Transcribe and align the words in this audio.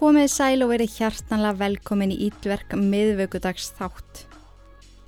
Komið 0.00 0.30
sæl 0.32 0.62
og 0.64 0.70
verið 0.70 0.94
hjartanlega 0.96 1.58
velkomin 1.60 2.12
í 2.14 2.30
Ítverk 2.30 2.72
miðvöggudags 2.72 3.66
þátt. 3.76 4.22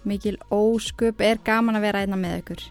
Mikil 0.04 0.34
ósköp 0.52 1.22
er 1.24 1.38
gaman 1.40 1.78
að 1.78 1.86
vera 1.86 2.02
einna 2.04 2.18
með 2.20 2.34
ykkur. 2.42 2.64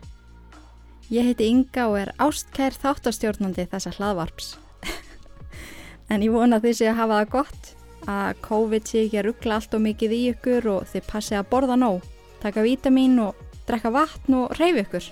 Ég 1.09 1.25
heiti 1.25 1.47
Inga 1.49 1.87
og 1.89 1.95
er 1.97 2.11
ástkær 2.21 2.75
þáttastjórnandi 2.77 3.65
þessa 3.71 3.95
hlaðvarps. 3.95 4.51
en 6.13 6.21
ég 6.21 6.29
vona 6.36 6.59
þið 6.61 6.75
sé 6.77 6.91
að 6.91 6.99
hafa 6.99 7.18
það 7.23 7.31
gott, 7.33 7.71
að 8.13 8.43
COVID 8.46 8.91
sé 8.91 9.01
ekki 9.07 9.19
að 9.24 9.25
ruggla 9.32 9.57
allt 9.57 9.74
og 9.74 9.82
mikið 9.88 10.13
í 10.13 10.19
ykkur 10.35 10.68
og 10.75 10.85
þið 10.91 11.07
passi 11.10 11.38
að 11.39 11.49
borða 11.55 11.79
nóg, 11.82 12.05
taka 12.43 12.61
vítamin 12.68 13.18
og 13.24 13.39
drekka 13.65 13.89
vatn 13.97 14.38
og 14.43 14.54
reyfi 14.60 14.83
ykkur. 14.85 15.10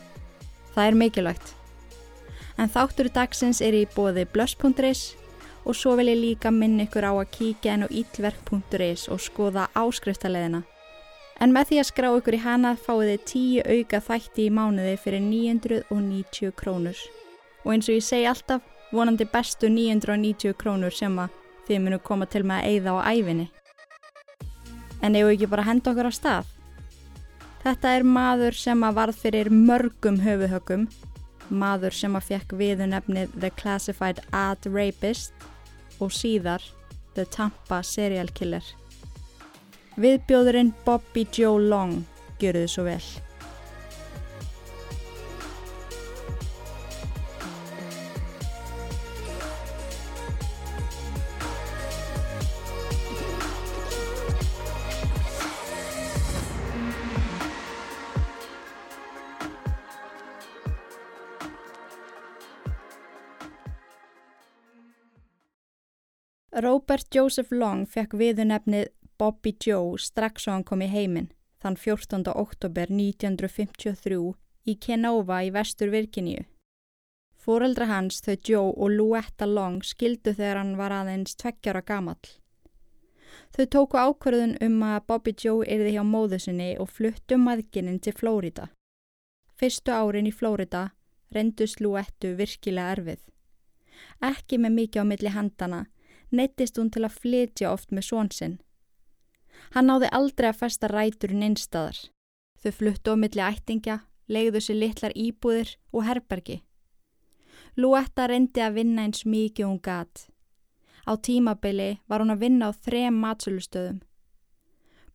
Það 0.75 0.91
er 0.91 0.99
mikilvægt. 1.01 1.55
En 2.61 2.69
þáttur 2.69 3.09
dagsins 3.17 3.63
er 3.65 3.73
í 3.73 3.87
bóði 3.97 4.29
blöss.is 4.29 5.07
og 5.65 5.75
svo 5.75 5.95
vil 5.99 6.11
ég 6.11 6.19
líka 6.19 6.51
minna 6.51 6.85
ykkur 6.87 7.07
á 7.09 7.13
að 7.13 7.31
kíkja 7.35 7.75
enn 7.75 7.85
á 7.85 7.89
ítverk.is 7.89 9.07
og 9.11 9.21
skoða 9.21 9.67
áskriftaleðina. 9.75 10.63
En 11.39 11.53
með 11.55 11.69
því 11.69 11.79
að 11.79 11.89
skrá 11.89 12.09
ykkur 12.17 12.35
í 12.35 12.41
hana 12.43 12.73
fáið 12.75 13.11
þið 13.13 13.25
tíu 13.31 13.63
auka 13.63 14.01
þætti 14.03 14.47
í 14.47 14.51
mánuði 14.51 14.95
fyrir 14.99 15.23
990 15.23 16.55
krónur. 16.59 16.99
Og 17.63 17.73
eins 17.73 17.87
og 17.87 17.95
ég 17.95 18.03
segi 18.03 18.27
alltaf, 18.27 18.63
vonandi 18.91 19.27
bestu 19.29 19.69
990 19.71 20.57
krónur 20.59 20.95
sem 20.95 21.15
að 21.19 21.35
þið 21.67 21.83
munu 21.85 21.99
koma 22.03 22.27
til 22.27 22.43
með 22.43 22.63
að 22.63 22.71
eyða 22.73 22.95
á 22.95 22.99
æfinni. 23.13 23.49
En 24.99 25.15
eigum 25.15 25.31
ekki 25.31 25.47
bara 25.47 25.63
að 25.63 25.71
henda 25.71 25.93
okkur 25.93 26.09
á 26.09 26.13
stað? 26.15 26.49
Þetta 27.63 27.93
er 27.95 28.07
maður 28.07 28.55
sem 28.55 28.83
að 28.87 28.97
varð 28.97 29.21
fyrir 29.21 29.49
mörgum 29.51 30.19
höfuhögum, 30.23 30.87
maður 31.49 31.95
sem 31.95 32.15
að 32.15 32.27
fekk 32.33 32.55
viðunefnið 32.59 33.31
The 33.35 33.51
Classified 33.59 34.21
Ad 34.35 34.67
Rapist 34.67 35.48
og 35.99 36.13
síðar 36.15 36.63
The 37.15 37.25
Tampa 37.25 37.81
Serial 37.83 38.31
Killer. 38.33 38.63
Viðbjóðurinn 39.99 40.73
Bobby 40.85 41.25
Joe 41.35 41.59
Long 41.59 42.03
gjör 42.39 42.61
þið 42.61 42.71
svo 42.71 42.85
vel. 42.87 43.03
Robert 66.51 67.05
Joseph 67.13 67.51
Long 67.53 67.83
fekk 67.85 68.15
viðunefnið 68.17 68.87
Bobby 69.21 69.51
Joe 69.61 69.99
strax 70.01 70.47
svo 70.47 70.55
hann 70.55 70.63
kom 70.65 70.81
í 70.81 70.87
heiminn 70.89 71.27
þann 71.61 71.75
14. 71.77 72.23
oktober 72.33 72.89
1953 72.89 74.17
í 74.65 74.75
Kenova 74.81 75.43
í 75.45 75.51
vestur 75.53 75.91
Virkiníu. 75.93 76.47
Fóreldra 77.37 77.85
hans 77.91 78.17
þau 78.25 78.33
Joe 78.49 78.71
og 78.71 78.95
Louetta 78.95 79.45
Long 79.45 79.83
skildu 79.85 80.33
þegar 80.33 80.57
hann 80.63 80.73
var 80.79 80.95
aðeins 80.95 81.37
tveggjara 81.37 81.83
gamall. 81.85 82.33
Þau 83.53 83.65
tóku 83.69 84.01
ákverðun 84.01 84.57
um 84.65 84.81
að 84.89 85.05
Bobby 85.05 85.35
Joe 85.37 85.61
erði 85.69 85.93
hjá 85.99 86.01
móðu 86.01 86.41
sinni 86.41 86.71
og 86.81 86.89
fluttu 86.89 87.37
maðgininn 87.37 88.01
til 88.01 88.15
Flórida. 88.17 88.71
Fyrstu 89.53 89.93
árin 89.93 90.25
í 90.25 90.33
Flórida 90.33 90.87
rendust 91.29 91.77
Louettu 91.77 92.33
virkilega 92.41 92.97
erfið. 92.97 93.21
Ekki 94.25 94.57
með 94.57 94.77
mikið 94.81 95.05
á 95.05 95.09
milli 95.13 95.37
handana 95.37 95.85
neittist 96.31 96.77
hún 96.77 96.91
til 96.93 97.05
að 97.05 97.17
flytja 97.21 97.71
oft 97.71 97.91
með 97.91 98.09
svonsinn. 98.09 98.57
Hann 99.73 99.89
náði 99.89 100.09
aldrei 100.15 100.49
að 100.49 100.61
festa 100.63 100.89
ræturinn 100.89 101.45
einstaðar. 101.49 101.97
Þau 102.59 102.71
fluttu 102.75 103.13
á 103.13 103.15
milli 103.19 103.43
ættingja, 103.43 103.99
legðu 104.27 104.61
sér 104.63 104.79
litlar 104.79 105.15
íbúðir 105.15 105.75
og 105.93 106.05
herbergi. 106.07 106.61
Lúetta 107.77 108.27
reyndi 108.27 108.63
að 108.63 108.79
vinna 108.79 109.05
eins 109.07 109.25
mikið 109.25 109.65
hún 109.65 109.81
gat. 109.81 110.27
Á 111.07 111.15
tímabili 111.15 111.99
var 112.07 112.21
hún 112.21 112.33
að 112.33 112.43
vinna 112.43 112.69
á 112.69 112.71
þrem 112.73 113.19
matsölustöðum. 113.23 114.01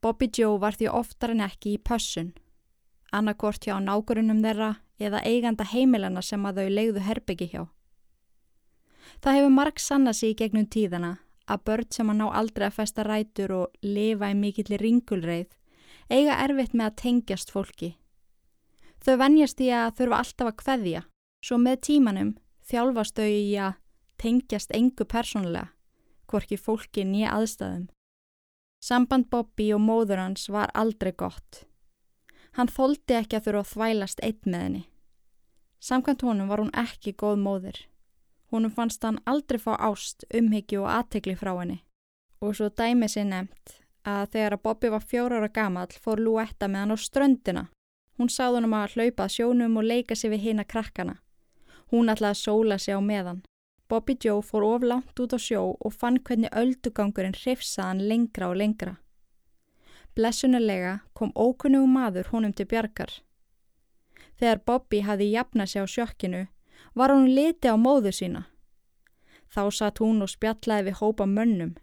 Bobby 0.00 0.28
Joe 0.28 0.58
var 0.60 0.76
því 0.76 0.88
oftar 0.92 1.32
en 1.32 1.44
ekki 1.44 1.76
í 1.76 1.80
pössun. 1.80 2.34
Annarkort 3.12 3.64
hjá 3.64 3.78
nákurinnum 3.80 4.42
þeirra 4.44 4.74
eða 4.98 5.22
eiganda 5.24 5.64
heimilana 5.64 6.22
sem 6.22 6.44
að 6.44 6.60
þau 6.60 6.74
legðu 6.78 7.04
herbyggi 7.04 7.48
hjá. 7.52 7.62
Það 9.22 9.36
hefur 9.38 9.54
marg 9.54 9.80
sanna 9.80 10.12
sig 10.12 10.34
í 10.34 10.38
gegnum 10.38 10.66
tíðana 10.66 11.18
að 11.50 11.64
börn 11.68 11.90
sem 11.92 12.10
að 12.10 12.20
ná 12.20 12.26
aldrei 12.30 12.66
að 12.68 12.78
festa 12.78 13.04
rætur 13.04 13.52
og 13.52 13.84
lifa 13.84 14.30
í 14.32 14.38
mikillir 14.38 14.80
ringulreið 14.80 15.52
eiga 16.08 16.36
erfitt 16.44 16.74
með 16.74 16.90
að 16.90 16.96
tengjast 17.02 17.52
fólki. 17.52 17.94
Þau 19.04 19.16
vennjast 19.20 19.60
í 19.60 19.70
að 19.72 19.96
þurfa 19.98 20.20
alltaf 20.22 20.50
að 20.50 20.58
kveðja, 20.62 21.02
svo 21.44 21.58
með 21.60 21.80
tímanum 21.88 22.32
þjálfast 22.64 23.18
þau 23.18 23.28
í 23.28 23.56
að 23.60 23.78
tengjast 24.20 24.72
engu 24.76 25.04
persónulega, 25.04 25.68
hvorki 26.30 26.56
fólki 26.56 27.04
nýja 27.04 27.34
aðstæðum. 27.36 27.88
Samband 28.84 29.30
Bobby 29.32 29.70
og 29.72 29.80
móður 29.80 30.20
hans 30.20 30.48
var 30.52 30.72
aldrei 30.76 31.12
gott. 31.12 31.64
Hann 32.56 32.68
þóldi 32.68 33.16
ekki 33.18 33.38
að 33.38 33.48
þurfa 33.48 33.64
að 33.64 33.70
þvælast 33.72 34.20
eitt 34.22 34.46
með 34.46 34.64
henni. 34.64 34.84
Samkvæmt 35.84 36.24
honum 36.24 36.48
var 36.48 36.62
hún 36.62 36.72
ekki 36.76 37.12
góð 37.16 37.40
móður. 37.40 37.78
Húnum 38.52 38.70
fannst 38.70 39.02
hann 39.02 39.20
aldrei 39.26 39.58
fá 39.58 39.74
ást, 39.78 40.24
umhyggju 40.34 40.82
og 40.84 40.90
aðtegli 40.90 41.34
frá 41.38 41.54
henni. 41.58 41.80
Og 42.40 42.56
svo 42.56 42.68
dæmi 42.68 43.08
sér 43.08 43.26
nefnt 43.30 43.80
að 44.04 44.28
þegar 44.34 44.56
að 44.56 44.62
Bobby 44.66 44.90
var 44.92 45.04
fjórar 45.08 45.42
ára 45.42 45.48
gamall 45.48 45.96
fór 46.04 46.20
Lúetta 46.20 46.68
með 46.68 46.80
hann 46.82 46.94
á 46.94 46.98
ströndina. 47.00 47.64
Hún 48.18 48.30
sáð 48.30 48.58
hann 48.58 48.68
um 48.68 48.76
að 48.76 48.96
hlaupa 48.96 49.28
sjónum 49.32 49.78
og 49.80 49.88
leika 49.88 50.14
sér 50.14 50.34
við 50.34 50.44
hina 50.48 50.64
krakkana. 50.64 51.16
Hún 51.90 52.12
ætlaði 52.12 52.36
að 52.36 52.42
sóla 52.42 52.78
sér 52.78 53.00
á 53.00 53.02
meðan. 53.02 53.42
Bobby 53.88 54.16
Joe 54.20 54.42
fór 54.42 54.64
oflánt 54.64 55.20
út 55.20 55.34
á 55.36 55.38
sjó 55.40 55.76
og 55.80 55.92
fann 55.92 56.20
hvernig 56.20 56.52
öldugangurinn 56.52 57.36
hrifsaðan 57.36 58.04
lengra 58.08 58.48
og 58.52 58.56
lengra. 58.60 58.96
Blessunulega 60.14 61.00
kom 61.12 61.32
ókunnugu 61.34 61.88
maður 61.90 62.30
honum 62.32 62.52
til 62.52 62.68
bjargar. 62.70 63.10
Þegar 64.38 64.62
Bobby 64.66 65.00
hafi 65.02 65.30
jafnað 65.32 65.70
sér 65.72 65.86
á 65.86 65.88
sjokkinu 65.90 66.42
var 66.94 67.10
hún 67.10 67.30
liti 67.34 67.68
á 67.68 67.76
móðu 67.76 68.12
sína. 68.14 68.44
Þá 69.50 69.70
satt 69.70 70.00
hún 70.02 70.22
og 70.22 70.30
spjallaði 70.32 70.88
við 70.88 70.98
hópa 71.00 71.26
mönnum, 71.30 71.74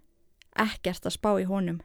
ekkert 0.56 1.06
að 1.08 1.16
spá 1.18 1.32
í 1.40 1.48
honum. 1.48 1.82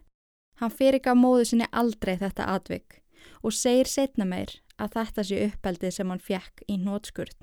Hann 0.59 0.72
fyrir 0.72 1.04
á 1.06 1.14
móðu 1.14 1.44
sinni 1.50 1.66
aldrei 1.72 2.16
þetta 2.16 2.48
atvik 2.54 3.03
og 3.42 3.53
segir 3.53 3.87
setna 3.91 4.25
meir 4.25 4.56
að 4.78 4.97
þetta 4.97 5.25
sé 5.25 5.42
uppeldið 5.47 5.92
sem 5.94 6.10
hann 6.10 6.22
fjekk 6.22 6.64
í 6.69 6.78
nótskurð. 6.81 7.37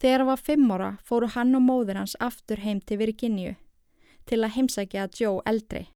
Þegar 0.00 0.22
hann 0.22 0.30
var 0.32 0.42
fimm 0.42 0.70
ára 0.74 0.90
fóru 1.06 1.28
hann 1.34 1.54
og 1.54 1.62
móður 1.62 2.00
hans 2.00 2.16
aftur 2.18 2.62
heim 2.64 2.80
til 2.80 2.98
Virginíu 2.98 3.54
til 4.26 4.40
að 4.42 4.54
heimsækja 4.56 5.08
Joe 5.18 5.42
eldri. 5.46 5.88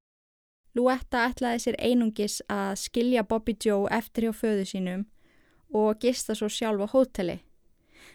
Louetta 0.75 1.25
ætlaði 1.27 1.63
sér 1.63 1.77
einungis 1.79 2.41
að 2.51 2.77
skilja 2.83 3.23
Bobby 3.23 3.55
Joe 3.63 3.89
eftir 3.91 4.27
hjá 4.27 4.33
föðu 4.35 4.65
sínum 4.67 5.05
og 5.73 5.99
gista 5.99 6.35
svo 6.35 6.49
sjálf 6.51 6.85
á 6.85 6.87
hóteli 6.93 7.39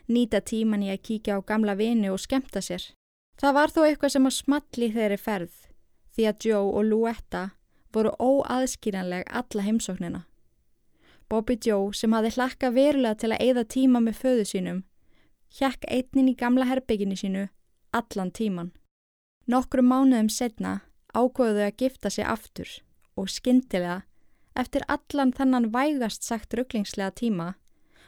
nýta 0.09 0.41
tíman 0.41 0.83
í 0.83 0.91
að 0.93 1.03
kíkja 1.09 1.39
á 1.39 1.47
gamla 1.47 1.75
vini 1.79 2.11
og 2.11 2.21
skemta 2.21 2.61
sér. 2.61 2.85
Það 3.41 3.57
var 3.59 3.73
þó 3.75 3.81
eitthvað 3.87 4.15
sem 4.15 4.29
að 4.29 4.39
smalli 4.39 4.89
þeirri 4.93 5.19
ferð 5.19 5.55
því 6.13 6.29
að 6.29 6.47
Joe 6.47 6.69
og 6.69 6.85
Louetta 6.85 7.43
voru 7.93 8.13
óaðskýranleg 8.21 9.25
alla 9.29 9.65
heimsóknina. 9.67 10.23
Bobby 11.29 11.57
Joe 11.65 11.93
sem 11.97 12.13
hafi 12.13 12.35
hlakka 12.37 12.71
verulega 12.71 13.17
til 13.23 13.33
að 13.33 13.43
eigða 13.47 13.65
tíma 13.65 14.01
með 14.05 14.19
föðu 14.21 14.47
sínum 14.49 14.83
hjekk 15.53 15.85
einnin 15.89 16.31
í 16.33 16.37
gamla 16.37 16.69
herbygginu 16.69 17.17
sínu 17.17 17.49
allan 17.93 18.33
tíman. 18.33 18.73
Nokkru 19.49 19.85
mánuðum 19.85 20.31
setna 20.33 20.81
ákvöðuðu 21.13 21.67
að 21.67 21.79
gifta 21.81 22.11
sig 22.11 22.25
aftur 22.29 22.69
og 23.17 23.29
skindilega 23.33 24.03
eftir 24.57 24.85
allan 24.89 25.33
þennan 25.33 25.71
vægast 25.73 26.25
sagt 26.25 26.55
rugglingslega 26.57 27.13
tíma 27.17 27.55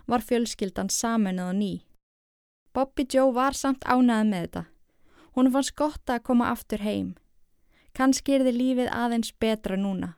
var 0.06 0.24
fjölskyldan 0.24 0.90
samenið 0.90 1.50
og 1.50 1.58
ný. 1.58 1.72
Bobby 2.74 3.06
Joe 3.12 3.32
var 3.32 3.54
samt 3.54 3.84
ánaði 3.86 4.30
með 4.30 4.46
þetta. 4.46 4.64
Hún 5.34 5.50
fannst 5.54 5.76
gott 5.76 6.10
að 6.10 6.24
koma 6.26 6.50
aftur 6.50 6.82
heim. 6.82 7.14
Kannski 7.94 8.34
er 8.34 8.44
þið 8.46 8.58
lífið 8.58 8.90
aðeins 8.90 9.32
betra 9.40 9.76
núna. 9.78 10.14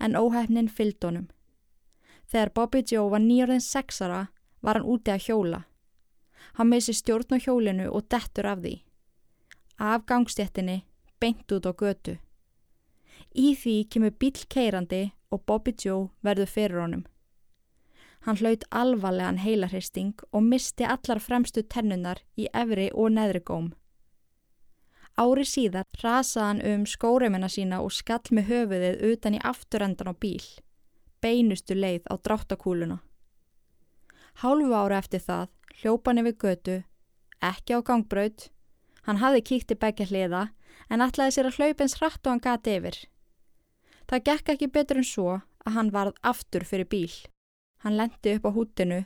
En 0.00 0.18
óhefnin 0.18 0.68
fylgd 0.68 1.06
honum. 1.06 1.28
Þegar 2.26 2.52
Bobby 2.54 2.82
Joe 2.90 3.10
var 3.10 3.22
nýjörðin 3.22 3.62
sexara 3.62 4.26
var 4.60 4.80
hann 4.80 4.88
úti 4.90 5.12
að 5.14 5.28
hjóla. 5.28 5.62
Hann 6.58 6.70
missi 6.70 6.94
stjórn 6.94 7.36
á 7.36 7.38
hjólinu 7.38 7.86
og 7.90 8.08
dettur 8.10 8.50
af 8.50 8.62
því. 8.64 8.74
Af 9.78 10.06
gangstjettinni 10.06 10.82
beint 11.20 11.52
út 11.52 11.66
á 11.66 11.72
götu. 11.72 12.18
Í 13.34 13.54
því 13.58 13.76
kemur 13.90 14.14
bíl 14.18 14.44
keirandi 14.50 15.12
og 15.30 15.42
Bobby 15.46 15.74
Joe 15.78 16.10
verður 16.22 16.50
fyrir 16.50 16.82
honum. 16.82 17.04
Hann 18.24 18.38
hlaut 18.40 18.64
alvarlegan 18.72 19.38
heilarhristing 19.44 20.14
og 20.32 20.46
misti 20.46 20.86
allar 20.88 21.20
fremstu 21.20 21.62
tennunar 21.62 22.22
í 22.40 22.46
efri 22.56 22.88
og 22.94 23.12
neðri 23.12 23.42
góm. 23.44 23.72
Ári 25.20 25.44
síðar 25.46 25.84
rasaði 26.02 26.46
hann 26.46 26.62
um 26.70 26.86
skóreimina 26.90 27.50
sína 27.52 27.82
og 27.84 27.92
skall 27.94 28.24
með 28.34 28.48
höfuðið 28.48 29.02
utan 29.12 29.36
í 29.36 29.42
afturendan 29.44 30.10
á 30.10 30.14
bíl, 30.16 30.42
beinustu 31.22 31.76
leið 31.76 32.08
á 32.10 32.14
dráttakúluna. 32.16 32.98
Hálfu 34.42 34.72
ára 34.74 34.98
eftir 34.98 35.22
það 35.22 35.52
hljópa 35.82 36.10
hann 36.10 36.22
yfir 36.24 36.38
götu, 36.42 36.76
ekki 37.44 37.76
á 37.76 37.80
gangbraut, 37.86 38.48
hann 39.06 39.20
hafði 39.22 39.44
kíkt 39.52 39.76
í 39.76 39.78
begja 39.78 40.08
hliða 40.10 40.48
en 40.88 41.04
ætlaði 41.04 41.36
sér 41.36 41.50
að 41.50 41.60
hlaupins 41.60 41.98
hratt 42.00 42.24
og 42.24 42.32
hann 42.32 42.42
gati 42.48 42.74
yfir. 42.80 42.98
Það 44.10 44.26
gekk 44.30 44.52
ekki 44.56 44.72
betur 44.72 45.00
en 45.00 45.08
svo 45.12 45.30
að 45.64 45.76
hann 45.76 45.94
varð 45.94 46.18
aftur 46.26 46.66
fyrir 46.66 46.90
bíl. 46.90 47.12
Hann 47.84 47.98
lendi 47.98 48.32
upp 48.38 48.46
á 48.48 48.50
hútinu, 48.56 49.02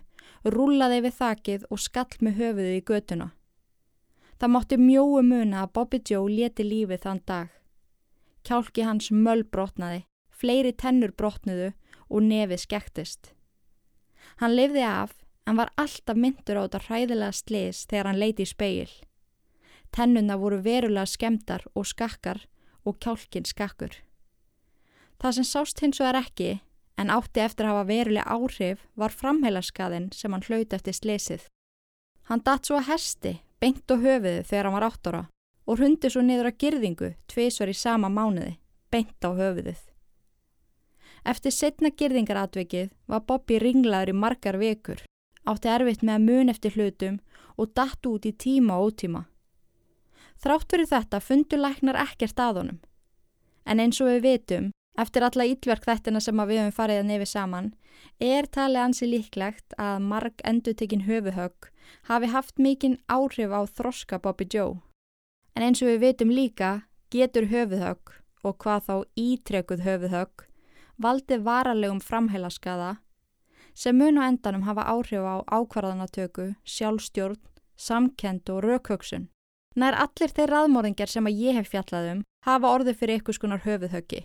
rúlaði 0.46 1.00
yfir 1.00 1.14
þakið 1.19 1.64
og 1.69 1.80
skall 1.82 2.20
með 2.22 2.36
höfuðið 2.38 2.76
í 2.76 2.84
götuna. 2.86 3.32
Það 4.38 4.52
mátti 4.54 4.76
mjóu 4.78 5.22
muna 5.26 5.64
að 5.64 5.72
Bobby 5.75 5.98
Joe 6.06 6.30
leti 6.30 6.62
lífið 6.62 7.02
þann 7.02 7.22
dag. 7.26 7.48
Kjálki 8.46 8.84
hans 8.86 9.10
möll 9.10 9.42
brotnaði, 9.42 10.04
fleiri 10.30 10.70
tennur 10.78 11.10
brotnuðu 11.10 11.72
og 12.06 12.22
nefið 12.22 12.62
skektist. 12.62 13.32
Hann 14.38 14.54
lifði 14.54 14.86
af 14.86 15.16
en 15.48 15.58
var 15.58 15.72
alltaf 15.74 16.14
myndur 16.14 16.60
á 16.60 16.64
þetta 16.69 16.84
hræðilega 16.86 17.34
slis 17.34 17.82
þegar 17.90 18.12
hann 18.12 18.22
leiti 18.22 18.46
í 18.46 18.52
speil. 18.52 18.90
Tennuna 19.90 20.36
voru 20.38 20.60
verulega 20.62 21.08
skemdar 21.08 21.66
og 21.74 21.88
skakkar 21.88 22.44
og 22.86 23.00
kjálkin 23.02 23.48
skakkur. 23.48 23.90
Það 25.19 25.34
sem 25.34 25.50
sást 25.50 25.82
hins 25.82 25.98
og 25.98 26.12
er 26.12 26.22
ekki 26.22 26.50
en 26.98 27.12
átti 27.14 27.40
eftir 27.40 27.66
að 27.66 27.76
hafa 27.76 27.88
verulega 27.88 28.34
áhrif 28.34 28.86
var 28.98 29.14
framheilaskaðin 29.14 30.10
sem 30.12 30.34
hann 30.34 30.46
hlaut 30.48 30.72
eftir 30.74 30.96
slisið. 30.96 31.44
Hann 32.28 32.42
datt 32.44 32.66
svo 32.66 32.78
að 32.80 32.90
hersti 32.90 33.34
beint 33.62 33.86
á 33.90 33.96
höfuðu 33.96 34.42
þegar 34.48 34.68
hann 34.68 34.76
var 34.76 34.88
átt 34.88 35.10
ára 35.10 35.22
og 35.68 35.82
hundi 35.82 36.10
svo 36.10 36.24
niður 36.24 36.50
að 36.50 36.58
girðingu 36.64 37.12
tvísvar 37.30 37.70
í 37.70 37.76
sama 37.76 38.08
mánuði, 38.08 38.56
beint 38.90 39.24
á 39.24 39.30
höfuðuð. 39.30 39.80
Eftir 41.28 41.52
setna 41.52 41.90
girðingaratvikið 41.90 42.90
var 43.10 43.24
Bobby 43.28 43.58
ringlaður 43.60 44.14
í 44.14 44.16
margar 44.16 44.58
vekur, 44.58 45.02
átti 45.44 45.68
erfitt 45.68 46.04
með 46.06 46.14
að 46.14 46.26
mun 46.28 46.52
eftir 46.52 46.76
hlutum 46.76 47.18
og 47.58 47.74
datt 47.76 48.06
út 48.06 48.26
í 48.26 48.32
tíma 48.32 48.78
og 48.78 48.92
ótíma. 48.92 49.26
Þrátt 50.38 50.70
fyrir 50.70 50.88
þetta 50.88 51.20
fundur 51.20 51.60
læknar 51.60 51.98
ekkert 52.00 52.40
að 52.40 52.60
honum. 52.62 52.80
En 53.66 53.82
eins 53.82 53.98
og 54.00 54.08
við 54.08 54.20
vitum 54.24 54.70
Eftir 54.98 55.22
alla 55.22 55.46
ítlverk 55.46 55.84
þættina 55.86 56.20
sem 56.20 56.40
við 56.42 56.58
höfum 56.58 56.74
farið 56.74 57.00
að 57.02 57.08
nefi 57.12 57.26
saman 57.30 57.70
er 58.18 58.48
talið 58.50 58.82
ansi 58.82 59.06
líklegt 59.06 59.76
að 59.78 60.02
marg 60.02 60.42
endutekinn 60.50 61.06
höfuhögg 61.06 61.68
hafi 62.10 62.30
haft 62.32 62.58
mikinn 62.58 62.98
áhrif 63.06 63.54
á 63.54 63.62
þroska 63.66 64.18
Bobby 64.18 64.48
Joe. 64.50 64.80
En 65.54 65.62
eins 65.62 65.82
og 65.82 65.92
við 65.92 66.02
veitum 66.02 66.34
líka 66.34 66.70
getur 67.14 67.46
höfuhögg 67.52 68.14
og 68.42 68.58
hvað 68.62 68.88
þá 68.88 68.94
ítrekuð 69.22 69.84
höfuhögg 69.86 70.48
valdi 70.98 71.38
varalegum 71.46 72.00
framheilaskaða 72.02 72.96
sem 73.78 73.94
mun 73.98 74.18
á 74.18 74.26
endanum 74.26 74.66
hafa 74.66 74.82
áhrif 74.90 75.22
á 75.22 75.46
ákvarðanatöku, 75.46 76.56
sjálfstjórn, 76.66 77.38
samkend 77.78 78.50
og 78.50 78.64
raukhögsun. 78.66 79.28
Nær 79.78 79.94
allir 79.94 80.34
þeir 80.34 80.50
raðmóringar 80.50 81.06
sem 81.06 81.26
að 81.30 81.38
ég 81.38 81.54
hef 81.60 81.70
fjallað 81.70 82.10
um 82.16 82.24
hafa 82.42 82.72
orðið 82.74 82.98
fyrir 82.98 83.20
ykkur 83.20 83.38
skonar 83.38 83.62
höfuhöggi. 83.62 84.24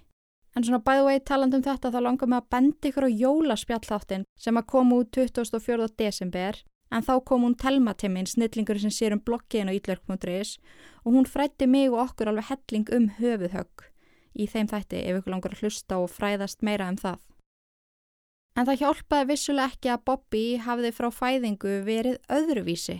En 0.53 0.63
svona 0.63 0.83
by 0.85 0.99
the 0.99 1.05
way 1.07 1.19
talandum 1.19 1.63
þetta 1.65 1.89
þá 1.89 1.99
langar 2.05 2.29
mig 2.29 2.43
að 2.43 2.49
bendi 2.53 2.91
ykkur 2.91 3.07
á 3.09 3.17
jólaspjalláttin 3.23 4.25
sem 4.37 4.57
að 4.59 4.67
koma 4.69 4.99
út 5.01 5.09
24. 5.17 5.87
desember 5.97 6.59
en 6.93 7.05
þá 7.05 7.13
kom 7.25 7.45
hún 7.47 7.55
telmatimmin 7.57 8.29
snillingur 8.29 8.77
sem 8.81 8.93
sér 8.93 9.15
um 9.15 9.21
blokkiðin 9.25 9.71
á 9.73 9.77
ítlerk.is 9.77 10.59
og 11.01 11.15
hún 11.15 11.29
frætti 11.29 11.65
mig 11.65 11.89
og 11.89 12.03
okkur 12.03 12.29
alveg 12.29 12.51
helling 12.51 12.91
um 12.93 13.07
höfuðhögg 13.17 13.87
í 14.37 14.45
þeim 14.49 14.69
þætti 14.69 15.01
ef 15.01 15.21
ykkur 15.21 15.33
langar 15.33 15.55
að 15.55 15.63
hlusta 15.63 15.97
og 16.01 16.11
fræðast 16.13 16.61
meira 16.61 16.91
um 16.91 16.99
það. 17.01 17.17
En 18.53 18.69
það 18.69 18.79
hjálpaði 18.83 19.29
vissuleg 19.31 19.73
ekki 19.73 19.89
að 19.89 20.05
Bobby 20.05 20.43
hafiði 20.61 20.93
frá 20.93 21.09
fæðingu 21.09 21.73
verið 21.87 22.19
öðruvísi. 22.29 22.99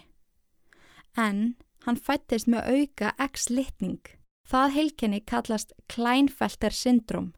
En 1.13 1.53
hann 1.85 2.01
fættist 2.01 2.49
með 2.49 2.65
auka 2.73 3.13
X-litning. 3.21 4.01
Það 4.49 4.73
heilkenni 4.77 5.21
kallast 5.21 5.77
Kleinfelter 5.94 6.73
syndrom 6.73 7.31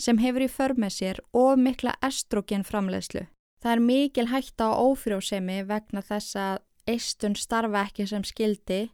sem 0.00 0.20
hefur 0.22 0.44
í 0.46 0.48
för 0.50 0.74
með 0.78 0.94
sér 0.94 1.20
of 1.36 1.58
mikla 1.58 1.96
estrogen 2.04 2.64
framleiðslu. 2.66 3.26
Það 3.62 3.72
er 3.72 3.82
mikil 3.82 4.26
hægt 4.30 4.62
á 4.62 4.68
ófrjósemi 4.70 5.64
vegna 5.66 6.02
þess 6.06 6.36
að 6.38 6.60
eistun 6.88 7.34
starfa 7.36 7.84
ekki 7.88 8.06
sem 8.06 8.24
skildi. 8.24 8.88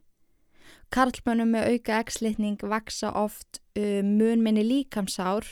Karlmönnum 0.94 1.52
með 1.52 1.74
auka 1.74 1.98
ekslitning 2.00 2.62
vaksa 2.64 3.10
oft 3.18 3.60
um, 3.76 4.14
munminni 4.16 4.64
líkamsár, 4.64 5.44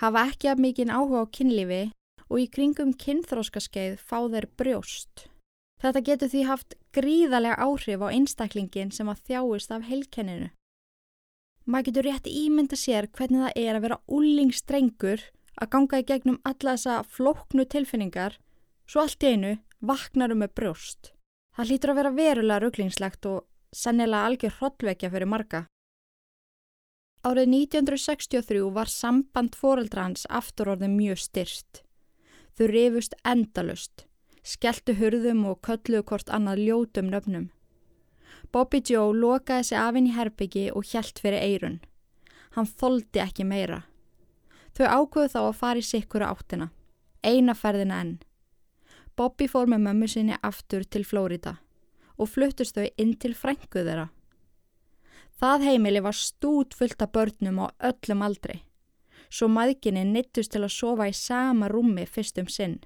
hafa 0.00 0.28
ekki 0.30 0.48
af 0.48 0.62
mikinn 0.62 0.92
áhuga 0.92 1.26
á 1.28 1.32
kynlífi 1.36 1.82
og 2.30 2.40
í 2.40 2.48
kringum 2.48 2.94
kynþróskaskeið 2.96 4.00
fá 4.00 4.24
þeir 4.32 4.48
brjóst. 4.56 5.28
Þetta 5.82 6.04
getur 6.06 6.30
því 6.32 6.42
haft 6.48 6.76
gríðarlega 6.94 7.58
áhrif 7.60 8.00
á 8.00 8.08
einstaklingin 8.08 8.92
sem 8.94 9.08
að 9.10 9.24
þjáist 9.28 9.72
af 9.74 9.88
heilkenninu. 9.90 10.48
Maður 11.64 11.86
getur 11.88 12.08
rétt 12.08 12.26
ímynda 12.26 12.76
sér 12.78 13.06
hvernig 13.14 13.44
það 13.44 13.60
er 13.62 13.76
að 13.76 13.84
vera 13.86 14.00
úlingstrengur 14.10 15.20
að 15.62 15.70
ganga 15.74 16.00
í 16.00 16.06
gegnum 16.08 16.40
alla 16.48 16.74
þessa 16.74 17.02
flóknu 17.06 17.66
tilfinningar 17.70 18.38
svo 18.86 19.04
allt 19.04 19.22
í 19.22 19.34
einu 19.34 19.52
vaknarum 19.80 20.42
með 20.42 20.54
brjóst. 20.58 21.12
Það 21.56 21.68
hlýtur 21.68 21.92
að 21.92 21.98
vera 22.00 22.14
verulega 22.16 22.62
rugglingslegt 22.62 23.28
og 23.30 23.44
sennilega 23.72 24.28
algjör 24.28 24.56
hrollvekja 24.58 25.12
fyrir 25.12 25.30
marga. 25.30 25.62
Árið 27.22 27.52
1963 27.54 28.62
var 28.74 28.90
samband 28.90 29.54
fóreldra 29.54 30.08
hans 30.08 30.26
afturorðið 30.26 30.94
mjög 30.96 31.20
styrst. 31.22 31.82
Þau 32.58 32.66
rifust 32.72 33.14
endalust, 33.22 34.06
skelltu 34.42 34.96
hurðum 34.98 35.44
og 35.46 35.60
kölluðu 35.62 36.02
hvort 36.10 36.32
annað 36.34 36.64
ljótum 36.66 37.12
nöfnum. 37.12 37.50
Bobby 38.52 38.82
Joe 38.84 39.14
lokaði 39.16 39.64
sig 39.64 39.78
af 39.80 39.94
henni 39.96 40.10
í 40.12 40.16
herbyggi 40.16 40.66
og 40.76 40.84
hjælt 40.84 41.22
fyrir 41.24 41.40
eirun. 41.40 41.78
Hann 42.52 42.68
þoldi 42.68 43.22
ekki 43.22 43.46
meira. 43.48 43.78
Þau 44.76 44.86
ákvöðu 44.88 45.30
þá 45.32 45.38
að 45.40 45.56
fara 45.56 45.80
í 45.80 45.86
sikkura 45.88 46.28
áttina. 46.28 46.66
Eina 47.24 47.54
ferðina 47.56 48.00
enn. 48.04 48.18
Bobby 49.16 49.48
fór 49.48 49.70
með 49.72 49.86
mömmu 49.86 50.08
sinni 50.08 50.36
aftur 50.42 50.84
til 50.84 51.04
Flórida 51.08 51.58
og 52.20 52.28
fluttust 52.28 52.76
þau 52.76 52.90
inn 53.00 53.14
til 53.16 53.32
frængu 53.32 53.86
þeirra. 53.86 54.10
Það 55.40 55.66
heimili 55.70 56.04
var 56.04 56.16
stút 56.16 56.76
fullt 56.76 57.00
af 57.02 57.12
börnum 57.16 57.64
á 57.64 57.66
öllum 57.88 58.20
aldri. 58.22 58.60
Svo 59.32 59.48
maðginni 59.48 60.04
nittust 60.04 60.52
til 60.52 60.60
að 60.60 60.76
sofa 60.76 61.08
í 61.08 61.16
sama 61.16 61.72
rúmi 61.72 62.04
fyrst 62.04 62.36
um 62.38 62.52
sinn. 62.52 62.82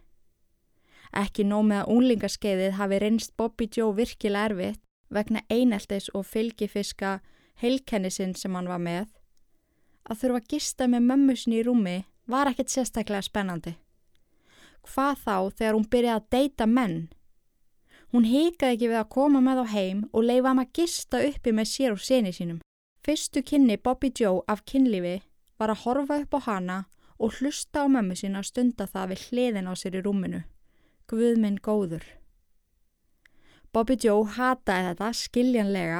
Ekki 1.10 1.42
nóg 1.42 1.66
með 1.66 1.82
að 1.82 1.92
únlingaskeiðið 1.96 2.78
hafi 2.78 2.98
reynst 3.02 3.36
Bobby 3.36 3.66
Joe 3.66 3.94
virkilega 3.98 4.52
erfitt 4.52 4.85
vegna 5.10 5.42
eineltis 5.50 6.08
og 6.14 6.26
fylgifiska 6.26 7.20
heilkennisinn 7.62 8.34
sem 8.36 8.54
hann 8.54 8.68
var 8.68 8.82
með, 8.82 9.08
að 10.06 10.22
þurfa 10.22 10.42
að 10.42 10.48
gista 10.52 10.86
með 10.90 11.08
mömmusni 11.10 11.60
í 11.60 11.64
rúmi 11.66 11.96
var 12.30 12.50
ekkert 12.50 12.72
sérstaklega 12.72 13.24
spennandi. 13.26 13.76
Hvað 14.86 15.22
þá 15.24 15.36
þegar 15.58 15.74
hún 15.74 15.88
byrjaði 15.90 16.16
að 16.16 16.28
deyta 16.34 16.66
menn? 16.66 16.98
Hún 18.14 18.26
heikaði 18.26 18.76
ekki 18.76 18.90
við 18.90 19.00
að 19.00 19.12
koma 19.16 19.40
með 19.42 19.62
á 19.62 19.66
heim 19.72 20.04
og 20.12 20.26
leifa 20.26 20.52
hann 20.52 20.62
að 20.62 20.74
gista 20.78 21.22
uppi 21.26 21.52
með 21.52 21.70
sér 21.72 21.96
og 21.96 22.02
seni 22.02 22.32
sínum. 22.32 22.60
Fyrstu 23.02 23.42
kynni 23.46 23.78
Bobby 23.82 24.12
Joe 24.14 24.44
af 24.46 24.62
kynlífi 24.66 25.20
var 25.58 25.72
að 25.72 25.82
horfa 25.84 26.20
upp 26.22 26.38
á 26.38 26.40
hana 26.46 26.78
og 27.18 27.38
hlusta 27.38 27.82
á 27.82 27.86
mömmu 27.90 28.14
sína 28.18 28.42
að 28.42 28.50
stunda 28.50 28.86
það 28.86 29.10
við 29.12 29.26
hliðin 29.26 29.70
á 29.70 29.74
sér 29.74 29.98
í 29.98 30.04
rúminu. 30.04 30.42
Guð 31.10 31.38
minn 31.42 31.58
góður. 31.62 32.04
Bobby 33.76 33.92
Joe 34.00 34.24
hataði 34.24 34.86
þetta 34.86 35.08
skiljanlega, 35.12 35.98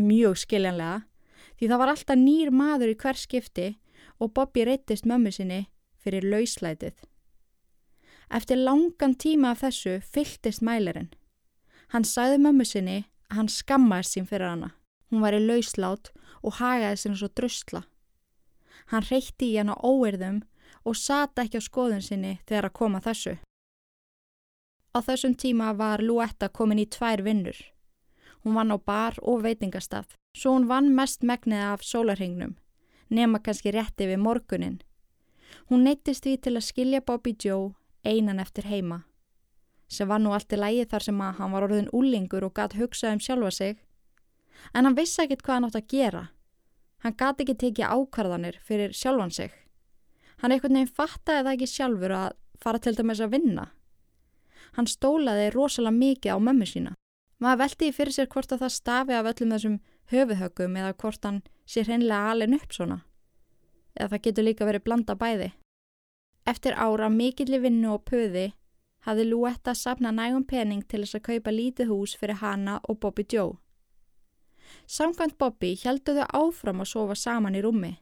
mjög 0.00 0.38
skiljanlega, 0.40 1.02
því 1.58 1.66
það 1.68 1.80
var 1.82 1.90
alltaf 1.92 2.16
nýr 2.16 2.52
maður 2.56 2.92
í 2.94 2.94
hver 3.02 3.20
skipti 3.20 3.66
og 4.24 4.32
Bobby 4.32 4.64
reytist 4.64 5.04
mömmu 5.04 5.34
sinni 5.36 5.66
fyrir 6.00 6.24
lauslætið. 6.24 6.94
Eftir 8.32 8.56
langan 8.56 9.18
tíma 9.20 9.52
af 9.52 9.60
þessu 9.66 9.98
fylltist 10.00 10.64
mælirinn. 10.64 11.12
Hann 11.92 12.08
sagði 12.08 12.40
mömmu 12.40 12.64
sinni 12.64 12.98
að 13.28 13.36
hann 13.42 13.52
skammaðist 13.52 14.16
sín 14.16 14.30
fyrir 14.30 14.54
hana. 14.54 14.72
Hún 15.12 15.20
var 15.20 15.36
í 15.36 15.44
lauslát 15.44 16.08
og 16.40 16.56
hagaði 16.56 17.02
sinna 17.02 17.20
svo 17.20 17.28
drusla. 17.36 17.84
Hann 18.88 19.04
reytti 19.10 19.52
í 19.52 19.58
hana 19.60 19.76
óerðum 19.76 20.40
og 20.88 20.96
sata 20.96 21.44
ekki 21.44 21.60
á 21.60 21.68
skoðun 21.68 22.00
sinni 22.00 22.38
þegar 22.48 22.72
að 22.72 22.78
koma 22.80 23.04
þessu. 23.04 23.36
Á 24.94 25.02
þessum 25.02 25.32
tíma 25.34 25.72
var 25.74 25.98
Luetta 25.98 26.46
komin 26.48 26.78
í 26.78 26.86
tvær 26.86 27.24
vinnur. 27.26 27.56
Hún 28.44 28.54
vann 28.54 28.70
á 28.70 28.78
bar 28.78 29.16
og 29.22 29.42
veitingastaf, 29.42 30.14
svo 30.36 30.52
hún 30.54 30.68
vann 30.70 30.92
mest 30.94 31.26
megnið 31.26 31.64
af 31.72 31.82
sólarhengnum, 31.82 32.52
nema 33.10 33.40
kannski 33.42 33.72
rétti 33.74 34.06
við 34.06 34.22
morgunin. 34.22 34.78
Hún 35.66 35.82
neyttist 35.82 36.22
því 36.22 36.36
til 36.44 36.54
að 36.54 36.66
skilja 36.68 37.02
Bobby 37.02 37.34
Joe 37.34 37.74
einan 38.06 38.38
eftir 38.38 38.70
heima, 38.70 39.02
sem 39.88 40.08
var 40.08 40.22
nú 40.22 40.30
allt 40.30 40.52
í 40.54 40.60
lægi 40.60 40.86
þar 40.92 41.08
sem 41.08 41.20
að 41.26 41.36
hann 41.40 41.54
var 41.56 41.66
orðin 41.66 41.90
úlingur 41.90 42.46
og 42.46 42.54
gatt 42.54 42.78
hugsað 42.78 43.18
um 43.18 43.26
sjálfa 43.26 43.50
sig. 43.50 43.76
En 44.74 44.86
hann 44.86 44.94
vissi 44.98 45.24
ekkit 45.24 45.42
hvað 45.42 45.54
hann 45.54 45.70
átt 45.70 45.80
að 45.80 45.90
gera. 45.90 46.24
Hann 47.02 47.18
gati 47.18 47.42
ekki 47.42 47.58
tekið 47.60 47.90
ákvarðanir 47.90 48.60
fyrir 48.62 48.94
sjálfan 48.94 49.34
sig. 49.34 49.50
Hann 50.38 50.54
einhvern 50.54 50.78
veginn 50.78 50.98
fattaði 50.98 51.42
það 51.42 51.56
ekki 51.56 51.72
sjálfur 51.72 52.14
að 52.14 52.36
fara 52.62 52.78
til 52.78 52.94
dæmis 52.94 53.20
að 53.24 53.34
vinna. 53.34 53.72
Hann 54.74 54.90
stólaði 54.90 55.50
rosalega 55.54 55.94
mikið 55.94 56.34
á 56.34 56.38
mömmu 56.42 56.66
sína. 56.66 56.94
Maður 57.38 57.60
veldi 57.62 57.88
í 57.90 57.94
fyrir 57.94 58.14
sér 58.14 58.30
hvort 58.30 58.52
að 58.54 58.64
það 58.64 58.74
stafi 58.74 59.14
af 59.14 59.28
öllum 59.30 59.52
þessum 59.54 59.80
höfuhögum 60.10 60.76
eða 60.80 60.94
hvort 61.02 61.26
hann 61.26 61.42
sé 61.66 61.84
hreinlega 61.84 62.30
alin 62.32 62.56
upp 62.58 62.74
svona. 62.74 62.98
Eða 63.94 64.10
það 64.14 64.24
getur 64.26 64.46
líka 64.48 64.68
verið 64.68 64.84
blanda 64.86 65.14
bæði. 65.18 65.50
Eftir 66.46 66.76
ára 66.76 67.08
mikilli 67.08 67.60
vinnu 67.62 67.94
og 67.94 68.04
pöði 68.10 68.52
hafði 69.04 69.26
Lúetta 69.28 69.74
sapna 69.76 70.12
nægum 70.12 70.44
pening 70.48 70.84
til 70.88 71.02
þess 71.04 71.18
að 71.18 71.26
kaupa 71.28 71.52
lítið 71.52 71.92
hús 71.92 72.14
fyrir 72.16 72.40
hana 72.40 72.78
og 72.88 73.00
Bobby 73.00 73.26
Joe. 73.32 73.58
Samkvæmt 74.88 75.36
Bobby 75.38 75.74
helduðu 75.80 76.24
áfram 76.32 76.80
að 76.80 76.90
sofa 76.92 77.16
saman 77.18 77.56
í 77.56 77.62
rúmi, 77.64 77.92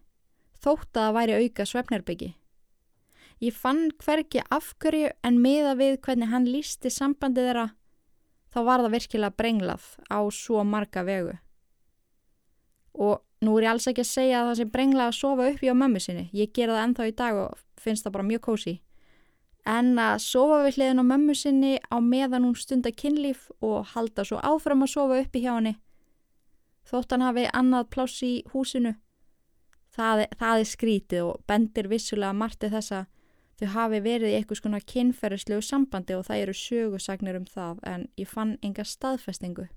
þótt 0.63 0.95
að 0.95 1.03
það 1.03 1.17
væri 1.19 1.39
auka 1.43 1.67
svefnerbyggi. 1.67 2.31
Ég 3.43 3.55
fann 3.59 3.91
hverki 3.99 4.43
afhverju 4.55 5.11
en 5.27 5.41
miða 5.43 5.75
við 5.79 5.97
hvernig 6.05 6.31
hann 6.31 6.47
lísti 6.47 6.93
sambandi 6.95 7.43
þeirra, 7.43 7.73
þá 8.55 8.59
var 8.69 8.85
það 8.85 8.95
virkilega 8.95 9.37
brenglað 9.37 9.89
á 10.07 10.19
svo 10.31 10.63
marga 10.63 11.03
vegu. 11.03 11.35
Og 12.95 13.23
nú 13.43 13.57
er 13.59 13.67
ég 13.67 13.73
alls 13.73 13.89
ekki 13.91 14.05
að 14.05 14.13
segja 14.13 14.41
að 14.41 14.51
það 14.51 14.59
sem 14.61 14.73
brenglað 14.77 15.11
að 15.11 15.19
sofa 15.19 15.51
upp 15.51 15.63
í 15.63 15.73
á 15.73 15.75
mömmu 15.75 16.03
sinni, 16.03 16.29
ég 16.33 16.55
gera 16.55 16.79
það 16.79 16.87
ennþá 16.87 17.09
í 17.11 17.15
dag 17.19 17.43
og 17.43 17.63
finnst 17.83 18.07
það 18.07 18.17
bara 18.19 18.29
mjög 18.31 18.45
kósi. 18.47 18.77
En 19.67 19.95
að 19.99 20.19
sofa 20.23 20.63
við 20.65 20.79
hliðin 20.79 21.03
á 21.03 21.11
mömmu 21.11 21.35
sinni 21.39 21.73
á 21.83 21.97
meðan 21.99 22.47
hún 22.47 22.59
stunda 22.59 22.91
kynlíf 22.95 23.49
og 23.63 23.91
halda 23.95 24.27
svo 24.27 24.39
áfram 24.39 24.87
að 24.87 24.95
sofa 24.95 25.19
upp 25.23 25.39
í 25.39 25.43
hjá 25.43 25.55
henni 25.57 25.77
þótt 26.89 27.15
hann 27.15 27.25
hafi 27.27 27.47
annað 27.55 27.89
pláss 27.95 28.23
í 28.27 28.33
húsinu. 28.53 28.97
Það, 29.93 30.25
það 30.41 30.63
er 30.63 30.69
skrítið 30.69 31.27
og 31.27 31.43
bendir 31.49 31.89
vissulega 31.91 32.33
margtið 32.37 32.79
þessa 32.79 33.03
þau 33.63 33.71
hafi 33.77 34.01
verið 34.03 34.33
í 34.33 34.35
eitthvað 34.39 34.59
svona 34.59 34.81
kynferðislegu 34.93 35.63
sambandi 35.63 36.17
og 36.19 36.27
það 36.27 36.43
eru 36.43 36.57
sögursagnir 36.59 37.39
um 37.39 37.47
það 37.47 37.81
en 37.87 38.09
ég 38.19 38.29
fann 38.29 38.57
enga 38.67 38.85
staðfestingu. 38.89 39.69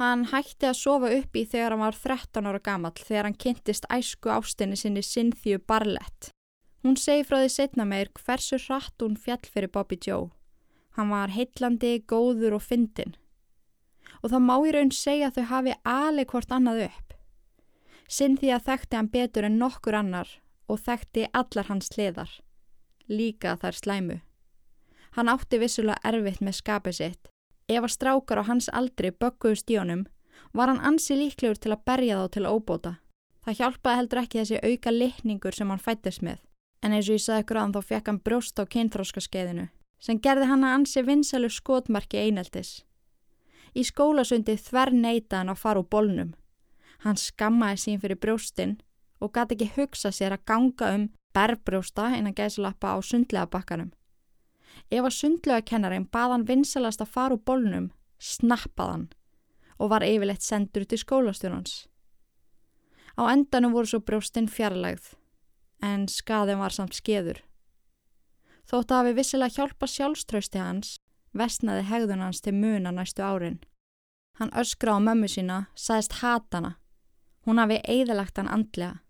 Hann 0.00 0.24
hætti 0.30 0.70
að 0.70 0.78
sofa 0.78 1.10
upp 1.12 1.36
í 1.36 1.44
þegar 1.44 1.74
hann 1.74 1.84
var 1.84 1.98
13 1.98 2.48
ára 2.48 2.60
gammal 2.64 2.94
þegar 2.96 3.28
hann 3.28 3.40
kynntist 3.44 3.88
æsku 3.92 4.32
ástinni 4.32 4.78
sinni 4.80 5.02
Cynthia 5.04 5.60
Barlett. 5.60 6.30
Hún 6.80 6.96
segi 6.96 7.26
frá 7.28 7.42
því 7.42 7.50
setna 7.52 7.84
meir 7.84 8.08
hversu 8.16 8.56
hratt 8.64 9.04
hún 9.04 9.18
fjall 9.20 9.44
fyrir 9.44 9.68
Bobby 9.68 9.98
Joe. 10.00 10.30
Hann 10.96 11.12
var 11.12 11.34
heitlandi, 11.34 11.98
góður 12.08 12.56
og 12.56 12.64
fyndin 12.64 13.18
og 14.20 14.32
það 14.32 14.42
má 14.44 14.54
í 14.68 14.72
raun 14.74 14.90
segja 14.92 15.30
að 15.30 15.38
þau 15.38 15.46
hafi 15.50 15.74
alveg 15.88 16.32
hvort 16.32 16.50
annað 16.52 16.82
upp. 16.88 17.14
Að 18.10 18.64
þekkti 18.66 18.98
hann 18.98 19.08
betur 19.12 19.46
en 19.46 19.58
nokkur 19.60 19.96
annar 19.96 20.28
og 20.70 20.80
þekkti 20.86 21.26
allar 21.34 21.68
hans 21.68 21.90
hliðar, 21.94 22.30
líka 23.10 23.56
þær 23.60 23.78
slæmu. 23.82 24.18
Hann 25.16 25.30
átti 25.32 25.58
vissulega 25.58 25.98
erfitt 26.06 26.40
með 26.40 26.58
skapið 26.60 26.96
sitt. 26.96 27.30
Ef 27.70 27.82
að 27.82 27.94
strákar 27.94 28.42
á 28.42 28.48
hans 28.48 28.68
aldri 28.70 29.10
bögguðu 29.10 29.58
stíunum 29.58 30.04
var 30.54 30.70
hann 30.70 30.82
ansi 30.86 31.16
líklegur 31.18 31.58
til 31.58 31.74
að 31.74 31.84
berja 31.86 32.18
þá 32.20 32.34
til 32.34 32.46
óbóta. 32.46 32.92
Það 33.44 33.58
hjálpaði 33.58 33.98
heldur 33.98 34.22
ekki 34.22 34.40
þessi 34.40 34.60
auka 34.62 34.92
litningur 34.94 35.56
sem 35.56 35.70
hann 35.70 35.82
fættist 35.82 36.22
með. 36.22 36.38
En 36.82 36.94
eins 36.94 37.08
og 37.10 37.18
ég 37.18 37.24
sagði 37.24 37.58
að 37.60 37.74
þá 37.76 37.80
fekk 37.90 38.10
hann 38.10 38.22
brjóst 38.24 38.60
á 38.60 38.64
kynþróskaskeiðinu 38.64 39.68
sem 40.00 40.16
gerði 40.16 40.46
hann 40.48 40.64
að 40.64 40.74
ansi 40.78 41.02
vinsælu 41.04 41.50
skotmarki 41.52 42.22
eineltis. 42.22 42.84
Í 43.76 43.84
skólasundi 43.84 44.56
þver 44.56 44.94
neita 44.96 45.42
hann 45.42 45.52
að 45.52 45.60
fara 45.60 45.82
úr 45.82 45.90
bolnum. 45.92 46.30
Hann 47.04 47.20
skammaði 47.20 47.82
sín 47.82 48.00
fyrir 48.00 48.18
brjóstinn 48.20 48.78
og 49.20 49.32
gæti 49.34 49.56
ekki 49.56 49.72
hugsa 49.76 50.12
sér 50.14 50.36
að 50.36 50.46
ganga 50.50 50.90
um 50.96 51.08
berbrjósta 51.34 52.10
innan 52.16 52.34
gæslappa 52.34 52.96
á 52.96 52.98
sundlega 53.04 53.46
bakkanum. 53.46 53.92
Ef 54.90 55.04
að 55.04 55.16
sundlega 55.16 55.66
kennarinn 55.66 56.08
bað 56.10 56.34
hann 56.34 56.48
vinsalast 56.48 57.02
að 57.02 57.12
fara 57.14 57.36
úr 57.36 57.44
bolnum, 57.46 57.90
snappað 58.18 58.92
hann 58.94 59.06
og 59.80 59.90
var 59.92 60.04
yfirleitt 60.04 60.44
sendur 60.44 60.84
til 60.84 61.00
skólastjónans. 61.00 61.86
Á 63.16 63.22
endanum 63.32 63.72
voru 63.72 63.88
svo 63.88 64.00
brjóstinn 64.04 64.48
fjarlægð, 64.48 65.14
en 65.82 66.04
skaðin 66.08 66.60
var 66.60 66.74
samt 66.74 66.96
skeður. 66.98 67.40
Þótt 68.68 68.92
að 68.92 69.00
hafi 69.00 69.14
vissilega 69.16 69.56
hjálpa 69.56 69.88
sjálfstrausti 69.88 70.60
hans, 70.60 70.98
vestnaði 71.32 71.86
hegðun 71.88 72.22
hans 72.26 72.42
til 72.44 72.54
muna 72.54 72.92
næstu 72.92 73.24
árin. 73.24 73.58
Hann 74.38 74.52
öskra 74.56 74.94
á 74.96 75.00
mömmu 75.00 75.28
sína, 75.28 75.66
sæðist 75.74 76.20
hatana. 76.20 76.76
Hún 77.46 77.58
hafi 77.58 77.80
eðalagt 77.88 78.36
hann 78.38 78.52
andlega. 78.52 79.00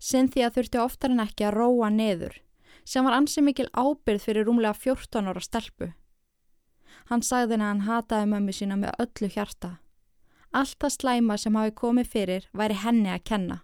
Cynthia 0.00 0.50
þurfti 0.52 0.80
oftar 0.82 1.14
en 1.14 1.22
ekki 1.24 1.46
að 1.48 1.56
róa 1.56 1.90
neður, 1.90 2.34
sem 2.84 3.04
var 3.04 3.16
ansi 3.16 3.42
mikil 3.42 3.68
ábyrð 3.72 4.22
fyrir 4.22 4.46
rúmlega 4.46 4.74
14 4.76 5.30
ára 5.32 5.42
stelpu. 5.42 5.92
Hann 7.10 7.22
sagði 7.22 7.56
henni 7.56 7.64
að 7.64 7.72
hann 7.72 7.86
hataði 7.86 8.30
mömmu 8.32 8.54
sína 8.54 8.76
með 8.80 8.96
öllu 9.02 9.30
hjarta. 9.30 9.76
Allt 10.52 10.78
það 10.80 10.94
slæma 10.96 11.36
sem 11.38 11.56
hafi 11.58 11.74
komið 11.76 12.10
fyrir 12.10 12.48
væri 12.52 12.80
henni 12.82 13.12
að 13.12 13.24
kenna. 13.30 13.60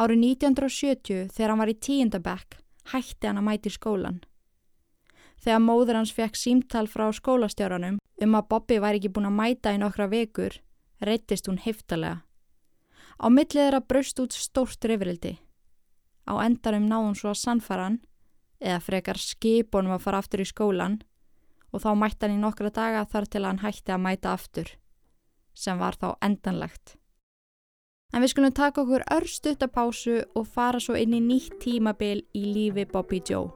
Árið 0.00 0.24
1970 0.24 1.28
þegar 1.34 1.52
hann 1.52 1.60
var 1.60 1.72
í 1.72 1.78
tíundabekk 1.86 2.60
hætti 2.92 3.28
hann 3.28 3.40
að 3.40 3.48
mæti 3.48 3.72
skólan. 3.74 4.20
Þegar 5.40 5.62
móður 5.64 5.98
hans 6.00 6.12
fekk 6.12 6.36
símtal 6.36 6.86
frá 6.88 7.08
skólastjóranum 7.16 7.98
um 8.20 8.36
að 8.36 8.48
Bobby 8.48 8.80
væri 8.80 9.00
ekki 9.00 9.12
búin 9.14 9.30
að 9.30 9.38
mæta 9.38 9.72
í 9.74 9.80
nokkra 9.80 10.08
vekur, 10.12 10.58
reytist 11.00 11.48
hún 11.48 11.60
heftalega. 11.60 12.20
Á 13.20 13.26
millið 13.28 13.66
þeirra 13.66 13.80
braust 13.84 14.20
út 14.22 14.32
stórt 14.32 14.86
rifrildi. 14.88 15.34
Á 16.24 16.32
endarum 16.40 16.86
náðum 16.88 17.16
svo 17.18 17.34
að 17.34 17.42
sannfara 17.42 17.88
hann, 17.88 17.98
eða 18.60 18.80
frekar 18.84 19.20
skipunum 19.20 19.96
að 19.96 20.04
fara 20.06 20.20
aftur 20.20 20.44
í 20.44 20.48
skólan 20.48 21.00
og 21.70 21.84
þá 21.84 21.90
mætti 21.96 22.26
hann 22.26 22.38
í 22.38 22.40
nokkra 22.40 22.70
daga 22.74 23.04
þar 23.08 23.26
til 23.30 23.44
hann 23.46 23.60
hætti 23.62 23.92
að 23.94 24.02
mæta 24.04 24.32
aftur, 24.34 24.72
sem 25.54 25.78
var 25.78 25.98
þá 26.00 26.16
endanlegt. 26.24 26.96
En 28.10 28.24
við 28.24 28.32
skulum 28.32 28.54
taka 28.56 28.82
okkur 28.82 29.04
örstutapásu 29.14 30.16
og 30.34 30.48
fara 30.50 30.80
svo 30.82 30.96
inn 30.98 31.14
í 31.14 31.20
nýtt 31.22 31.60
tímabil 31.62 32.24
í 32.34 32.42
lífi 32.56 32.88
Bobby 32.90 33.20
Joe. 33.22 33.52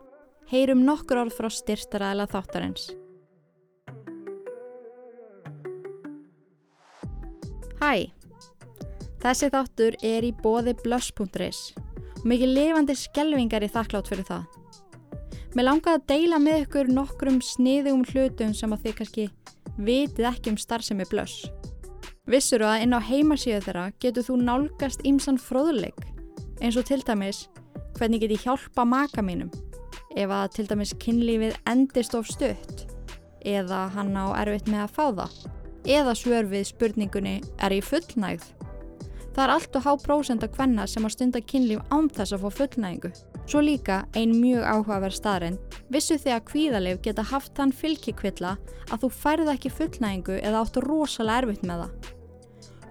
Heyrum 0.53 0.85
nokkur 0.87 1.25
orð 1.25 1.35
frá 1.35 1.49
styrtaræðila 1.51 2.29
þáttarins. 2.31 2.93
Hæ, 7.81 8.13
þessi 9.25 9.49
þáttur 9.55 9.97
er 10.05 10.27
í 10.27 10.35
bóði 10.45 10.75
blöss.is 10.85 11.61
og 11.79 12.27
mikið 12.29 12.55
lifandi 12.59 12.97
skelvingar 12.97 13.65
í 13.65 13.71
þakklátt 13.73 14.11
fyrir 14.11 14.29
það. 14.29 14.45
Mér 15.55 15.69
langaði 15.69 15.99
að 16.01 16.07
deila 16.11 16.41
með 16.43 16.63
ykkur 16.65 16.91
nokkrum 16.93 17.41
sniðugum 17.45 18.05
hlutum 18.11 18.55
sem 18.57 18.73
að 18.75 18.87
þið 18.87 18.97
kannski 19.01 19.27
vitið 19.77 20.31
ekki 20.31 20.53
um 20.53 20.59
starfsemi 20.61 21.07
blöss. 21.11 21.45
Vissur 22.31 22.65
að 22.65 22.87
inn 22.87 22.97
á 22.97 23.01
heimasíðu 23.05 23.61
þeirra 23.67 23.85
getur 24.01 24.27
þú 24.29 24.39
nálgast 24.43 25.05
ímsan 25.07 25.39
fróðuleik 25.41 26.01
eins 26.63 26.79
og 26.81 26.87
til 26.89 27.03
dæmis 27.05 27.45
hvernig 27.99 28.25
get 28.25 28.35
ég 28.35 28.47
hjálpa 28.47 28.87
maka 28.89 29.23
mínum 29.23 29.53
ef 30.17 30.31
að 30.31 30.49
til 30.57 30.67
dæmis 30.71 30.95
kynlífið 31.03 31.59
endist 31.71 32.17
of 32.17 32.29
stutt 32.31 32.87
eða 33.45 33.87
hann 33.95 34.15
á 34.17 34.33
erfitt 34.41 34.71
með 34.73 34.87
að 34.87 34.95
fá 34.97 35.07
það 35.21 35.39
eða 35.99 36.17
svör 36.17 36.49
við 36.49 36.69
spurningunni 36.71 37.37
er 37.61 37.77
ég 37.77 37.85
fullnægð? 37.85 38.54
Það 39.35 39.43
er 39.45 39.51
allt 39.51 39.77
og 39.77 39.83
há 39.83 39.93
prósend 39.99 40.45
að 40.47 40.53
hvenna 40.55 40.85
sem 40.87 41.07
að 41.07 41.15
stunda 41.17 41.41
kynlíf 41.43 41.81
án 41.91 42.07
þess 42.07 42.37
að 42.37 42.45
fá 42.45 42.59
fullnægingu. 42.61 43.11
Svo 43.51 43.63
líka 43.67 43.97
ein 44.15 44.31
mjög 44.39 44.63
áhugaverð 44.63 45.17
staðrind 45.19 45.79
vissu 45.91 46.21
því 46.23 46.35
að 46.37 46.45
kvíðalif 46.53 47.01
geta 47.03 47.25
haft 47.33 47.57
þann 47.59 47.75
fylgikvilla 47.75 48.53
að 48.95 49.03
þú 49.03 49.11
færð 49.19 49.51
ekki 49.57 49.73
fullnægingu 49.75 50.39
eða 50.39 50.63
áttu 50.63 50.85
rosalega 50.87 51.43
erfitt 51.43 51.67
með 51.67 51.83
það. 51.83 52.13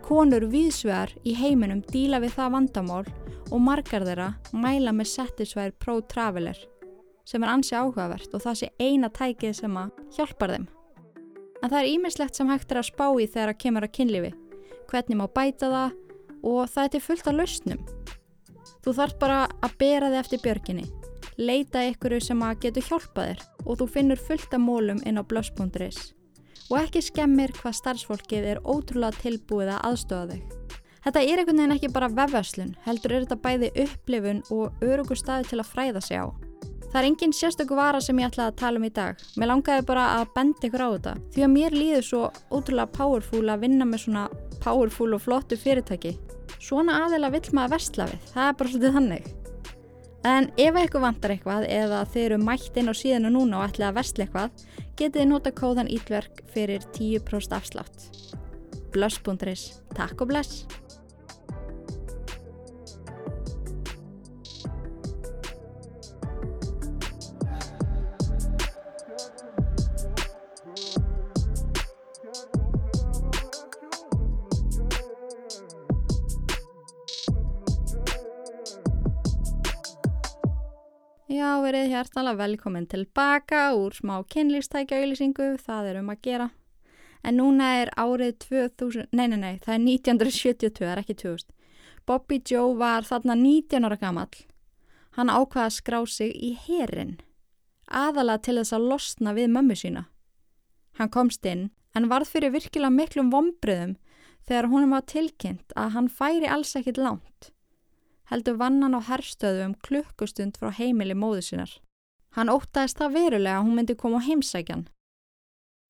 Konur 0.04 0.50
viðsvegar 0.52 1.16
í 1.24 1.38
heiminum 1.40 1.80
díla 1.88 2.20
við 2.20 2.36
það 2.36 2.54
vandamál 2.58 3.06
og 3.48 3.64
margar 3.64 4.04
þeirra 4.04 4.30
mæla 4.52 4.92
með 4.92 5.14
Satisfyer 5.14 5.72
Pro 5.80 6.02
Traveler 6.12 6.60
sem 7.24 7.44
er 7.44 7.54
ansi 7.54 7.76
áhugavert 7.80 8.36
og 8.36 8.44
það 8.44 8.60
sé 8.60 8.72
eina 8.84 9.08
tækið 9.08 9.56
sem 9.62 9.80
að 9.80 9.96
hjálpar 10.18 10.58
þeim. 10.58 10.68
En 11.64 11.72
það 11.72 11.80
er 11.80 11.92
ímislegt 11.94 12.36
sem 12.36 12.50
hægt 12.52 12.72
er 12.74 12.82
að 12.82 12.90
spá 12.92 13.06
í 13.16 13.30
þegar 13.32 13.54
að 13.54 13.62
kemur 13.64 13.88
að 13.88 13.94
kynlifi, 13.96 14.32
hvernig 14.92 15.20
má 15.22 15.30
bæta 15.32 15.70
það 15.72 15.94
og 16.44 16.68
það 16.70 16.84
er 16.84 16.94
til 16.94 17.04
fullt 17.08 17.30
af 17.32 17.38
lausnum. 17.40 17.86
Þú 18.84 18.96
þarf 19.00 19.20
bara 19.20 19.40
að 19.64 19.78
bera 19.80 20.12
þig 20.12 20.20
eftir 20.20 20.44
björginni, 20.44 20.88
leita 21.40 21.86
ykkur 21.90 22.18
sem 22.22 22.44
að 22.44 22.60
getur 22.66 22.90
hjálpað 22.90 23.30
þér 23.32 23.46
og 23.64 23.80
þú 23.80 23.88
finnur 23.96 24.24
fullt 24.28 24.54
af 24.54 24.64
mólum 24.64 25.02
inn 25.08 25.20
á 25.20 25.24
blöss.is. 25.24 26.02
Og 26.72 26.80
ekki 26.80 27.04
skemmir 27.04 27.54
hvað 27.58 27.80
starfsfólkið 27.80 28.50
er 28.54 28.64
ótrúlega 28.64 29.20
tilbúið 29.24 29.74
að 29.76 29.84
aðstofa 29.90 30.34
þig. 30.34 30.80
Þetta 31.04 31.20
er 31.20 31.40
einhvern 31.42 31.60
veginn 31.60 31.76
ekki 31.76 31.92
bara 31.92 32.08
vefverslun, 32.16 32.76
heldur 32.86 33.12
er 33.12 33.26
þetta 33.26 33.40
bæði 33.44 33.70
upplifun 33.84 34.44
og 34.56 34.84
örugur 34.88 35.20
staði 35.20 35.50
til 35.50 35.60
að 35.60 35.72
fræða 35.74 36.04
sig 36.04 36.24
á. 36.24 36.32
Það 36.94 37.00
er 37.00 37.08
engin 37.10 37.32
sérstöku 37.34 37.76
vara 37.76 38.00
sem 38.06 38.20
ég 38.22 38.30
ætlaði 38.30 38.52
að 38.52 38.60
tala 38.62 38.80
um 38.80 38.84
í 38.86 38.92
dag. 38.94 39.22
Mér 39.42 39.50
langaði 39.50 39.86
bara 39.88 40.04
að 40.20 40.28
benda 40.36 40.68
ykkur 40.68 40.84
á 40.86 40.90
þetta. 40.94 41.14
Því 41.34 41.44
að 41.44 41.52
mér 41.56 41.76
líður 41.76 42.06
svo 42.06 42.22
ótrúlega 42.54 42.94
powerful 42.94 43.44
að 43.50 43.64
vinna 43.66 43.88
með 43.90 44.04
svona 44.06 44.26
powerful 44.62 45.10
og 45.18 45.24
flottu 45.26 45.58
fyrirtæki. 45.58 46.14
Svona 46.64 47.02
aðeila 47.04 47.32
vill 47.34 47.50
maður 47.52 47.76
vestla 47.76 48.06
við. 48.12 48.28
Það 48.32 48.50
er 48.50 48.60
bara 48.60 48.74
svolítið 48.74 48.98
þannig. 48.98 49.32
En 50.24 50.46
ef 50.56 50.78
eitthvað 50.80 51.04
vantar 51.04 51.34
eitthvað 51.34 51.66
eða 51.68 51.98
þeir 52.14 52.26
eru 52.30 52.38
mætt 52.40 52.78
inn 52.80 52.88
á 52.88 52.96
síðanu 52.96 53.34
núna 53.34 53.60
og 53.60 53.66
ætlaði 53.68 53.90
að 53.90 53.98
vestla 53.98 54.28
eitthvað, 54.28 54.64
getið 54.96 55.20
þið 55.20 55.28
nota 55.34 55.52
kóðan 55.58 55.92
ítverk 55.92 56.40
fyrir 56.54 56.86
10% 56.96 57.58
afslátt. 57.60 58.08
Blöss.is. 58.96 59.66
Takk 59.98 60.24
og 60.24 60.32
bless! 60.32 60.64
Já, 81.34 81.56
verið 81.64 81.88
hjartalega 81.90 82.38
velkomin 82.38 82.84
tilbaka 82.86 83.72
úr 83.74 83.96
smá 83.98 84.20
kynlýstækja 84.30 85.00
auðlýsingu, 85.00 85.48
það 85.58 85.88
er 85.90 85.96
um 86.04 86.12
að 86.14 86.20
gera. 86.28 86.46
En 87.26 87.40
núna 87.40 87.70
er 87.80 87.90
árið 87.98 88.36
2000, 88.44 89.08
nei, 89.18 89.26
nei, 89.32 89.40
nei, 89.42 89.56
það 89.64 89.74
er 89.74 89.82
1972, 89.82 90.84
það 90.84 90.92
er 90.92 91.02
ekki 91.02 91.16
2000. 91.24 91.56
Bobby 92.06 92.38
Joe 92.52 92.76
var 92.78 93.08
þarna 93.08 93.38
19 93.40 93.88
ára 93.90 93.98
gammal. 94.04 94.28
Hann 95.18 95.34
ákvaða 95.34 95.72
að 95.72 95.76
skrá 95.80 96.00
sig 96.06 96.36
í 96.38 96.52
herin, 96.68 97.16
aðalega 97.90 98.46
til 98.46 98.58
þess 98.60 98.78
að 98.78 98.88
losna 98.92 99.34
við 99.34 99.50
mömmu 99.56 99.80
sína. 99.80 100.06
Hann 101.02 101.10
komst 101.18 101.50
inn, 101.50 101.72
en 101.98 102.12
varð 102.14 102.30
fyrir 102.30 102.54
virkilega 102.54 102.94
miklum 102.94 103.34
vombriðum 103.34 103.98
þegar 104.46 104.70
húnum 104.70 104.94
var 104.94 105.10
tilkynnt 105.10 105.74
að 105.74 105.98
hann 105.98 106.14
færi 106.14 106.46
alls 106.46 106.78
ekkit 106.78 107.02
langt 107.02 107.50
heldur 108.32 108.58
vannan 108.60 108.96
á 108.98 109.02
herstöðu 109.04 109.68
um 109.68 109.76
klukkustund 109.86 110.58
frá 110.60 110.72
heimili 110.72 111.16
móðu 111.18 111.44
sinnar. 111.44 111.74
Hann 112.34 112.50
ótaðist 112.50 112.98
það 112.98 113.18
verulega 113.18 113.60
að 113.60 113.66
hún 113.68 113.78
myndi 113.78 113.96
koma 114.00 114.22
á 114.22 114.26
heimsækjan. 114.26 114.88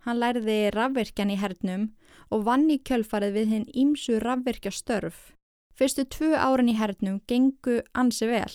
Hann 0.04 0.20
læriði 0.20 0.74
rafvirkjan 0.76 1.32
í 1.32 1.40
hernum 1.40 1.86
og 2.34 2.44
vann 2.48 2.68
í 2.72 2.80
kjölfarið 2.84 3.38
við 3.38 3.54
hinn 3.54 3.68
ímsu 3.72 4.20
rafvirkja 4.20 4.74
störf. 4.76 5.32
Fyrstu 5.74 6.04
tvu 6.06 6.34
árin 6.36 6.70
í 6.70 6.78
hernum 6.78 7.22
gengu 7.28 7.80
ansi 7.96 8.28
vel. 8.30 8.52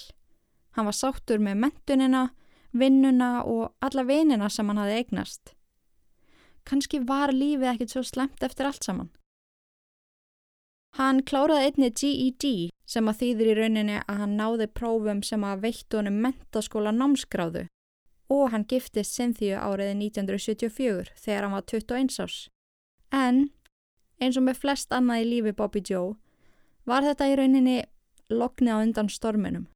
Hann 0.77 0.87
var 0.87 0.95
sáttur 0.95 1.41
með 1.43 1.63
mentunina, 1.65 2.29
vinnuna 2.71 3.43
og 3.43 3.73
alla 3.81 4.05
vinina 4.05 4.51
sem 4.53 4.69
hann 4.69 4.79
hafi 4.83 5.01
eignast. 5.01 5.55
Kanski 6.69 7.01
var 7.09 7.33
lífið 7.33 7.73
ekkert 7.73 7.95
svo 7.95 8.05
slemt 8.05 8.45
eftir 8.45 8.69
allt 8.69 8.85
saman. 8.85 9.09
Hann 10.97 11.21
kláraði 11.23 11.69
einni 11.69 11.91
GED 11.93 12.71
sem 12.89 13.09
að 13.11 13.21
þýðir 13.23 13.51
í 13.51 13.57
rauninni 13.59 13.99
að 14.01 14.21
hann 14.23 14.39
náði 14.39 14.69
prófum 14.73 15.21
sem 15.23 15.45
að 15.45 15.67
veittu 15.67 16.01
honum 16.01 16.23
mentaskóla 16.25 16.95
námskráðu 16.97 17.67
og 18.33 18.51
hann 18.53 18.65
giftist 18.69 19.17
Cynthia 19.17 19.61
áriði 19.65 19.95
1974 20.09 21.15
þegar 21.17 21.47
hann 21.47 21.57
var 21.57 21.67
21 21.69 22.21
árs. 22.25 22.39
En 23.13 23.49
eins 24.21 24.37
og 24.37 24.45
með 24.49 24.61
flest 24.65 24.93
annað 24.93 25.25
í 25.25 25.29
lífi 25.33 25.55
Bobby 25.57 25.83
Joe 25.85 26.17
var 26.89 27.05
þetta 27.05 27.29
í 27.29 27.37
rauninni 27.39 27.79
loknið 28.33 28.75
á 28.75 28.83
undan 28.83 29.13
storminum. 29.13 29.69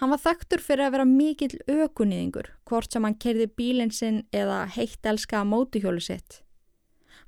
Hann 0.00 0.12
var 0.14 0.22
þaktur 0.22 0.62
fyrir 0.64 0.86
að 0.86 0.94
vera 0.94 1.04
mikill 1.08 1.58
aukunniðingur 1.68 2.54
hvort 2.68 2.92
sem 2.92 3.04
hann 3.04 3.18
kerði 3.20 3.50
bílinn 3.52 3.92
sinn 3.92 4.22
eða 4.32 4.62
heitt 4.76 5.04
elska 5.04 5.42
að 5.42 5.50
mótuhjólu 5.50 6.00
sitt. 6.00 6.40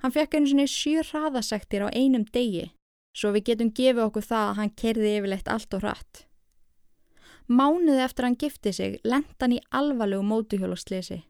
Hann 0.03 0.11
fekk 0.11 0.35
einu 0.35 0.51
svona 0.51 0.67
sjö 0.67 1.03
hraðasektir 1.07 1.87
á 1.87 1.95
einum 1.95 2.25
degi 2.27 2.69
svo 3.13 3.31
við 3.33 3.49
getum 3.51 3.71
gefið 3.77 4.05
okkur 4.07 4.25
það 4.25 4.47
að 4.49 4.57
hann 4.59 4.73
kerði 4.81 5.11
yfirleitt 5.17 5.49
allt 5.53 5.75
og 5.77 5.83
hratt. 5.83 6.23
Mánuði 7.47 8.01
eftir 8.03 8.27
hann 8.27 8.39
gifti 8.39 8.73
sig 8.73 8.97
lenda 9.03 9.45
hann 9.45 9.57
í 9.57 9.61
alvarlegu 9.69 10.25
mótuhjólasleysi. 10.25 11.21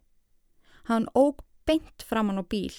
Hann 0.87 1.09
óg 1.17 1.43
beint 1.67 2.05
framann 2.05 2.39
á 2.39 2.45
bíl, 2.45 2.73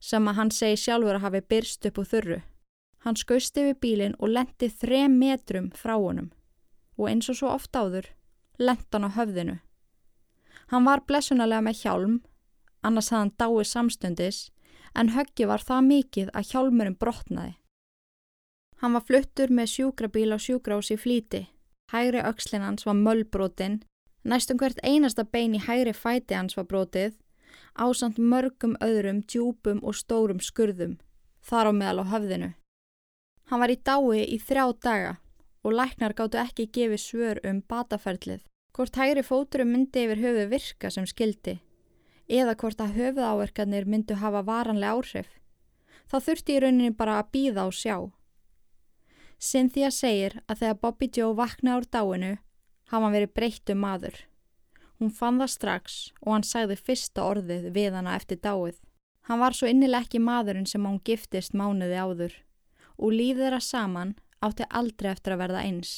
sem 0.00 0.28
að 0.28 0.38
hann 0.38 0.52
segi 0.54 0.80
sjálfur 0.80 1.18
að 1.18 1.26
hafi 1.26 1.42
byrst 1.52 1.88
upp 1.88 2.00
úr 2.00 2.10
þurru. 2.10 2.40
Hann 3.04 3.20
skausti 3.20 3.66
við 3.66 3.80
bílinn 3.82 4.18
og 4.18 4.32
lendi 4.32 4.70
þrem 4.70 5.18
metrum 5.20 5.70
frá 5.76 5.96
honum 5.98 6.32
og 6.94 7.08
eins 7.10 7.26
og 7.28 7.36
svo 7.36 7.48
oft 7.50 7.74
áður 7.74 8.06
lenda 8.58 8.94
hann 8.94 9.08
á 9.10 9.16
höfðinu. 9.16 9.56
Hann 10.70 10.86
var 10.86 11.02
blessunalega 11.04 11.64
með 11.66 11.80
hjálm, 11.82 12.20
annars 12.86 13.10
hafði 13.10 13.20
hann 13.20 13.32
dáið 13.42 13.66
samstundis, 13.68 14.38
en 14.94 15.10
höggi 15.14 15.46
var 15.50 15.62
það 15.62 15.88
mikið 15.90 16.30
að 16.34 16.50
hjálmurinn 16.50 16.98
brotnaði. 16.98 17.54
Hann 18.80 18.94
var 18.96 19.04
fluttur 19.08 19.50
með 19.50 19.70
sjúkrabíl 19.74 20.30
á 20.34 20.38
sjúkrás 20.38 20.90
í 20.92 20.98
flíti. 21.00 21.46
Hægri 21.92 22.22
aukslinn 22.24 22.64
hans 22.64 22.86
var 22.86 22.96
möllbrotin, 22.98 23.82
næstum 24.24 24.58
hvert 24.60 24.80
einasta 24.82 25.24
bein 25.24 25.54
í 25.54 25.62
hægri 25.62 25.94
fæti 25.96 26.36
hans 26.36 26.56
var 26.56 26.66
brotið, 26.70 27.14
ásand 27.74 28.18
mörgum 28.18 28.76
öðrum 28.84 29.22
djúpum 29.26 29.82
og 29.82 29.96
stórum 29.98 30.40
skurðum, 30.40 30.98
þar 31.42 31.70
á 31.70 31.72
meðal 31.72 32.02
á 32.02 32.12
höfðinu. 32.14 32.50
Hann 33.50 33.60
var 33.60 33.72
í 33.72 33.76
dái 33.76 34.24
í 34.24 34.38
þrjá 34.40 34.66
daga 34.80 35.12
og 35.64 35.76
læknar 35.76 36.14
gáttu 36.16 36.40
ekki 36.40 36.68
gefið 36.72 37.00
svör 37.00 37.40
um 37.44 37.60
bataferlið, 37.68 38.42
hvort 38.76 38.96
hægri 39.00 39.24
fóturum 39.24 39.72
myndi 39.72 40.04
yfir 40.04 40.22
höfu 40.24 40.48
virka 40.52 40.90
sem 40.90 41.06
skildi, 41.08 41.58
eða 42.28 42.54
hvort 42.56 42.80
að 42.80 42.94
höfuð 42.98 43.24
áverkanir 43.30 43.86
myndu 43.86 44.18
hafa 44.20 44.42
varanlega 44.46 44.92
áhrif. 44.96 45.28
Þá 46.08 46.16
þurfti 46.26 46.54
í 46.54 46.60
rauninni 46.62 46.94
bara 46.96 47.18
að 47.20 47.30
býða 47.36 47.66
og 47.68 47.74
sjá. 47.76 47.96
Cynthia 49.38 49.90
segir 49.90 50.38
að 50.46 50.62
þegar 50.62 50.80
Bobby 50.80 51.10
Joe 51.12 51.34
vaknaði 51.36 51.80
úr 51.80 51.88
dáinu 51.90 52.32
hafa 52.90 53.02
hann 53.04 53.16
verið 53.16 53.34
breyttu 53.34 53.74
maður. 53.74 54.16
Hún 54.98 55.10
fann 55.10 55.40
það 55.42 55.52
strax 55.52 55.98
og 56.22 56.32
hann 56.32 56.46
sagði 56.46 56.78
fyrsta 56.80 57.24
orðið 57.26 57.70
við 57.74 57.98
hana 57.98 58.16
eftir 58.16 58.40
dáið. 58.40 58.78
Hann 59.28 59.40
var 59.40 59.56
svo 59.56 59.68
innileg 59.68 60.06
ekki 60.06 60.20
maðurinn 60.20 60.68
sem 60.68 60.84
hún 60.84 61.00
giftist 61.04 61.56
mánuði 61.56 61.96
áður 61.96 62.34
og 62.96 63.12
lífið 63.12 63.46
þeirra 63.46 63.60
saman 63.64 64.14
átti 64.44 64.66
aldrei 64.70 65.10
eftir 65.10 65.34
að 65.34 65.42
verða 65.44 65.64
eins. 65.64 65.94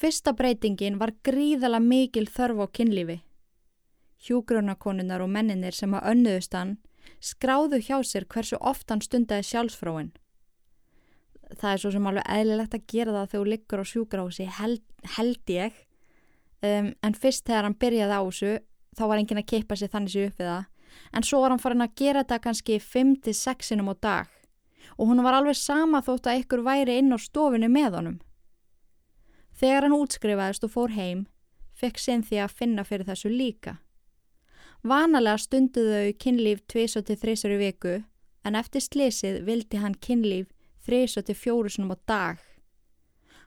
Fyrsta 0.00 0.32
breytingin 0.36 1.00
var 1.00 1.12
gríðala 1.26 1.80
mikil 1.84 2.28
þörf 2.28 2.64
á 2.64 2.66
kynlífi. 2.72 3.18
Hjúgrunakonunar 4.20 5.22
og 5.24 5.30
menninir 5.32 5.76
sem 5.76 5.94
að 5.96 6.10
önnuðust 6.14 6.56
hann 6.56 6.78
skráðu 7.20 7.80
hjá 7.80 8.00
sér 8.04 8.26
hversu 8.28 8.58
oft 8.60 8.90
hann 8.92 9.00
stundaði 9.04 9.46
sjálfsfróin 9.48 10.10
það 11.58 11.72
er 11.72 11.82
svo 11.82 11.92
sem 11.94 12.08
alveg 12.10 12.26
eðlilegt 12.30 12.74
að 12.76 12.86
gera 12.90 13.14
það 13.14 13.30
þegar 13.30 13.40
þú 13.40 13.52
liggur 13.52 13.82
á 13.82 13.84
sjúgrási 13.90 14.46
held, 14.58 14.82
held 15.16 15.52
ég. 15.52 15.78
Um, 16.60 16.90
en 17.02 17.16
fyrst 17.16 17.46
þegar 17.48 17.66
hann 17.66 17.78
byrjaði 17.80 18.18
á 18.20 18.22
þessu 18.22 18.52
þá 18.98 19.02
var 19.08 19.22
enginn 19.22 19.40
að 19.40 19.48
keipa 19.54 19.78
sér 19.78 19.92
þannig 19.94 20.14
sér 20.14 20.28
upp 20.28 20.40
við 20.40 20.50
það. 20.50 20.68
En 21.16 21.26
svo 21.26 21.40
var 21.42 21.54
hann 21.54 21.62
farin 21.62 21.86
að 21.86 21.96
gera 21.98 22.24
þetta 22.24 22.40
kannski 22.44 22.78
5-6 22.82 23.70
sinum 23.70 23.90
á 23.90 23.94
dag. 24.02 24.32
Og 24.98 25.10
hún 25.10 25.22
var 25.24 25.38
alveg 25.38 25.58
sama 25.58 26.02
þótt 26.04 26.28
að 26.28 26.42
ykkur 26.42 26.64
væri 26.66 26.98
inn 27.00 27.14
á 27.14 27.18
stofinu 27.20 27.70
með 27.70 27.98
honum. 27.98 28.18
Þegar 29.60 29.86
hann 29.86 29.96
útskrifaðist 29.96 30.66
og 30.66 30.74
fór 30.74 30.94
heim 30.96 31.26
fekk 31.80 32.00
sinn 32.00 32.24
því 32.26 32.42
að 32.44 32.56
finna 32.58 32.84
fyrir 32.84 33.08
þessu 33.08 33.30
líka 33.32 33.78
vanalega 34.82 35.38
stunduðu 35.38 36.14
kynlíf 36.20 36.62
2-3 36.72 37.52
í 37.52 37.58
viku 37.60 37.96
en 38.44 38.56
eftir 38.56 38.80
slesið 38.80 39.42
vildi 39.44 39.80
hann 39.82 39.96
kynlíf 40.00 40.48
þreysa 40.86 41.22
til 41.22 41.36
fjórusunum 41.36 41.92
á 41.92 41.96
dag. 42.08 42.38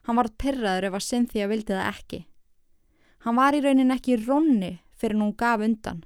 Hann 0.06 0.16
var 0.16 0.30
perraður 0.38 0.90
ef 0.90 0.98
að 0.98 1.06
Cynthia 1.08 1.48
vildi 1.50 1.72
það 1.72 1.90
ekki. 1.90 2.20
Hann 3.24 3.38
var 3.40 3.56
í 3.56 3.62
raunin 3.64 3.94
ekki 3.94 4.14
í 4.14 4.20
ronni 4.26 4.72
fyrir 4.94 5.18
hún 5.18 5.34
gaf 5.36 5.64
undan 5.64 6.04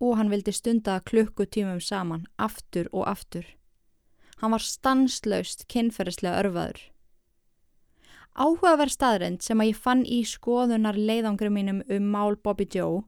og 0.00 0.16
hann 0.18 0.30
vildi 0.32 0.52
stunda 0.52 1.00
klukkutímum 1.04 1.80
saman 1.82 2.26
aftur 2.38 2.88
og 2.92 3.08
aftur. 3.10 3.44
Hann 4.40 4.54
var 4.54 4.64
stanslaust 4.64 5.66
kynferðislega 5.70 6.40
örfaður. 6.42 6.80
Áhugaverð 8.34 8.90
staðrind 8.96 9.44
sem 9.44 9.60
að 9.62 9.70
ég 9.70 9.78
fann 9.78 10.02
í 10.06 10.24
skoðunar 10.26 10.96
leiðangri 10.98 11.50
mínum 11.54 11.84
um 11.86 12.08
mál 12.10 12.34
Bobby 12.34 12.66
Joe 12.66 13.04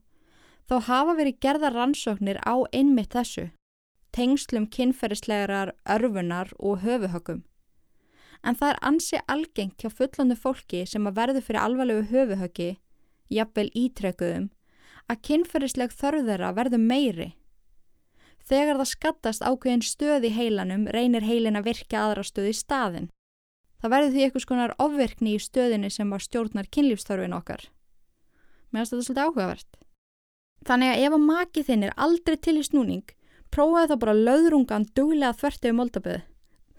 þá 0.67 0.79
hafa 0.89 1.17
verið 1.19 1.39
gerða 1.43 1.73
rannsóknir 1.73 2.39
á 2.43 2.55
einmitt 2.71 3.13
þessu, 3.15 3.49
tengslum 4.11 4.67
kynferðislegar 4.67 5.75
örfunar 5.87 6.51
og 6.59 6.83
höfuhökum 6.83 7.45
en 8.43 8.57
það 8.57 8.73
er 8.73 8.79
ansi 8.89 9.21
algengt 9.27 9.81
hjá 9.81 9.89
fullandu 9.93 10.37
fólki 10.37 10.83
sem 10.89 11.07
að 11.09 11.17
verðu 11.21 11.43
fyrir 11.45 11.63
alvarlegu 11.63 12.05
höfuhöggi, 12.11 12.69
jafnvel 13.33 13.67
ítrekuðum, 13.75 14.47
að 15.07 15.21
kynferðisleg 15.29 15.95
þörðera 15.95 16.53
verður 16.55 16.83
meiri. 16.83 17.29
Þegar 18.47 18.79
það 18.79 18.91
skattast 18.93 19.43
ákveðin 19.43 19.83
stöð 19.83 20.29
í 20.29 20.33
heilanum 20.35 20.85
reynir 20.95 21.25
heilin 21.27 21.59
að 21.59 21.71
virka 21.71 22.03
aðra 22.03 22.23
stöð 22.23 22.51
í 22.51 22.55
staðin. 22.55 23.09
Það 23.81 23.93
verður 23.93 24.13
því 24.13 24.23
eitthvað 24.25 24.45
skonar 24.45 24.75
ofverkni 24.81 25.33
í 25.35 25.41
stöðinni 25.41 25.89
sem 25.93 26.09
var 26.09 26.23
stjórnar 26.23 26.69
kynlífstörfin 26.71 27.35
okkar. 27.35 27.67
Mér 28.71 28.85
finnst 28.85 28.95
þetta 28.95 29.07
svolítið 29.09 29.25
áhugavert. 29.25 29.69
Þannig 30.67 30.93
að 30.93 31.03
ef 31.05 31.15
að 31.15 31.25
makið 31.27 31.67
þinn 31.69 31.85
er 31.87 31.93
aldrei 31.95 32.35
til 32.43 32.57
í 32.59 32.63
snúning, 32.65 33.05
prófaði 33.53 33.93
þá 33.93 33.99
bara 34.03 34.15
löðrungan 34.17 34.87
duglega 34.97 35.37
þvertið 35.39 35.71
um 35.71 35.79
moldaböðu. 35.81 36.21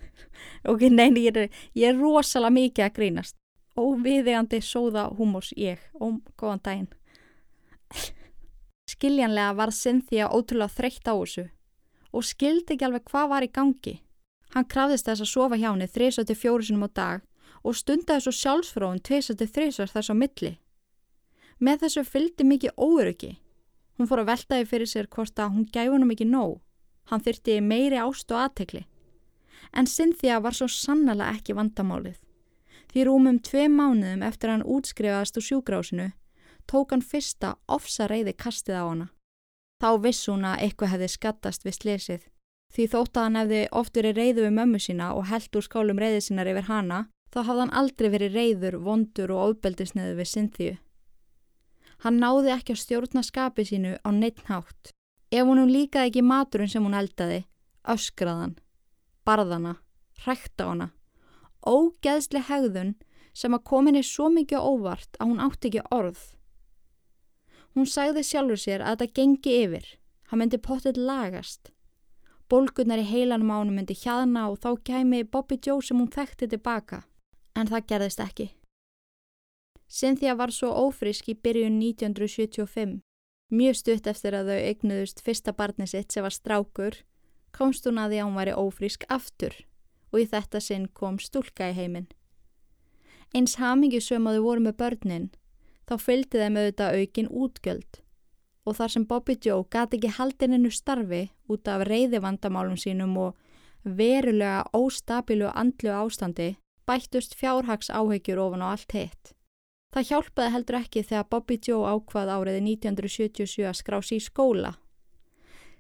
ok, 0.71 0.83
neini, 0.93 1.25
ég 1.25 1.37
er, 1.37 1.61
ég 1.79 1.93
er 1.93 2.01
rosalega 2.01 2.57
mikið 2.59 2.85
að 2.85 2.97
grínast. 2.99 3.39
Óviðegandi 3.79 4.61
sóða 4.65 5.07
húmors 5.17 5.53
ég. 5.57 5.81
Ó, 5.97 6.19
góðan 6.37 6.65
daginn. 6.67 6.91
Skiljanlega 8.93 9.55
var 9.57 9.73
Cynthia 9.73 10.29
ótrúlega 10.29 10.75
þreytt 10.75 11.09
á 11.09 11.15
þessu 11.15 11.49
og 12.09 12.25
skildi 12.25 12.75
ekki 12.75 12.87
alveg 12.87 13.05
hvað 13.11 13.27
var 13.33 13.45
í 13.45 13.51
gangi. 13.53 13.99
Hann 14.55 14.69
krafðist 14.69 15.09
þess 15.09 15.25
að 15.25 15.33
sofa 15.33 15.59
hjá 15.61 15.69
henni 15.69 15.89
3-4 15.93 16.69
sinum 16.69 16.87
á 16.89 16.91
dag 16.97 17.27
og 17.63 17.77
stundaði 17.77 18.25
svo 18.25 18.33
sjálfsfróðun 18.33 19.03
2-3 19.05 19.89
þess 19.93 20.09
á 20.09 20.15
milli. 20.17 20.55
Með 21.61 21.85
þessu 21.85 22.05
fylgdi 22.09 22.47
mikið 22.49 22.81
óöryggi. 22.81 23.33
Hún 23.99 24.07
fór 24.07 24.23
að 24.23 24.31
veltaði 24.31 24.69
fyrir 24.71 24.91
sér 24.91 25.09
hvort 25.11 25.41
að 25.43 25.53
hún 25.57 25.67
gæði 25.75 25.93
hann 25.97 26.07
mikið 26.07 26.31
nóg. 26.31 26.55
Hann 27.11 27.25
þyrti 27.25 27.59
meiri 27.65 27.99
ást 27.99 28.31
og 28.31 28.45
aðtekli. 28.45 28.85
En 29.75 29.91
Cynthia 29.91 30.39
var 30.41 30.55
svo 30.55 30.69
sannlega 30.71 31.33
ekki 31.35 31.57
vandamálið. 31.59 32.17
Því 32.89 33.05
rúmum 33.05 33.43
tvei 33.45 33.67
mánuðum 33.69 34.23
eftir 34.25 34.53
hann 34.53 34.65
útskrifaðast 34.65 35.37
úr 35.37 35.45
sjúgrásinu 35.45 36.09
tók 36.69 36.93
hann 36.93 37.05
fyrsta 37.05 37.55
ofsa 37.67 38.07
reyði 38.09 38.35
kastið 38.37 38.81
á 38.81 38.85
hana. 38.85 39.07
Þá 39.81 39.91
viss 40.05 40.29
hún 40.29 40.45
að 40.45 40.65
eitthvað 40.67 40.93
hefði 40.95 41.09
skattast 41.13 41.65
við 41.65 41.77
slesið. 41.79 42.23
Því 42.75 42.87
þótt 42.93 43.17
að 43.17 43.25
hann 43.25 43.39
hefði 43.41 43.61
oft 43.81 43.97
verið 43.97 44.19
reyðu 44.21 44.45
við 44.45 44.57
mömmu 44.59 44.81
sína 44.83 45.13
og 45.17 45.29
held 45.31 45.57
úr 45.57 45.65
skálum 45.65 46.01
reyði 46.03 46.21
sínar 46.27 46.51
yfir 46.51 46.69
hana, 46.69 47.07
þá 47.33 47.39
hafði 47.47 47.63
hann 47.63 47.77
aldrei 47.81 48.09
verið 48.13 48.37
reyður, 48.37 48.77
vondur 48.85 49.33
og 49.33 49.45
ofbeldisneðu 49.47 50.19
við 50.19 50.31
Cynthia. 50.33 50.77
Hann 52.05 52.21
náði 52.23 52.53
ekki 52.55 52.77
að 52.77 52.83
stjórna 52.85 53.25
skapi 53.27 53.65
sínu 53.67 53.97
á 53.99 54.09
neitt 54.15 54.45
nátt. 54.49 54.93
Ef 55.31 55.45
hún 55.45 55.67
líkaði 55.69 56.13
ekki 56.13 56.23
maturinn 56.25 56.71
sem 56.71 56.85
hún 56.85 56.97
eldaði, 56.97 57.43
öskraðan, 57.85 58.55
barðana, 59.27 59.75
hrækta 60.23 60.71
hana. 60.71 60.89
Ógeðsli 61.67 62.41
hegðun 62.49 62.95
sem 63.37 63.55
að 63.55 63.67
kominni 63.71 64.03
svo 64.07 64.31
mikið 64.33 64.63
óvart 64.63 65.19
að 65.19 65.33
hún 65.33 65.43
átti 65.43 65.69
ekki 65.71 65.85
orð. 65.95 66.21
Hún 67.75 67.87
sagði 67.87 68.25
sjálfur 68.27 68.59
sér 68.63 68.83
að 68.83 69.03
þetta 69.03 69.19
gengi 69.19 69.59
yfir. 69.65 69.91
Hann 70.31 70.43
myndi 70.43 70.59
potið 70.59 71.01
lagast. 71.03 71.73
Bólgunar 72.49 73.03
í 73.03 73.07
heilanum 73.07 73.53
ánum 73.53 73.77
myndi 73.77 73.97
hjaðna 73.97 74.49
og 74.49 74.59
þá 74.63 74.71
kæmi 74.89 75.25
Bobby 75.29 75.59
Joe 75.61 75.83
sem 75.85 75.99
hún 76.01 76.11
þekkti 76.13 76.49
tilbaka. 76.49 77.03
En 77.55 77.69
það 77.69 77.87
gerðist 77.93 78.25
ekki. 78.25 78.49
Cynthia 79.89 80.35
var 80.37 80.53
svo 80.53 80.69
ófrisk 80.77 81.31
í 81.33 81.35
byrjun 81.35 81.79
1975. 81.81 82.99
Mjög 83.49 83.77
stutt 83.81 84.07
eftir 84.07 84.37
að 84.37 84.53
þau 84.53 84.59
eignuðust 84.69 85.23
fyrsta 85.25 85.55
barni 85.57 85.87
sitt 85.89 86.13
sem 86.13 86.25
var 86.25 86.35
strákur, 86.37 86.99
komst 87.57 87.89
hún 87.89 88.01
að 88.01 88.13
því 88.13 88.19
að 88.21 88.27
hún 88.29 88.39
væri 88.39 88.57
ófrisk 88.61 89.07
aftur 89.09 89.57
og 90.13 90.21
í 90.21 90.27
þetta 90.29 90.61
sinn 90.61 90.85
kom 90.93 91.17
stúlka 91.21 91.71
í 91.73 91.77
heiminn. 91.77 92.09
Eins 93.33 93.57
hamingi 93.61 94.01
söm 94.05 94.29
að 94.29 94.39
þau 94.39 94.45
voru 94.45 94.65
með 94.67 94.77
börnin, 94.83 95.31
þá 95.89 95.95
fylgdi 96.05 96.43
þeim 96.43 96.61
auðvitað 96.61 97.01
aukin 97.01 97.33
útgjöld 97.33 98.01
og 98.69 98.77
þar 98.77 98.93
sem 98.93 99.09
Bobby 99.09 99.39
Joe 99.41 99.65
gati 99.73 99.97
ekki 99.97 100.13
haldininu 100.19 100.71
starfi 100.73 101.23
út 101.49 101.69
af 101.73 101.87
reyði 101.89 102.21
vandamálum 102.21 102.77
sínum 102.77 103.17
og 103.17 103.39
verulega 103.85 104.67
óstabilu 104.77 105.49
andlu 105.55 105.95
ástandi 105.97 106.51
bættust 106.89 107.37
fjárhags 107.37 107.89
áhegjur 107.89 108.45
ofan 108.45 108.65
á 108.65 108.77
allt 108.77 108.93
hitt. 108.93 109.38
Það 109.95 110.09
hjálpaði 110.11 110.53
heldur 110.53 110.77
ekki 110.79 111.03
þegar 111.03 111.29
Bobby 111.33 111.57
Joe 111.65 111.95
ákvað 111.95 112.33
áriði 112.35 112.61
1977 112.75 113.65
að 113.69 113.79
skrási 113.79 114.19
í 114.19 114.25
skóla. 114.25 114.75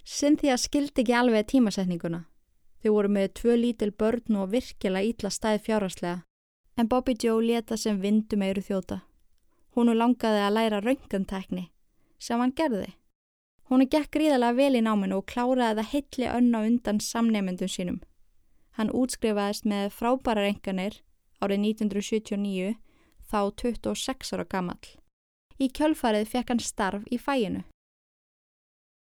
Cynthia 0.08 0.56
skildi 0.56 1.04
ekki 1.04 1.12
alveg 1.12 1.50
tímasetninguna. 1.52 2.22
Þau 2.80 2.92
voru 2.94 3.10
með 3.12 3.34
tvö 3.40 3.56
lítil 3.58 3.90
börn 3.92 4.38
og 4.40 4.52
virkilega 4.54 5.10
ítla 5.10 5.30
stæð 5.34 5.60
fjárhastlega. 5.66 6.22
En 6.78 6.88
Bobby 6.88 7.16
Joe 7.20 7.42
leta 7.44 7.76
sem 7.76 8.00
vindu 8.00 8.38
meiru 8.40 8.62
þjóta. 8.62 9.02
Húnu 9.76 9.92
langaði 9.98 10.40
að 10.46 10.54
læra 10.56 10.80
röngantekni, 10.80 11.68
sem 12.18 12.40
hann 12.40 12.54
gerði. 12.56 12.94
Húnu 13.68 13.84
gekk 13.90 14.14
gríðalega 14.14 14.56
vel 14.56 14.78
í 14.78 14.84
náminu 14.86 15.18
og 15.20 15.26
kláraði 15.28 15.82
það 15.82 15.90
heitli 15.92 16.28
önna 16.32 16.62
undan 16.64 17.00
samneimendum 17.04 17.68
sínum. 17.68 17.98
Hann 18.78 18.94
útskrifaðist 18.94 19.66
með 19.68 19.90
frábæra 19.92 20.46
renganir 20.46 21.02
árið 21.42 21.66
1979 21.74 22.76
þá 23.30 23.52
26 23.62 24.32
ára 24.34 24.46
gammal. 24.48 24.80
Í 25.58 25.68
kjölfarið 25.74 26.30
fekk 26.32 26.52
hann 26.52 26.62
starf 26.62 27.04
í 27.10 27.18
fæinu. 27.18 27.64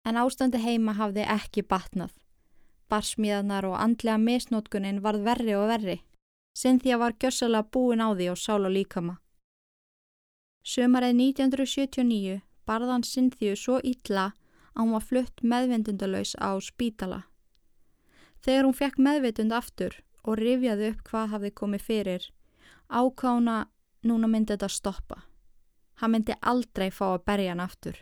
En 0.07 0.19
ástandi 0.21 0.61
heima 0.63 0.95
hafði 0.95 1.27
ekki 1.27 1.67
batnað. 1.67 2.15
Barsmíðanar 2.91 3.67
og 3.67 3.81
andlega 3.83 4.19
misnótkunin 4.23 5.03
varð 5.03 5.25
verri 5.27 5.57
og 5.59 5.67
verri. 5.73 5.97
Cynthia 6.57 6.99
var 6.99 7.17
gjössalega 7.19 7.67
búin 7.75 8.01
á 8.01 8.15
því 8.15 8.31
og 8.33 8.39
sál 8.39 8.63
og 8.65 8.73
líkama. 8.73 9.17
Sömarið 10.63 11.19
1979 11.21 12.41
barðan 12.67 13.05
Cynthia 13.07 13.57
svo 13.59 13.79
illa 13.83 14.33
að 14.75 14.83
hún 14.83 14.95
var 14.97 15.05
flutt 15.09 15.43
meðvendundalös 15.43 16.35
á 16.39 16.55
spítala. 16.63 17.25
Þegar 18.43 18.67
hún 18.67 18.79
fekk 18.79 18.99
meðvitund 19.03 19.55
aftur 19.55 19.99
og 20.23 20.39
rifjaði 20.41 20.93
upp 20.93 21.05
hvað 21.11 21.31
hafði 21.35 21.51
komið 21.61 21.87
fyrir, 21.87 22.27
ákána 22.91 23.57
Núna 24.07 24.29
myndi 24.31 24.55
þetta 24.55 24.69
stoppa. 24.71 25.23
Hann 25.99 26.13
myndi 26.13 26.35
aldrei 26.41 26.91
fá 26.95 27.09
að 27.09 27.25
berja 27.27 27.55
hann 27.55 27.65
aftur. 27.65 27.97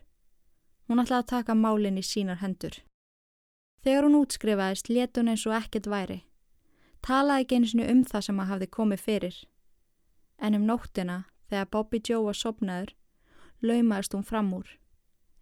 Hún 0.84 1.00
ætlaði 1.00 1.22
að 1.22 1.30
taka 1.30 1.54
málinn 1.56 1.96
í 1.96 2.04
sínar 2.04 2.42
hendur. 2.42 2.76
Þegar 3.84 4.04
hún 4.04 4.18
útskrifaðist 4.20 4.90
let 4.92 5.16
hún 5.16 5.30
eins 5.32 5.46
og 5.48 5.54
ekkert 5.56 5.88
væri. 5.88 6.18
Talaði 7.04 7.44
ekki 7.44 7.56
eins 7.56 7.74
og 7.76 7.90
um 7.92 8.02
það 8.10 8.26
sem 8.26 8.40
að 8.40 8.50
hafði 8.50 8.68
komið 8.76 9.04
fyrir. 9.04 9.38
En 10.38 10.56
um 10.58 10.66
nóttina, 10.68 11.18
þegar 11.48 11.70
Bobby 11.72 12.00
Joe 12.08 12.24
var 12.26 12.36
sopnaður, 12.36 12.94
laumaðist 13.62 14.16
hún 14.16 14.26
fram 14.28 14.50
úr, 14.56 14.66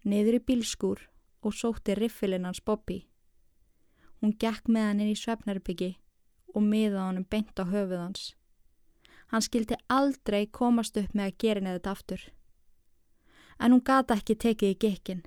niður 0.04 0.38
í 0.38 0.44
bílskúr 0.46 1.02
og 1.42 1.56
sótti 1.58 1.96
riffilinn 1.98 2.46
hans 2.46 2.62
Bobby. 2.62 3.00
Hún 4.20 4.36
gekk 4.38 4.68
með 4.70 4.86
hann 4.88 5.02
inn 5.02 5.14
í 5.14 5.18
svefnarbyggi 5.18 5.96
og 6.54 6.62
miða 6.62 7.08
hann 7.08 7.24
beint 7.26 7.58
á 7.58 7.66
höfuð 7.66 7.98
hans. 7.98 8.28
Hann 9.32 9.42
skildi 9.42 9.78
aldrei 9.88 10.44
komast 10.46 10.96
upp 11.00 11.14
með 11.16 11.30
að 11.30 11.36
gera 11.40 11.60
þetta 11.72 11.90
aftur. 11.90 12.24
En 13.58 13.72
hún 13.72 13.80
gata 13.80 14.18
ekki 14.20 14.36
tekið 14.36 14.74
í 14.74 14.78
gekkin. 14.84 15.22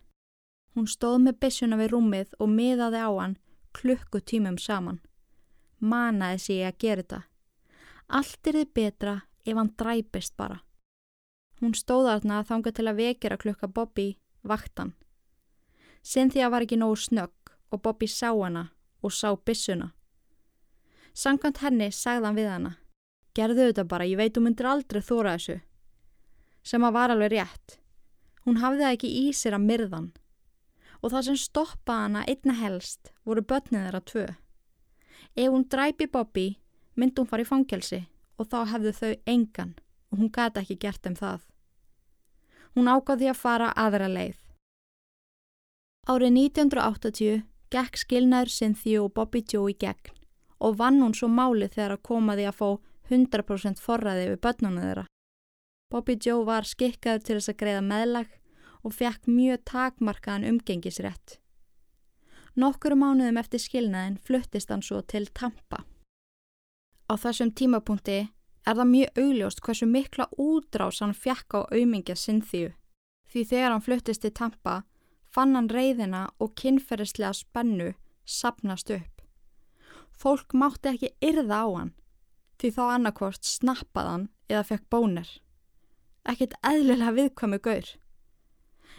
Hún 0.76 0.86
stóð 0.92 1.24
með 1.24 1.40
bissuna 1.42 1.80
við 1.80 1.90
rúmið 1.96 2.36
og 2.38 2.52
miðaði 2.52 3.02
á 3.02 3.10
hann 3.18 3.34
klukkutímum 3.74 4.60
saman. 4.62 5.00
Manaði 5.80 6.44
sig 6.44 6.62
að 6.68 6.78
gera 6.84 7.02
þetta. 7.02 7.22
Allt 8.08 8.48
er 8.48 8.60
þið 8.60 8.72
betra 8.78 9.16
ef 9.46 9.58
hann 9.58 9.74
dræpist 9.74 10.38
bara. 10.38 10.62
Hún 11.64 11.74
stóð 11.74 12.12
aðna 12.14 12.40
að 12.44 12.50
þanga 12.52 12.76
til 12.78 12.88
að 12.92 13.02
vekjara 13.02 13.42
klukka 13.42 13.68
Bobby 13.68 14.08
vaktan. 14.44 14.94
Cynthia 16.06 16.52
var 16.54 16.62
ekki 16.62 16.78
nógu 16.78 17.02
snögg 17.02 17.56
og 17.74 17.82
Bobby 17.82 18.06
sá 18.06 18.30
hana 18.30 18.68
og 19.02 19.18
sá 19.18 19.34
bissuna. 19.34 19.96
Sankant 21.16 21.64
henni 21.66 21.90
sagðan 21.90 22.38
við 22.38 22.52
hana 22.54 22.76
gerðu 23.36 23.70
þetta 23.70 23.86
bara, 23.90 24.08
ég 24.08 24.20
veit 24.20 24.36
þú 24.36 24.46
myndir 24.46 24.70
aldrei 24.70 25.02
þóra 25.04 25.36
þessu. 25.36 25.60
Sem 26.66 26.86
að 26.88 26.96
var 26.96 27.14
alveg 27.14 27.34
rétt. 27.36 27.78
Hún 28.46 28.62
hafði 28.62 28.84
það 28.84 28.96
ekki 28.96 29.12
í 29.22 29.26
sér 29.34 29.58
að 29.58 29.68
myrðan. 29.70 30.12
Og 31.02 31.12
það 31.14 31.28
sem 31.28 31.40
stoppaði 31.42 32.06
hana 32.06 32.26
einna 32.30 32.56
helst 32.58 33.12
voru 33.28 33.44
börnið 33.46 33.86
þeirra 33.86 34.02
tvö. 34.12 34.26
Ef 35.36 35.52
hún 35.52 35.68
dræpi 35.70 36.08
Bobby, 36.08 36.48
myndi 36.96 37.22
hún 37.22 37.30
fara 37.30 37.44
í 37.44 37.50
fangelsi 37.50 38.06
og 38.40 38.50
þá 38.52 38.58
hefðu 38.72 38.94
þau 39.00 39.14
engan 39.26 39.76
og 40.12 40.22
hún 40.22 40.32
gæti 40.32 40.62
ekki 40.62 40.80
gert 40.80 41.10
um 41.10 41.18
það. 41.20 41.44
Hún 42.76 42.90
ágáði 42.92 43.30
að 43.32 43.40
fara 43.40 43.70
aðra 43.76 44.08
leið. 44.12 44.40
Árið 46.06 46.36
1980 46.38 47.44
gekk 47.74 47.98
skilnaður 47.98 48.52
Cynthia 48.54 49.04
og 49.04 49.14
Bobby 49.16 49.42
Joe 49.42 49.72
í 49.72 49.78
gegn 49.80 50.14
og 50.66 50.78
vann 50.80 51.02
hún 51.02 51.16
svo 51.18 51.28
máli 51.28 51.68
þegar 51.68 51.98
að 51.98 52.06
koma 52.06 52.36
því 52.38 52.46
að 52.50 52.60
fá 52.60 52.68
100% 53.10 53.82
forræði 53.82 54.32
við 54.32 54.42
börnuna 54.42 54.84
þeirra. 54.86 55.06
Bobby 55.92 56.18
Joe 56.18 56.46
var 56.46 56.66
skikkaður 56.66 57.24
til 57.24 57.36
þess 57.38 57.52
að 57.54 57.60
greiða 57.62 57.82
meðlag 57.86 58.32
og 58.86 58.94
fekk 58.94 59.28
mjög 59.30 59.66
takmarkaðan 59.70 60.48
umgengisrétt. 60.50 61.40
Nokkuru 62.56 62.96
mánuðum 62.96 63.38
eftir 63.42 63.62
skilnaðin 63.62 64.18
fluttist 64.24 64.72
hann 64.72 64.84
svo 64.86 65.02
til 65.04 65.28
Tampa. 65.28 65.84
Á 67.06 67.14
þessum 67.20 67.52
tímapunkti 67.52 68.20
er 68.66 68.78
það 68.80 68.92
mjög 68.92 69.20
augljóst 69.22 69.62
hversu 69.62 69.88
mikla 69.90 70.30
útrás 70.42 71.02
hann 71.04 71.14
fekk 71.14 71.58
á 71.58 71.60
aumingja 71.70 72.16
Cynthia. 72.16 72.72
Því 73.30 73.44
þegar 73.52 73.76
hann 73.76 73.86
fluttist 73.86 74.24
til 74.24 74.34
Tampa 74.34 74.84
fann 75.30 75.56
hann 75.58 75.70
reyðina 75.70 76.30
og 76.40 76.56
kynferðislega 76.56 77.34
spennu 77.36 77.92
sapnast 78.26 78.90
upp. 78.96 79.22
Fólk 80.16 80.56
mátti 80.56 80.94
ekki 80.94 81.12
yrða 81.22 81.62
á 81.62 81.68
hann 81.76 81.94
því 82.62 82.72
þá 82.78 82.84
annarkvort 82.86 83.48
snappaðan 83.48 84.30
eða 84.50 84.64
fekk 84.72 84.90
bónir. 84.94 85.30
Ekkert 86.26 86.56
eðlilega 86.66 87.16
viðkvæmi 87.20 87.60
gaur. 87.62 87.90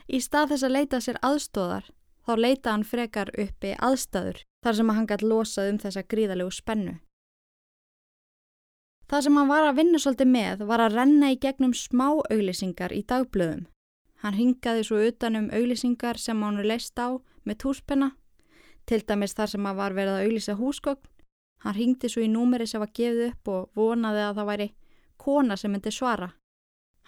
Í 0.07 0.21
stað 0.23 0.53
þess 0.53 0.67
að 0.67 0.77
leita 0.77 1.01
sér 1.03 1.19
aðstóðar 1.27 1.89
þá 2.27 2.33
leita 2.39 2.75
hann 2.75 2.87
frekar 2.87 3.31
uppi 3.39 3.73
aðstæður 3.79 4.43
þar 4.63 4.79
sem 4.79 4.93
hann 4.95 5.09
gæti 5.11 5.31
losað 5.31 5.73
um 5.73 5.81
þessa 5.83 6.03
gríðalegu 6.11 6.55
spennu. 6.55 6.99
Það 9.07 9.23
sem 9.23 9.37
hann 9.39 9.51
var 9.51 9.65
að 9.69 9.77
vinna 9.79 9.99
svolítið 10.03 10.31
með 10.33 10.63
var 10.67 10.83
að 10.83 10.97
renna 10.99 11.31
í 11.31 11.39
gegnum 11.39 11.75
smá 11.79 12.09
auglýsingar 12.19 12.95
í 12.95 13.05
dagblöðum. 13.07 13.67
Hann 14.23 14.35
ringaði 14.35 14.87
svo 14.89 14.99
utanum 15.07 15.51
auglýsingar 15.55 16.19
sem 16.19 16.41
hann 16.43 16.59
leist 16.67 16.99
á 16.99 17.15
með 17.47 17.61
túspenna, 17.63 18.09
til 18.87 19.05
dæmis 19.07 19.37
þar 19.39 19.53
sem 19.53 19.69
hann 19.69 19.79
var 19.79 19.95
verið 19.95 20.17
að 20.17 20.25
auglýsa 20.27 20.57
húsgögn. 20.59 21.07
Hann 21.65 21.75
ringdi 21.75 22.09
svo 22.09 22.23
í 22.25 22.31
númeri 22.31 22.67
sem 22.69 22.83
var 22.83 22.93
gefið 22.95 23.31
upp 23.31 23.53
og 23.53 23.71
vonaði 23.79 24.25
að 24.25 24.41
það 24.41 24.51
væri 24.51 24.69
kona 25.17 25.57
sem 25.57 25.73
myndi 25.73 25.93
svara. 25.93 26.31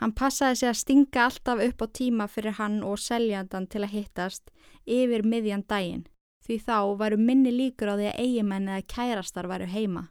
Hann 0.00 0.14
passaði 0.14 0.60
sig 0.60 0.68
að 0.70 0.78
stinga 0.80 1.24
alltaf 1.24 1.62
upp 1.64 1.82
á 1.82 1.86
tíma 2.00 2.28
fyrir 2.30 2.54
hann 2.58 2.82
og 2.86 3.00
seljandan 3.02 3.66
til 3.66 3.82
að 3.82 3.94
hittast 3.96 4.52
yfir 4.86 5.24
miðjan 5.26 5.66
daginn, 5.68 6.06
því 6.46 6.58
þá 6.66 6.76
varu 7.00 7.18
minni 7.18 7.50
líkur 7.52 7.90
á 7.90 7.94
því 7.98 8.06
að 8.12 8.20
eigimenn 8.22 8.68
eða 8.70 8.86
kærastar 8.94 9.50
varu 9.50 9.66
heima. 9.66 10.04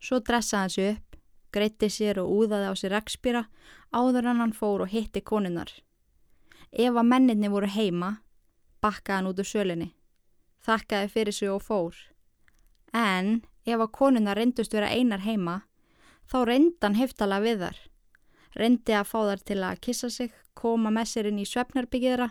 Svo 0.00 0.20
dressaði 0.24 0.60
hann 0.60 0.72
sig 0.72 0.94
upp 0.94 1.06
greitti 1.56 1.88
sér 1.92 2.20
og 2.20 2.32
úðaði 2.32 2.68
á 2.68 2.74
sér 2.76 2.94
rekspýra 2.96 3.44
áður 3.94 4.30
en 4.32 4.42
hann 4.42 4.56
fór 4.56 4.84
og 4.84 4.92
hitti 4.92 5.22
konunnar. 5.24 5.70
Ef 6.72 6.92
að 6.92 7.08
menninni 7.08 7.48
voru 7.52 7.68
heima, 7.70 8.16
bakkaði 8.84 9.16
hann 9.16 9.30
út 9.30 9.40
úr 9.40 9.48
sölinni. 9.48 9.90
Þakkaði 10.66 11.12
fyrir 11.12 11.36
sig 11.36 11.52
og 11.52 11.62
fór. 11.64 11.96
En 12.92 13.44
ef 13.66 13.82
að 13.82 13.92
konunnar 13.98 14.38
reyndust 14.38 14.74
vera 14.74 14.90
einar 14.94 15.24
heima, 15.26 15.60
þá 16.30 16.38
reyndan 16.46 16.98
heftala 16.98 17.40
við 17.42 17.64
þar. 17.64 17.78
Reyndi 18.56 18.94
að 18.96 19.08
fá 19.10 19.18
þar 19.28 19.42
til 19.50 19.58
að 19.62 19.80
kissa 19.84 20.10
sig, 20.10 20.32
koma 20.56 20.90
með 20.90 21.10
sér 21.10 21.28
inn 21.30 21.42
í 21.42 21.48
svefnarbyggjera. 21.48 22.30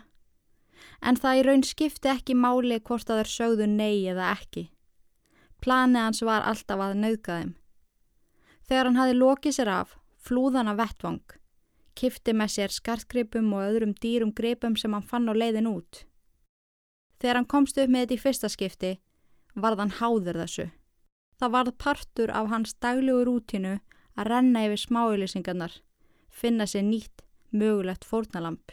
En 1.06 1.18
það 1.20 1.38
í 1.38 1.44
raun 1.46 1.64
skipti 1.66 2.10
ekki 2.10 2.34
máli 2.34 2.80
hvort 2.80 3.10
að 3.10 3.22
þeir 3.22 3.32
sögðu 3.32 3.68
nei 3.70 4.06
eða 4.08 4.32
ekki. 4.34 4.66
Planið 5.62 6.02
hans 6.02 6.22
var 6.26 6.44
alltaf 6.48 6.82
að 6.82 6.98
nauðga 7.00 7.38
þeim. 7.40 7.54
Þegar 8.66 8.88
hann 8.88 9.00
hafi 9.00 9.14
lokið 9.16 9.56
sér 9.56 9.70
af, 9.70 9.94
flúðan 10.18 10.72
af 10.72 10.80
vettvang, 10.80 11.22
kifti 11.96 12.34
með 12.34 12.52
sér 12.56 12.74
skartgripum 12.74 13.52
og 13.54 13.68
öðrum 13.68 13.94
dýrum 14.02 14.34
gripum 14.34 14.76
sem 14.76 14.92
hann 14.92 15.06
fann 15.06 15.30
á 15.30 15.34
leiðin 15.36 15.70
út. 15.70 16.02
Þegar 17.20 17.40
hann 17.40 17.48
komst 17.48 17.78
upp 17.78 17.92
með 17.92 18.04
þetta 18.04 18.16
í 18.16 18.22
fyrsta 18.24 18.50
skipti, 18.52 18.92
varð 19.54 19.84
hann 19.84 19.94
háður 20.00 20.42
þessu. 20.42 20.66
Það 21.36 21.52
varð 21.52 21.74
partur 21.76 22.30
af 22.32 22.48
hans 22.48 22.72
daglegu 22.80 23.24
rútinu 23.28 23.74
að 24.16 24.28
renna 24.30 24.62
yfir 24.64 24.80
smáauðlýsingarnar, 24.86 25.72
finna 26.32 26.64
sér 26.64 26.84
nýtt, 26.86 27.24
mögulegt 27.52 28.06
fórnalamp. 28.08 28.72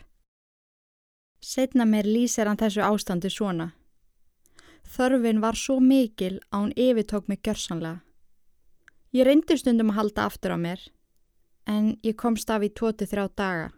Setna 1.44 1.84
mér 1.84 2.08
lýsir 2.08 2.48
hann 2.48 2.60
þessu 2.60 2.86
ástandu 2.86 3.28
svona. 3.30 3.74
Þörfin 4.88 5.42
var 5.44 5.60
svo 5.60 5.82
mikil 5.84 6.38
að 6.52 6.62
hún 6.62 6.76
yfirtók 6.80 7.28
mig 7.28 7.42
gjörsanlega. 7.44 8.00
Ég 9.12 9.28
reyndi 9.28 9.58
stundum 9.60 9.92
að 9.92 10.00
halda 10.00 10.28
aftur 10.30 10.56
á 10.56 10.58
mér, 10.58 10.80
en 11.68 11.98
ég 12.04 12.16
komst 12.16 12.50
af 12.50 12.64
í 12.64 12.70
23 12.72 13.28
daga. 13.36 13.74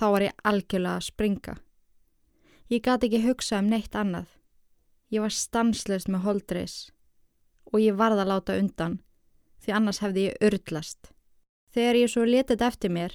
Þá 0.00 0.06
var 0.14 0.24
ég 0.24 0.40
algjörlega 0.44 0.96
að 0.96 1.06
springa. 1.10 1.54
Ég 2.72 2.80
gati 2.80 3.10
ekki 3.10 3.20
hugsa 3.26 3.60
um 3.60 3.68
neitt 3.68 3.92
annað. 3.92 4.32
Ég 5.12 5.20
var 5.20 5.36
stanslust 5.36 6.08
með 6.08 6.24
holdreis 6.24 6.78
og 7.72 7.80
ég 7.80 7.96
varða 7.98 8.24
að 8.24 8.32
láta 8.32 8.58
undan, 8.58 8.98
því 9.62 9.74
annars 9.76 10.02
hefði 10.02 10.26
ég 10.28 10.44
urlast. 10.48 11.12
Þegar 11.70 11.98
ég 12.00 12.10
svo 12.10 12.26
letið 12.26 12.64
eftir 12.66 12.90
mér, 12.90 13.14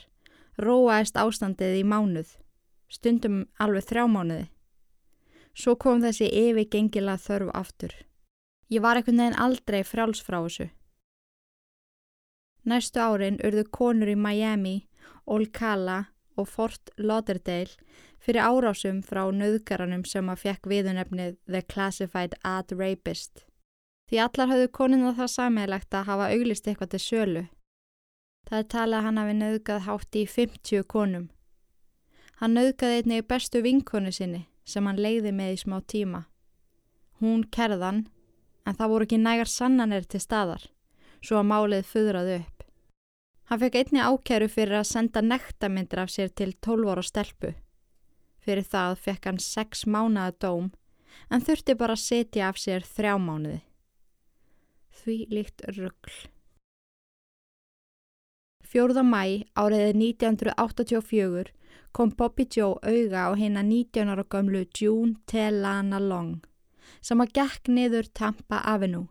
róaðist 0.62 1.18
ástandið 1.20 1.80
í 1.82 1.84
mánuð, 1.84 2.30
stundum 2.88 3.44
alveg 3.60 3.88
þrjá 3.90 4.06
mánuði. 4.08 4.48
Svo 5.56 5.76
kom 5.80 6.02
þessi 6.04 6.28
yfir 6.32 6.68
gengila 6.72 7.16
þörf 7.20 7.52
aftur. 7.56 7.94
Ég 8.72 8.84
var 8.84 9.00
ekkert 9.00 9.16
neginn 9.20 9.40
aldrei 9.40 9.84
fráls 9.84 10.24
frá 10.24 10.42
þessu. 10.42 10.70
Næstu 12.66 13.00
árin 13.00 13.38
urðu 13.46 13.64
konur 13.70 14.10
í 14.10 14.18
Miami, 14.18 14.88
Ocala 15.26 16.08
og 16.36 16.48
Fort 16.50 16.90
Lauderdale 16.98 17.78
fyrir 18.20 18.42
árásum 18.42 19.04
frá 19.06 19.28
nöðgaranum 19.30 20.04
sem 20.10 20.30
að 20.32 20.42
fekk 20.48 20.72
viðunefnið 20.72 21.38
The 21.46 21.62
Classified 21.62 22.34
Ad 22.44 22.74
Rapist. 22.74 23.46
Því 24.06 24.20
allar 24.22 24.52
hafðu 24.52 24.72
konuna 24.78 25.14
það 25.18 25.32
sammeilagt 25.34 25.96
að 25.98 26.08
hafa 26.10 26.32
auglist 26.34 26.68
eitthvað 26.68 26.92
til 26.94 27.02
sölu. 27.02 27.46
Það 28.46 28.60
er 28.60 28.68
talað 28.70 29.00
að 29.00 29.06
hann 29.08 29.18
hafi 29.22 29.38
nöðgað 29.40 29.86
hátt 29.88 30.18
í 30.20 30.26
50 30.30 30.86
konum. 30.94 31.30
Hann 32.38 32.54
nöðgaði 32.54 33.02
einnig 33.02 33.26
bestu 33.28 33.64
vinkonu 33.66 34.12
sinni 34.14 34.44
sem 34.66 34.86
hann 34.86 35.02
leiði 35.02 35.32
með 35.34 35.56
í 35.56 35.62
smá 35.64 35.80
tíma. 35.82 36.26
Hún 37.22 37.46
kerðan, 37.50 38.06
en 38.66 38.78
það 38.78 38.92
voru 38.92 39.08
ekki 39.08 39.22
nægar 39.22 39.50
sannanir 39.50 40.06
til 40.10 40.22
staðar, 40.22 40.64
svo 41.22 41.40
að 41.40 41.50
málið 41.50 41.90
föðraði 41.90 42.40
upp. 42.42 42.66
Hann 43.50 43.62
fekk 43.62 43.78
einni 43.80 44.02
ákjæru 44.02 44.50
fyrir 44.50 44.80
að 44.82 44.90
senda 44.90 45.22
nektarmyndir 45.22 46.02
af 46.02 46.12
sér 46.14 46.34
til 46.34 46.52
12 46.66 46.92
ára 46.94 47.06
stelpu. 47.06 47.54
Fyrir 48.42 48.66
það 48.66 48.98
fekk 49.06 49.30
hann 49.30 49.42
6 49.42 49.86
mánuða 49.90 50.34
dóm 50.42 50.74
en 51.30 51.42
þurfti 51.46 51.78
bara 51.78 51.96
að 51.96 52.04
setja 52.04 52.50
af 52.50 52.60
sér 52.62 52.86
þrjá 52.86 53.16
mánuði. 53.22 53.62
Því 54.96 55.18
líkt 55.30 55.66
ruggl. 55.76 56.16
4. 58.66 59.04
mæ 59.06 59.46
áriðið 59.56 60.00
1984 60.02 61.52
kom 61.96 62.12
Bobby 62.12 62.48
Joe 62.52 62.80
auga 62.84 63.28
á 63.28 63.32
hérna 63.40 63.64
19 63.64 64.12
ára 64.12 64.26
gömlu 64.28 64.66
June 64.80 65.16
Telana 65.28 66.00
Long 66.00 66.42
sem 67.02 67.22
að 67.22 67.36
gekk 67.38 67.70
niður 67.70 68.10
Tampa 68.14 68.62
Avenue. 68.64 69.08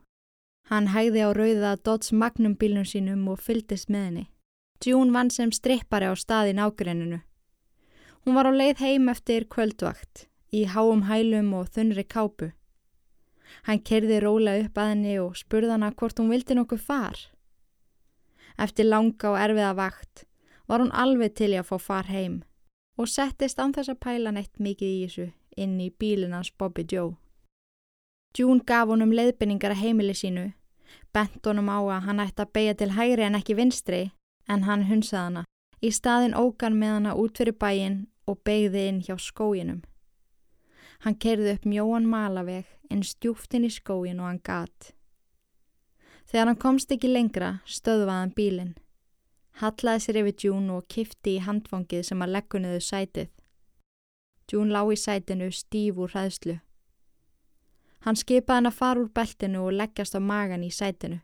Hann 0.71 0.91
hægði 0.95 1.23
á 1.25 1.31
rauða 1.37 1.77
Dodds 1.85 2.13
Magnum 2.13 2.57
bílnum 2.57 2.87
sínum 2.89 3.29
og 3.29 3.41
fyldist 3.45 3.91
með 3.93 4.05
henni. 4.09 4.25
June 4.85 5.13
vann 5.13 5.31
sem 5.31 5.53
strippari 5.53 6.09
á 6.09 6.15
staðin 6.17 6.61
ágreininu. 6.61 7.21
Hún 8.25 8.37
var 8.37 8.49
á 8.49 8.53
leið 8.53 8.81
heim 8.81 9.09
eftir 9.13 9.45
kvöldvakt, 9.45 10.27
í 10.53 10.65
háum 10.65 11.05
hælum 11.09 11.53
og 11.57 11.69
þunri 11.73 12.05
kápu. 12.05 12.53
Hann 13.63 13.81
kerði 13.81 14.21
róla 14.21 14.59
upp 14.65 14.79
að 14.79 14.91
henni 14.93 15.15
og 15.23 15.39
spurði 15.39 15.71
hana 15.77 15.93
hvort 15.93 16.19
hún 16.19 16.33
vildi 16.33 16.57
nokkuð 16.59 16.83
far. 16.83 17.21
Eftir 18.59 18.91
langa 18.91 19.31
og 19.31 19.39
erfiða 19.41 19.75
vakt 19.79 20.27
var 20.67 20.81
hún 20.83 20.93
alveg 20.93 21.35
til 21.39 21.53
í 21.55 21.61
að 21.61 21.71
fá 21.71 21.79
far 21.79 22.11
heim 22.11 22.43
og 22.99 23.11
settist 23.11 23.59
án 23.59 23.75
þess 23.75 23.91
að 23.91 24.03
pæla 24.07 24.33
neitt 24.35 24.61
mikið 24.63 24.91
í 24.91 24.99
þessu 25.05 25.27
inn 25.57 25.79
í 25.83 25.91
bílinans 25.91 26.53
Bobby 26.59 26.85
Joe. 26.91 27.17
June 28.39 28.63
gaf 28.67 28.91
honum 28.91 29.15
leiðbynningar 29.15 29.75
að 29.75 29.83
heimili 29.83 30.15
sínu, 30.19 30.49
bent 31.15 31.47
honum 31.47 31.71
á 31.71 31.79
að 31.79 32.07
hann 32.09 32.23
ætti 32.23 32.43
að 32.43 32.53
beigja 32.57 32.75
til 32.79 32.93
hægri 32.97 33.27
en 33.27 33.39
ekki 33.39 33.55
vinstri, 33.59 34.03
en 34.51 34.67
hann 34.67 34.87
hunsaði 34.91 35.23
hana. 35.23 35.45
Í 35.83 35.91
staðin 35.95 36.35
ógan 36.35 36.79
með 36.79 36.95
hana 36.97 37.15
út 37.19 37.39
fyrir 37.39 37.55
bæin 37.59 38.07
og 38.27 38.41
beigði 38.47 38.89
inn 38.89 39.03
hjá 39.07 39.15
skóginum. 39.21 39.83
Hann 41.01 41.19
kerði 41.19 41.57
upp 41.57 41.67
mjóan 41.67 42.07
malaveg 42.09 42.69
en 42.91 43.03
stjúft 43.03 43.55
inn 43.55 43.67
í 43.67 43.73
skógin 43.73 44.21
og 44.23 44.31
hann 44.31 44.43
gat. 44.45 44.93
Þegar 46.31 46.51
hann 46.51 46.63
komst 46.63 46.93
ekki 46.95 47.11
lengra 47.11 47.51
stöðvaði 47.67 48.21
hann 48.21 48.35
bílinn. 48.37 48.75
Hallaði 49.61 50.03
sér 50.03 50.21
yfir 50.23 50.47
June 50.47 50.79
og 50.79 50.89
kifti 50.91 51.37
í 51.37 51.43
handfangið 51.45 52.07
sem 52.09 52.23
að 52.25 52.33
leggunuðu 52.39 52.81
sætið. 52.83 53.29
June 54.51 54.75
lág 54.75 54.91
í 54.93 54.97
sætinu 54.99 55.51
stíf 55.55 56.01
úr 56.01 56.11
hræðslu. 56.15 56.59
Hann 58.05 58.19
skipaði 58.21 58.59
hann 58.59 58.69
að 58.69 58.79
fara 58.81 59.01
úr 59.01 59.13
beltinu 59.15 59.63
og 59.65 59.77
leggjast 59.79 60.19
á 60.19 60.21
magan 60.21 60.67
í 60.67 60.73
sætinu. 60.75 61.21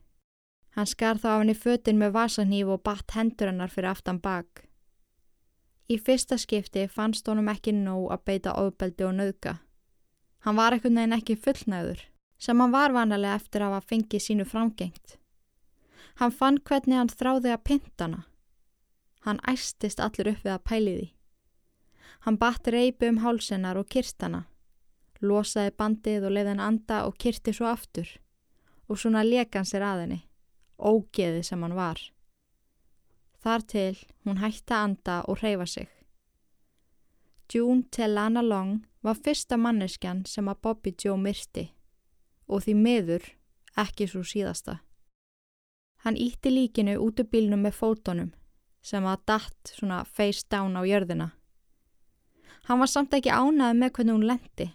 Hann 0.77 0.87
skar 0.87 1.19
þá 1.19 1.29
af 1.35 1.41
henni 1.43 1.57
fötin 1.59 1.99
með 1.99 2.15
vasanhýf 2.15 2.71
og 2.71 2.83
batt 2.87 3.17
hendur 3.17 3.51
hennar 3.51 3.73
fyrir 3.73 3.91
aftan 3.91 4.21
bak. 4.23 4.70
Í 5.91 5.97
fyrsta 5.99 6.39
skipti 6.39 6.87
fannst 6.89 7.27
honum 7.27 7.51
ekki 7.51 7.75
nóg 7.75 8.13
að 8.15 8.25
beita 8.31 8.55
ofbeldi 8.61 9.07
og 9.09 9.17
nöðka. 9.19 9.57
Hann 10.47 10.57
var 10.57 10.77
ekkert 10.77 10.95
neginn 10.95 11.17
ekki 11.17 11.37
fullnæður, 11.37 12.05
sem 12.39 12.61
hann 12.63 12.75
var 12.75 12.95
vanalega 12.95 13.41
eftir 13.41 13.65
að 13.65 13.75
hafa 13.75 13.91
fengið 13.93 14.25
sínu 14.27 14.47
framgengt. 14.47 15.17
Hann 16.23 16.33
fann 16.33 16.61
hvernig 16.63 17.01
hann 17.01 17.11
þráði 17.11 17.55
að 17.55 17.65
pinta 17.65 18.07
hana. 18.07 18.23
Hann 19.27 19.43
æstist 19.51 20.01
allur 20.01 20.31
upp 20.31 20.47
við 20.47 20.55
að 20.55 20.65
pæli 20.71 20.95
því. 20.95 21.09
Hann 22.25 22.39
batt 22.41 22.69
reipi 22.69 23.11
um 23.11 23.21
hálsennar 23.25 23.81
og 23.81 23.91
kirst 23.91 24.23
hana 24.23 24.47
losaði 25.21 25.75
bandið 25.77 26.27
og 26.27 26.35
leiði 26.35 26.53
hann 26.55 26.65
anda 26.65 27.05
og 27.09 27.17
kyrti 27.21 27.53
svo 27.55 27.69
aftur 27.71 28.09
og 28.91 28.99
svona 28.99 29.23
leka 29.27 29.61
hann 29.61 29.69
sér 29.69 29.85
að 29.87 30.05
henni, 30.05 30.21
ógeði 30.79 31.45
sem 31.47 31.61
hann 31.63 31.77
var. 31.77 32.01
Þar 33.41 33.65
til 33.73 33.97
hún 34.27 34.41
hætti 34.43 34.75
að 34.75 34.85
anda 34.85 35.17
og 35.29 35.43
reyfa 35.43 35.67
sig. 35.67 35.89
June 37.53 37.83
Telana 37.91 38.43
Long 38.43 38.85
var 39.03 39.17
fyrsta 39.17 39.57
manneskjan 39.57 40.25
sem 40.27 40.49
að 40.49 40.61
Bobby 40.63 40.93
Joe 40.93 41.17
myrti 41.19 41.71
og 42.47 42.65
því 42.65 42.75
miður 42.77 43.31
ekki 43.79 44.07
svo 44.11 44.23
síðasta. 44.27 44.81
Hann 46.05 46.17
ítti 46.17 46.53
líkinu 46.53 46.99
út 47.01 47.21
úr 47.21 47.29
bílnum 47.33 47.65
með 47.65 47.79
fótonum 47.81 48.33
sem 48.83 49.05
var 49.05 49.21
datt 49.27 49.73
svona 49.75 50.05
face 50.05 50.45
down 50.51 50.77
á 50.77 50.83
jörðina. 50.85 51.31
Hann 52.69 52.81
var 52.81 52.93
samt 52.93 53.17
ekki 53.17 53.33
ánað 53.33 53.77
með 53.77 53.93
hvernig 53.97 54.17
hún 54.17 54.29
lendi 54.29 54.71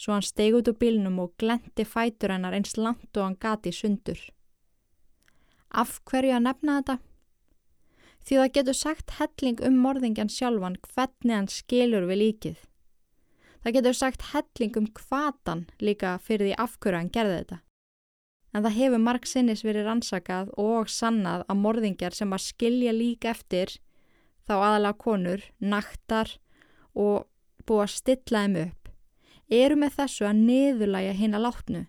svo 0.00 0.14
hann 0.16 0.24
steg 0.24 0.56
út 0.56 0.68
úr 0.70 0.78
bílnum 0.80 1.18
og 1.20 1.34
glendi 1.40 1.84
fætur 1.84 2.32
hennar 2.32 2.56
eins 2.56 2.76
langt 2.78 3.16
og 3.16 3.26
hann 3.26 3.38
gati 3.40 3.72
sundur. 3.72 4.20
Af 5.70 6.00
hverju 6.08 6.34
að 6.36 6.46
nefna 6.46 6.78
þetta? 6.80 6.96
Því 8.24 8.40
það 8.40 8.52
getur 8.56 8.76
sagt 8.76 9.14
helling 9.18 9.62
um 9.66 9.78
morðingjan 9.84 10.30
sjálfan 10.32 10.76
hvernig 10.92 11.36
hann 11.36 11.48
skilur 11.50 12.06
við 12.10 12.20
líkið. 12.22 12.58
Það 13.60 13.76
getur 13.76 13.96
sagt 13.96 14.26
helling 14.32 14.76
um 14.80 14.88
hvatan 14.96 15.66
líka 15.80 16.16
fyrir 16.24 16.50
því 16.50 16.56
af 16.64 16.78
hverju 16.80 17.00
hann 17.00 17.12
gerði 17.12 17.38
þetta. 17.40 17.60
En 18.50 18.64
það 18.64 18.76
hefur 18.80 19.02
marg 19.04 19.28
sinnis 19.30 19.62
verið 19.64 19.86
rannsakað 19.86 20.50
og 20.58 20.90
sannað 20.90 21.44
að 21.46 21.60
morðingjar 21.64 22.16
sem 22.16 22.32
að 22.34 22.46
skilja 22.48 22.94
líka 22.96 23.30
eftir 23.30 23.76
þá 24.48 24.54
aðalega 24.58 24.98
konur, 24.98 25.44
naktar 25.60 26.32
og 26.98 27.28
búa 27.66 27.86
að 27.86 27.94
stilla 27.94 28.44
þeim 28.46 28.60
upp 28.64 28.80
eru 29.50 29.76
með 29.78 29.96
þessu 29.98 30.26
að 30.28 30.42
niðurlæja 30.46 31.14
hinn 31.18 31.34
að 31.34 31.44
látnu. 31.48 31.82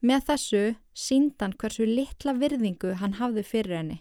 Með 0.00 0.26
þessu 0.30 0.64
síndan 0.96 1.54
hversu 1.60 1.86
litla 1.88 2.32
virðingu 2.36 2.96
hann 3.00 3.16
hafði 3.20 3.44
fyrir 3.44 3.76
henni. 3.76 3.98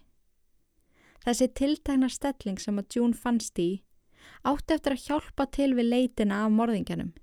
Þessi 1.26 1.48
tiltækna 1.58 2.10
stelling 2.14 2.60
sem 2.62 2.78
að 2.78 2.98
June 2.98 3.18
fannst 3.18 3.60
í 3.60 3.70
átti 4.46 4.76
eftir 4.76 4.94
að 4.94 5.06
hjálpa 5.08 5.46
til 5.50 5.72
við 5.78 5.90
leitina 5.90 6.44
af 6.46 6.54
morðingjanum. 6.54 7.14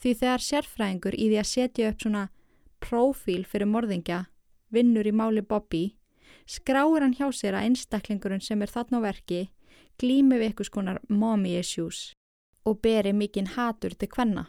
Því 0.00 0.12
þegar 0.22 0.44
sérfræðingur 0.44 1.16
í 1.16 1.26
því 1.28 1.40
að 1.40 1.50
setja 1.50 1.90
upp 1.92 2.00
svona 2.00 2.22
profíl 2.80 3.42
fyrir 3.44 3.68
morðingja, 3.68 4.22
vinnur 4.72 5.08
í 5.08 5.12
máli 5.12 5.44
Bobby, 5.44 5.82
skráir 6.48 7.04
hann 7.04 7.16
hjá 7.18 7.28
sér 7.36 7.58
að 7.58 7.68
einstaklingurinn 7.68 8.44
sem 8.44 8.62
er 8.64 8.72
þarna 8.72 9.04
á 9.04 9.06
verki 9.10 9.42
glými 10.00 10.38
við 10.38 10.48
eitthvað 10.48 10.70
skonar 10.70 11.00
mommy 11.08 11.58
issues 11.60 12.14
og 12.64 12.80
beri 12.80 13.12
mikinn 13.12 13.52
hatur 13.56 13.92
til 13.96 14.08
hvenna. 14.14 14.46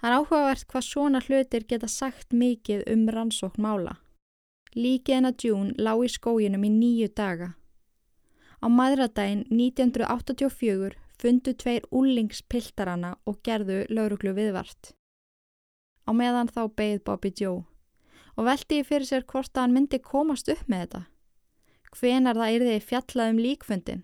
Það 0.00 0.10
er 0.10 0.16
áhugavert 0.18 0.66
hvað 0.70 0.86
svona 0.88 1.22
hlutir 1.22 1.66
geta 1.70 1.88
sagt 1.88 2.34
mikið 2.34 2.82
um 2.90 3.06
rannsókn 3.08 3.62
mála. 3.62 3.94
Líkið 4.74 5.16
en 5.20 5.28
að 5.28 5.44
June 5.46 5.74
lág 5.78 6.00
í 6.02 6.08
skóginum 6.10 6.64
í 6.66 6.70
nýju 6.74 7.12
daga. 7.14 7.52
Á 8.58 8.66
maðuradaginn 8.66 9.44
1984 9.46 10.96
fundu 11.20 11.54
tveir 11.54 11.86
úlingspiltarana 11.94 13.12
og 13.28 13.38
gerðu 13.46 13.84
lauruglu 13.90 14.34
viðvart. 14.34 14.90
Á 16.04 16.10
meðan 16.10 16.50
þá 16.50 16.66
beigð 16.74 17.04
Bobby 17.06 17.30
Joe 17.38 17.62
og 18.34 18.48
veldi 18.48 18.80
ég 18.80 18.88
fyrir 18.88 19.06
sér 19.06 19.22
hvort 19.30 19.54
að 19.54 19.62
hann 19.62 19.76
myndi 19.76 20.00
komast 20.02 20.50
upp 20.50 20.66
með 20.66 20.84
þetta. 20.84 21.02
Hvenar 21.94 22.40
það 22.40 22.54
yrði 22.58 22.78
fjallað 22.82 23.30
um 23.30 23.42
líkfundin? 23.44 24.02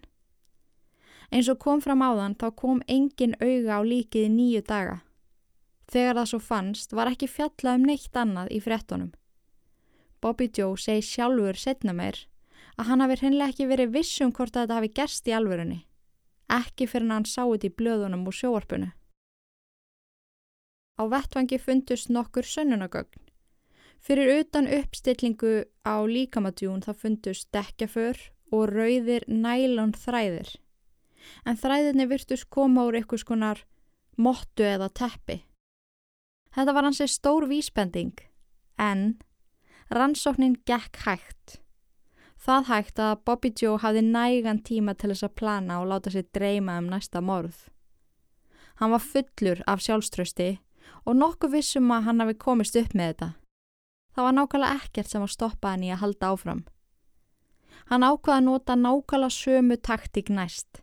Eins 1.35 1.51
og 1.51 1.59
kom 1.63 1.83
fram 1.83 2.03
áðan 2.03 2.37
þá 2.39 2.51
kom 2.55 2.83
engin 2.87 3.35
auga 3.43 3.79
á 3.79 3.81
líkið 3.83 4.29
í 4.29 4.35
nýju 4.37 4.63
daga. 4.67 5.01
Þegar 5.91 6.21
það 6.21 6.31
svo 6.31 6.41
fannst 6.47 6.95
var 6.95 7.11
ekki 7.11 7.27
fjallað 7.27 7.81
um 7.81 7.89
neitt 7.91 8.15
annað 8.15 8.53
í 8.55 8.61
frettunum. 8.63 9.11
Bobby 10.21 10.51
Joe 10.57 10.77
segi 10.77 11.03
sjálfur 11.07 11.59
setna 11.59 11.95
meir 11.97 12.19
að 12.77 12.91
hann 12.91 13.05
hafi 13.05 13.19
hreinlega 13.21 13.53
ekki 13.53 13.69
verið 13.71 13.95
vissum 13.97 14.33
hvort 14.33 14.57
að 14.57 14.67
þetta 14.67 14.79
hafi 14.79 14.93
gerst 15.01 15.29
í 15.29 15.35
alvörunni. 15.37 15.81
Ekki 16.51 16.89
fyrir 16.91 17.13
hann 17.13 17.29
sá 17.29 17.43
þetta 17.45 17.69
í 17.69 17.75
blöðunum 17.81 18.27
og 18.27 18.37
sjóarpunu. 18.37 18.91
Á 21.01 21.03
vettvangi 21.09 21.59
fundust 21.61 22.11
nokkur 22.13 22.45
sönnunagögn. 22.45 23.29
Fyrir 24.01 24.41
utan 24.41 24.69
uppstillingu 24.69 25.65
á 25.85 25.97
líkamadjún 26.09 26.83
þá 26.85 26.93
fundust 26.97 27.51
dekkjaför 27.53 28.19
og 28.51 28.73
rauðir 28.73 29.29
nælón 29.29 29.93
þræðir 29.97 30.57
en 31.45 31.59
þræðinni 31.59 32.07
virtus 32.11 32.45
koma 32.45 32.87
úr 32.89 32.99
eitthvað 33.01 33.23
skonar 33.25 33.63
mottu 34.21 34.67
eða 34.67 34.91
teppi. 34.93 35.41
Þetta 36.55 36.75
var 36.75 36.89
hansi 36.89 37.07
stór 37.09 37.47
vísbending, 37.51 38.17
en 38.79 39.21
rannsóknin 39.91 40.57
gekk 40.67 41.03
hægt. 41.05 41.59
Það 42.41 42.67
hægt 42.71 43.01
að 43.03 43.19
Bobby 43.27 43.51
Joe 43.53 43.79
hafði 43.83 44.03
nægan 44.07 44.63
tíma 44.65 44.95
til 44.97 45.11
þess 45.13 45.27
að 45.27 45.37
plana 45.37 45.81
og 45.83 45.91
láta 45.91 46.13
sér 46.15 46.29
dreyma 46.33 46.79
um 46.81 46.89
næsta 46.89 47.21
morð. 47.21 47.69
Hann 48.81 48.95
var 48.95 49.05
fullur 49.05 49.61
af 49.69 49.83
sjálfströsti 49.85 50.55
og 51.05 51.17
nokkuð 51.17 51.59
vissum 51.59 51.91
að 51.93 52.07
hann 52.09 52.25
hafi 52.25 52.39
komist 52.41 52.79
upp 52.81 52.95
með 52.95 53.13
þetta. 53.13 53.31
Það 54.15 54.27
var 54.27 54.37
nákvæmlega 54.39 54.79
ekkert 54.81 55.11
sem 55.11 55.27
að 55.27 55.35
stoppa 55.35 55.75
hann 55.75 55.85
í 55.85 55.93
að 55.93 56.03
halda 56.05 56.31
áfram. 56.33 56.63
Hann 57.91 58.07
ákvaði 58.07 58.39
að 58.39 58.47
nota 58.49 58.79
nákvæmlega 58.79 59.37
sömu 59.37 59.77
taktík 59.77 60.33
næst 60.33 60.81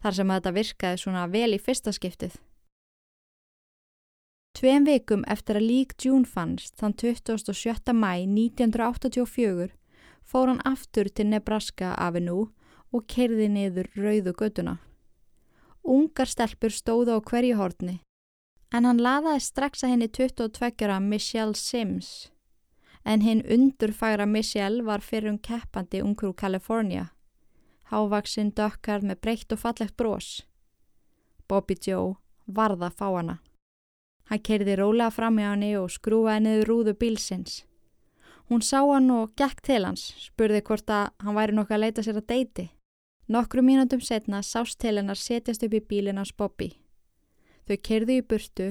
þar 0.00 0.16
sem 0.16 0.32
þetta 0.32 0.56
virkaði 0.56 1.00
svona 1.00 1.26
vel 1.32 1.50
í 1.54 1.60
fyrsta 1.60 1.92
skiptið. 1.92 2.36
Tveim 4.56 4.84
vikum 4.84 5.22
eftir 5.30 5.58
að 5.60 5.68
lík 5.70 5.94
June 6.04 6.26
fannst 6.26 6.74
þann 6.80 6.96
27. 6.98 7.94
mæ 7.94 8.12
1984 8.26 9.70
fór 10.26 10.50
hann 10.50 10.62
aftur 10.68 11.08
til 11.08 11.30
Nebraska 11.30 11.94
Avenue 11.94 12.50
og 12.92 13.06
kerði 13.06 13.48
niður 13.48 13.88
rauðu 13.96 14.34
göduna. 14.42 14.78
Ungar 15.82 16.28
stelpur 16.28 16.74
stóða 16.74 17.16
á 17.16 17.20
hverju 17.22 17.56
hórni 17.60 18.00
en 18.74 18.86
hann 18.86 19.00
laðaði 19.02 19.46
strax 19.46 19.84
að 19.84 19.94
henni 19.94 20.10
22. 20.10 20.98
Michelle 21.06 21.56
Sims 21.58 22.30
en 23.04 23.24
hinn 23.24 23.46
undurfæra 23.46 24.26
Michelle 24.26 24.84
var 24.84 25.00
fyrir 25.00 25.32
um 25.32 25.38
keppandi 25.38 26.02
ungrú 26.04 26.34
Kalifornia 26.34 27.08
hávaksinn 27.90 28.52
dökkar 28.54 29.02
með 29.02 29.20
breytt 29.24 29.52
og 29.54 29.62
fallegt 29.64 29.96
brós. 29.98 30.28
Bobby 31.48 31.74
Joe 31.86 32.14
varða 32.46 32.90
fá 32.94 33.08
hana. 33.16 33.40
Hann 34.30 34.42
kerði 34.46 34.76
rólega 34.78 35.10
fram 35.10 35.38
í 35.42 35.46
hanni 35.46 35.70
og 35.78 35.90
skrúaði 35.90 36.44
niður 36.44 36.70
rúðu 36.70 36.94
bílsins. 37.00 37.64
Hún 38.50 38.62
sá 38.66 38.78
hann 38.80 39.10
og 39.14 39.34
gekk 39.38 39.62
til 39.66 39.84
hans, 39.84 40.12
spurði 40.18 40.62
hvort 40.66 40.90
að 40.90 41.10
hann 41.22 41.36
væri 41.38 41.56
nokkuð 41.56 41.76
að 41.76 41.82
leita 41.84 42.04
sér 42.06 42.20
að 42.20 42.28
deiti. 42.30 42.66
Nokkru 43.30 43.62
mínúndum 43.62 44.02
setna 44.02 44.42
sást 44.42 44.80
til 44.82 44.96
hennar 44.98 45.18
setjast 45.18 45.66
upp 45.66 45.74
í 45.74 45.82
bílinn 45.82 46.18
hans 46.18 46.32
Bobby. 46.34 46.72
Þau 47.66 47.76
kerði 47.86 48.18
í 48.18 48.26
burtu 48.26 48.70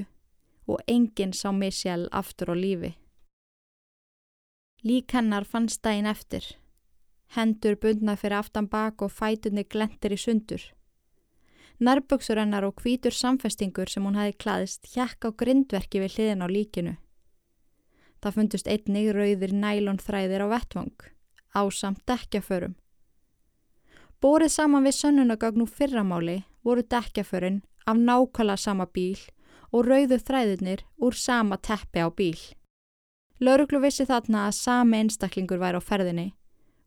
og 0.66 0.80
enginn 0.88 1.32
sá 1.36 1.48
Michelle 1.52 2.08
aftur 2.12 2.52
á 2.52 2.56
lífi. 2.56 2.94
Lík 4.84 5.12
hennar 5.12 5.44
fannst 5.44 5.84
daginn 5.84 6.08
eftir 6.08 6.44
hendur 7.36 7.76
bundna 7.78 8.16
fyrir 8.18 8.40
aftan 8.40 8.66
bak 8.66 9.02
og 9.02 9.12
fætunni 9.14 9.64
glentir 9.64 10.14
í 10.14 10.18
sundur. 10.18 10.62
Nærböksur 11.80 12.36
hennar 12.36 12.66
og 12.68 12.82
hvítur 12.82 13.14
samfestingur 13.16 13.88
sem 13.88 14.04
hún 14.04 14.18
hafi 14.20 14.34
klaðist 14.36 14.84
hjekk 14.92 15.24
á 15.24 15.30
grindverki 15.32 16.02
við 16.02 16.16
hliðin 16.16 16.44
á 16.44 16.48
líkinu. 16.52 16.92
Það 18.20 18.36
fundust 18.36 18.68
einnig 18.68 19.08
rauðir 19.16 19.54
nælon 19.56 20.00
þræðir 20.02 20.44
á 20.44 20.46
vettvang, 20.52 20.98
á 21.56 21.62
samt 21.72 22.04
dekkjaförum. 22.04 22.76
Bórið 24.20 24.52
saman 24.52 24.84
við 24.84 24.98
sönnunagagn 24.98 25.64
úr 25.64 25.72
fyrramáli 25.72 26.42
voru 26.60 26.84
dekkjaförin 26.84 27.62
af 27.88 27.96
nákvæmlega 27.96 28.60
sama 28.60 28.84
bíl 28.84 29.16
og 29.72 29.88
rauðu 29.88 30.20
þræðirnir 30.20 30.84
úr 31.00 31.16
sama 31.16 31.56
teppi 31.56 32.04
á 32.04 32.12
bíl. 32.12 32.36
Lauruglu 33.40 33.80
vissi 33.80 34.04
þarna 34.04 34.50
að 34.50 34.58
sami 34.60 35.00
einstaklingur 35.00 35.62
væri 35.62 35.80
á 35.80 35.82
ferðinni 35.82 36.28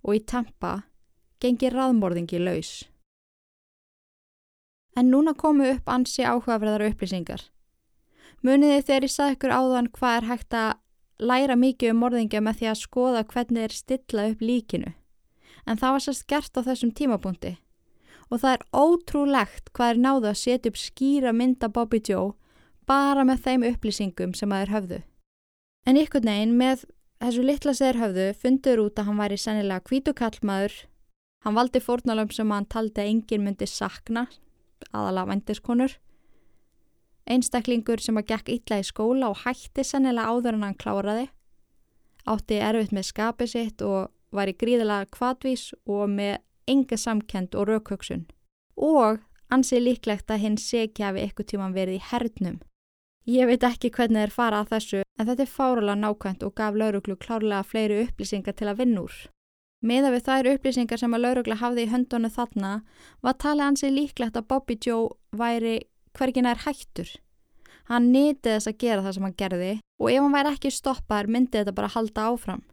og 0.06 0.20
í 0.20 0.22
Tampa 0.22 0.84
gengi 1.42 1.74
raðmorðingi 1.74 2.38
laus. 2.38 2.84
En 4.96 5.10
núna 5.10 5.34
komu 5.34 5.66
upp 5.74 5.90
ansi 5.90 6.24
áhugaverðar 6.24 6.86
upplýsingar. 6.92 7.42
Muniði 8.44 8.82
þegar 8.82 9.08
ég 9.08 9.14
sagði 9.14 9.38
ykkur 9.38 9.56
áðan 9.56 9.90
hvað 9.96 10.18
er 10.18 10.28
hægt 10.30 10.58
að 10.60 10.72
læra 11.24 11.56
mikið 11.58 11.94
um 11.94 12.02
morðingja 12.04 12.42
með 12.44 12.60
því 12.60 12.70
að 12.72 12.82
skoða 12.82 13.26
hvernig 13.34 13.64
er 13.68 13.76
stilla 13.78 14.28
upp 14.32 14.42
líkinu. 14.42 14.94
En 15.66 15.80
það 15.80 15.96
var 15.96 16.06
sérst 16.06 16.28
gert 16.28 16.58
á 16.60 16.62
þessum 16.66 16.92
tímapunkti. 16.92 17.54
Og 18.30 18.42
það 18.42 18.58
er 18.58 18.66
ótrúlegt 18.74 19.72
hvað 19.74 19.94
er 19.94 20.02
náðu 20.04 20.32
að 20.32 20.42
setja 20.42 20.74
upp 20.74 20.82
skýra 20.82 21.34
mynda 21.34 21.70
Bobby 21.70 22.02
Joe 22.04 22.34
bara 22.90 23.24
með 23.24 23.46
þeim 23.48 23.66
upplýsingum 23.72 24.34
sem 24.36 24.52
að 24.52 24.66
er 24.66 24.74
höfðu. 24.76 25.00
En 25.88 26.00
ykkur 26.00 26.24
neginn 26.26 26.58
með 26.60 26.86
Þessu 27.24 27.44
litla 27.48 27.72
segir 27.72 28.02
höfðu 28.02 28.24
fundur 28.36 28.82
út 28.84 28.98
að 29.00 29.06
hann 29.08 29.20
væri 29.22 29.38
sennilega 29.40 29.86
kvítukallmaður. 29.88 30.74
Hann 31.46 31.56
valdi 31.56 31.80
fórnalöfum 31.80 32.36
sem 32.36 32.50
hann 32.52 32.66
taldi 32.68 33.00
að 33.00 33.12
enginn 33.14 33.46
myndi 33.46 33.68
sakna, 33.72 34.26
aðalega 34.92 35.30
vendiskonur. 35.32 35.94
Einstaklingur 37.30 38.04
sem 38.04 38.20
að 38.20 38.34
gekk 38.34 38.52
illa 38.58 38.80
í 38.82 38.88
skóla 38.88 39.30
og 39.32 39.44
hætti 39.46 39.86
sennilega 39.88 40.34
áður 40.34 40.58
en 40.58 40.66
hann 40.68 40.80
kláraði. 40.80 41.28
Átti 42.28 42.60
erfitt 42.60 42.96
með 42.96 43.08
skapið 43.12 43.54
sitt 43.54 43.84
og 43.84 44.12
var 44.34 44.50
í 44.52 44.58
gríðilega 44.58 45.08
kvadvís 45.14 45.70
og 45.86 46.10
með 46.12 46.42
enga 46.68 46.98
samkend 46.98 47.56
og 47.56 47.70
raukhugsun. 47.70 48.28
Og 48.76 49.22
ansið 49.54 49.88
líklegt 49.88 50.32
að 50.32 50.44
hinn 50.48 50.60
segja 50.60 51.14
við 51.16 51.28
eitthvað 51.28 51.50
tíman 51.54 51.76
verið 51.76 52.00
í 52.00 52.06
hernum. 52.12 52.60
Ég 53.30 53.48
veit 53.48 53.64
ekki 53.64 53.92
hvernig 53.94 54.26
þeir 54.26 54.36
fara 54.36 54.64
að 54.64 54.76
þessu 54.76 55.04
En 55.20 55.28
þetta 55.30 55.46
er 55.46 55.52
fáralega 55.52 56.00
nákvæmt 56.00 56.44
og 56.44 56.56
gaf 56.58 56.78
lauruglu 56.78 57.16
klárlega 57.22 57.64
fleiri 57.68 58.02
upplýsingar 58.08 58.56
til 58.58 58.70
að 58.72 58.80
vinna 58.82 59.04
úr. 59.06 59.14
Meða 59.84 60.14
við 60.14 60.24
þær 60.24 60.48
upplýsingar 60.54 61.00
sem 61.00 61.12
að 61.12 61.26
laurugla 61.26 61.58
hafði 61.60 61.84
í 61.84 61.92
höndonu 61.92 62.30
þarna 62.32 62.72
var 63.26 63.36
talið 63.36 63.66
hansi 63.68 63.90
líklegt 63.92 64.38
að 64.40 64.48
Bobby 64.54 64.78
Joe 64.80 65.10
væri 65.36 65.82
hvergin 66.16 66.48
er 66.48 66.62
hættur. 66.64 67.10
Hann 67.92 68.14
nýtið 68.14 68.54
þess 68.54 68.70
að 68.72 68.78
gera 68.80 69.04
það 69.04 69.16
sem 69.18 69.28
hann 69.28 69.36
gerði 69.42 69.74
og 70.00 70.08
ef 70.14 70.24
hann 70.24 70.38
væri 70.38 70.54
ekki 70.54 70.72
stoppar 70.72 71.28
myndi 71.28 71.60
þetta 71.60 71.76
bara 71.76 71.92
halda 71.92 72.30
áfram, 72.32 72.64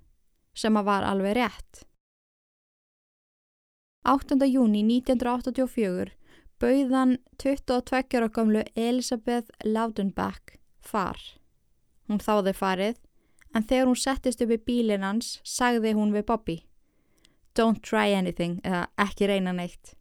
sem 0.54 0.78
að 0.78 0.86
var 0.86 1.08
alveg 1.08 1.34
rétt. 1.40 1.82
8. 4.06 4.38
júni 4.46 4.84
1984 4.86 6.14
bauðan 6.62 7.18
22 7.42 8.20
ára 8.20 8.30
gamlu 8.30 8.62
Elisabeth 8.78 9.50
Laudenbach 9.66 10.54
far. 10.78 11.18
Hún 12.06 12.22
þáði 12.22 12.54
farið, 12.54 12.96
en 13.50 13.66
þegar 13.66 13.90
hún 13.90 13.98
settist 13.98 14.42
upp 14.46 14.54
í 14.54 14.62
bílinn 14.62 15.02
hans 15.02 15.40
sagði 15.42 15.98
hún 15.98 16.14
við 16.14 16.28
Bobby 16.30 16.60
Don't 17.58 17.82
try 17.82 18.14
anything 18.14 18.60
eða 18.64 18.86
ekki 18.98 19.26
reyna 19.26 19.52
neitt. 19.52 19.96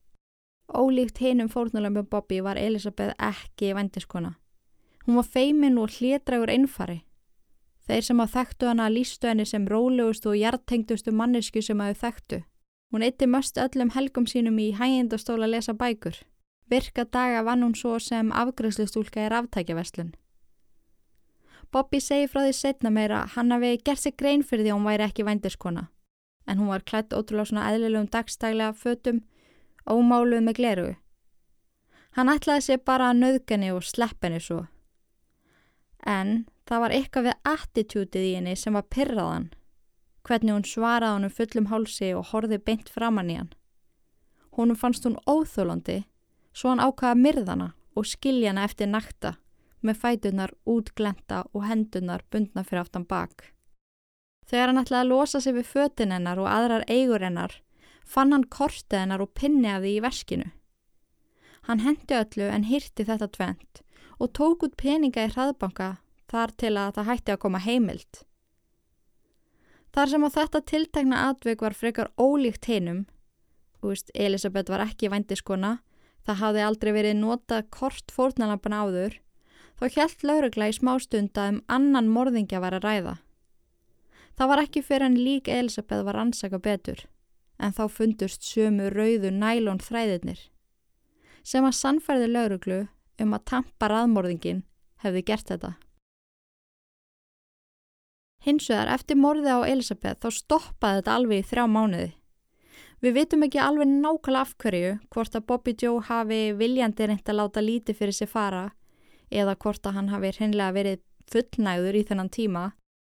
Ólíkt 0.70 1.18
hinum 1.18 1.50
fórnulegum 1.50 2.06
Bobby 2.10 2.44
var 2.46 2.58
Elisabeth 2.58 3.16
ekki 3.18 3.74
vendiskona. 3.74 4.36
Hún 5.06 5.16
var 5.16 5.26
feimin 5.26 5.80
og 5.82 5.90
hlétrægur 5.90 6.52
einfari. 6.54 7.02
Þeir 7.90 8.06
sem 8.06 8.20
að 8.22 8.34
þekktu 8.36 8.68
hana 8.70 8.90
lístu 8.94 9.28
henni 9.28 9.46
sem 9.50 9.66
rólegustu 9.66 10.30
og 10.30 10.38
hjartengdustu 10.38 11.12
mannesku 11.12 11.64
sem 11.66 11.82
að 11.82 11.96
þau 11.96 12.02
þekktu. 12.04 12.42
Hún 12.94 13.06
eitti 13.06 13.26
möst 13.26 13.58
öllum 13.58 13.94
helgum 13.96 14.28
sínum 14.30 14.60
í 14.62 14.70
hægindastóla 14.78 15.48
að 15.48 15.56
lesa 15.56 15.74
bækur. 15.74 16.22
Virka 16.70 17.06
daga 17.06 17.42
vann 17.44 17.66
hún 17.66 17.74
svo 17.74 17.98
sem 18.00 18.30
afgræslustúlka 18.30 19.26
í 19.26 19.30
ráftækjaverslun. 19.34 20.14
Bobby 21.74 22.00
segi 22.02 22.30
frá 22.30 22.44
því 22.46 22.54
setna 22.54 22.90
meira 22.94 23.26
hann 23.34 23.52
hafi 23.54 23.78
gert 23.86 24.02
sig 24.02 24.18
grein 24.18 24.44
fyrir 24.46 24.68
því 24.68 24.72
að 24.74 24.78
hún 24.78 24.90
væri 24.90 25.06
ekki 25.10 25.26
vændiskona. 25.26 25.90
En 26.50 26.58
hún 26.58 26.72
var 26.72 26.82
klætt 26.82 27.14
ótrúlega 27.14 27.52
svona 27.52 27.68
eðlilegum 27.70 28.10
dagstæglega 28.10 28.74
fötum 28.74 29.22
ómáluð 29.86 30.42
með 30.46 30.58
gleru. 30.58 30.90
Hann 32.18 32.32
ætlaði 32.34 32.66
sér 32.66 32.82
bara 32.86 33.12
að 33.12 33.22
nöðgani 33.22 33.70
og 33.76 33.86
sleppeni 33.86 34.40
svo. 34.42 34.64
En 36.02 36.48
það 36.66 36.84
var 36.84 36.96
eitthvað 36.96 37.28
við 37.28 37.52
attitútið 37.54 38.26
í 38.26 38.34
henni 38.38 38.56
sem 38.58 38.74
var 38.74 38.88
pyrraðan. 38.90 39.50
Hvernig 40.26 40.56
hún 40.56 40.66
svaraði 40.68 41.16
hann 41.16 41.28
um 41.30 41.36
fullum 41.38 41.70
hálsi 41.70 42.10
og 42.18 42.32
horfið 42.32 42.66
beint 42.66 42.90
framann 42.90 43.30
í 43.30 43.38
hann. 43.40 43.54
Húnum 44.58 44.78
fannst 44.78 45.06
hún 45.06 45.20
óþólandi, 45.30 46.02
svo 46.54 46.74
hann 46.74 46.82
ákvaða 46.84 47.22
myrðana 47.22 47.70
og 47.96 48.10
skilja 48.10 48.52
hana 48.52 48.66
eftir 48.68 48.90
nakta 48.90 49.36
með 49.86 50.02
fætunar 50.02 50.54
útglenta 50.68 51.46
og 51.54 51.64
hendunar 51.70 52.26
bundna 52.32 52.66
fyrir 52.66 52.84
aftan 52.84 53.06
bak. 53.08 53.54
Þegar 54.50 54.72
hann 54.72 54.82
ætlaði 54.82 55.06
að 55.06 55.12
losa 55.12 55.42
sig 55.44 55.54
við 55.54 55.68
fötin 55.70 56.14
hennar 56.16 56.40
og 56.42 56.50
aðrar 56.50 56.86
eigur 56.90 57.22
hennar, 57.22 57.52
fann 58.02 58.34
hann 58.34 58.48
kortið 58.50 59.04
hennar 59.04 59.22
og 59.22 59.36
pinni 59.38 59.70
af 59.70 59.84
því 59.84 59.92
í 59.98 60.02
verskinu. 60.02 60.48
Hann 61.70 61.84
hendi 61.86 62.18
öllu 62.18 62.48
en 62.50 62.66
hýrti 62.66 63.06
þetta 63.06 63.30
tvent 63.30 63.84
og 64.18 64.32
tók 64.34 64.66
út 64.66 64.74
peninga 64.80 65.28
í 65.28 65.34
hraðbanka 65.36 65.92
þar 66.32 66.56
til 66.58 66.74
að 66.78 66.96
það 66.98 67.10
hætti 67.12 67.34
að 67.36 67.42
koma 67.46 67.62
heimild. 67.62 68.24
Þar 69.94 70.12
sem 70.12 70.26
á 70.26 70.30
þetta 70.34 70.66
tiltegna 70.72 71.22
atvög 71.30 71.64
var 71.66 71.78
frekar 71.78 72.12
ólíkt 72.18 72.68
heinum, 72.70 73.06
úrst 73.86 74.12
Elisabeth 74.14 74.70
var 74.70 74.84
ekki 74.86 75.10
vændiskona, 75.10 75.80
það 76.26 76.42
hafði 76.44 76.66
aldrei 76.66 76.92
verið 76.94 77.18
notað 77.22 77.70
kort 77.74 78.14
fórnalampana 78.14 78.84
áður, 78.86 79.18
þá 79.80 79.86
hjælt 79.96 80.26
laurugla 80.26 80.70
í 80.70 80.78
smástunda 80.78 81.48
um 81.54 81.64
annan 81.70 82.12
morðingja 82.12 82.62
var 82.62 82.78
að 82.78 82.86
ræða. 82.86 83.16
Það 84.40 84.48
var 84.48 84.62
ekki 84.64 84.82
fyrir 84.88 85.04
en 85.04 85.18
lík 85.20 85.50
Elisabeth 85.52 86.06
var 86.08 86.16
ansaka 86.16 86.62
betur, 86.64 87.02
en 87.60 87.74
þá 87.76 87.82
fundust 87.92 88.46
sömu 88.48 88.86
rauðu 88.94 89.34
nælón 89.36 89.82
þræðirnir, 89.84 90.40
sem 91.44 91.68
að 91.68 91.76
sannfærði 91.76 92.30
lauruglu 92.32 92.78
um 93.20 93.36
að 93.36 93.44
tampa 93.52 93.90
raðmorðingin 93.92 94.64
hefði 95.04 95.26
gert 95.28 95.52
þetta. 95.52 95.74
Hinsuðar, 98.48 98.94
eftir 98.96 99.20
morði 99.20 99.52
á 99.52 99.60
Elisabeth 99.68 100.24
þá 100.24 100.32
stoppaði 100.32 101.02
þetta 101.02 101.20
alveg 101.20 101.44
í 101.44 101.48
þrjá 101.52 101.66
mánuði. 101.68 102.10
Við 103.04 103.16
vitum 103.20 103.44
ekki 103.44 103.60
alveg 103.60 103.92
nákvæmlega 103.92 104.48
af 104.48 104.58
hverju 104.64 104.98
hvort 105.12 105.36
að 105.36 105.48
Bobby 105.52 105.76
Joe 105.84 106.00
hafi 106.08 106.42
viljandi 106.56 107.12
reynd 107.12 107.28
að 107.28 107.42
láta 107.42 107.64
líti 107.64 107.92
fyrir 107.92 108.16
sig 108.16 108.32
fara 108.32 108.70
eða 109.28 109.60
hvort 109.60 109.84
að 109.84 110.00
hann 110.00 110.12
hafi 110.16 110.32
hreinlega 110.38 110.76
verið 110.80 111.04
fullnægður 111.28 112.00
í 112.00 112.08
þennan 112.08 112.32
tíma 112.32 112.64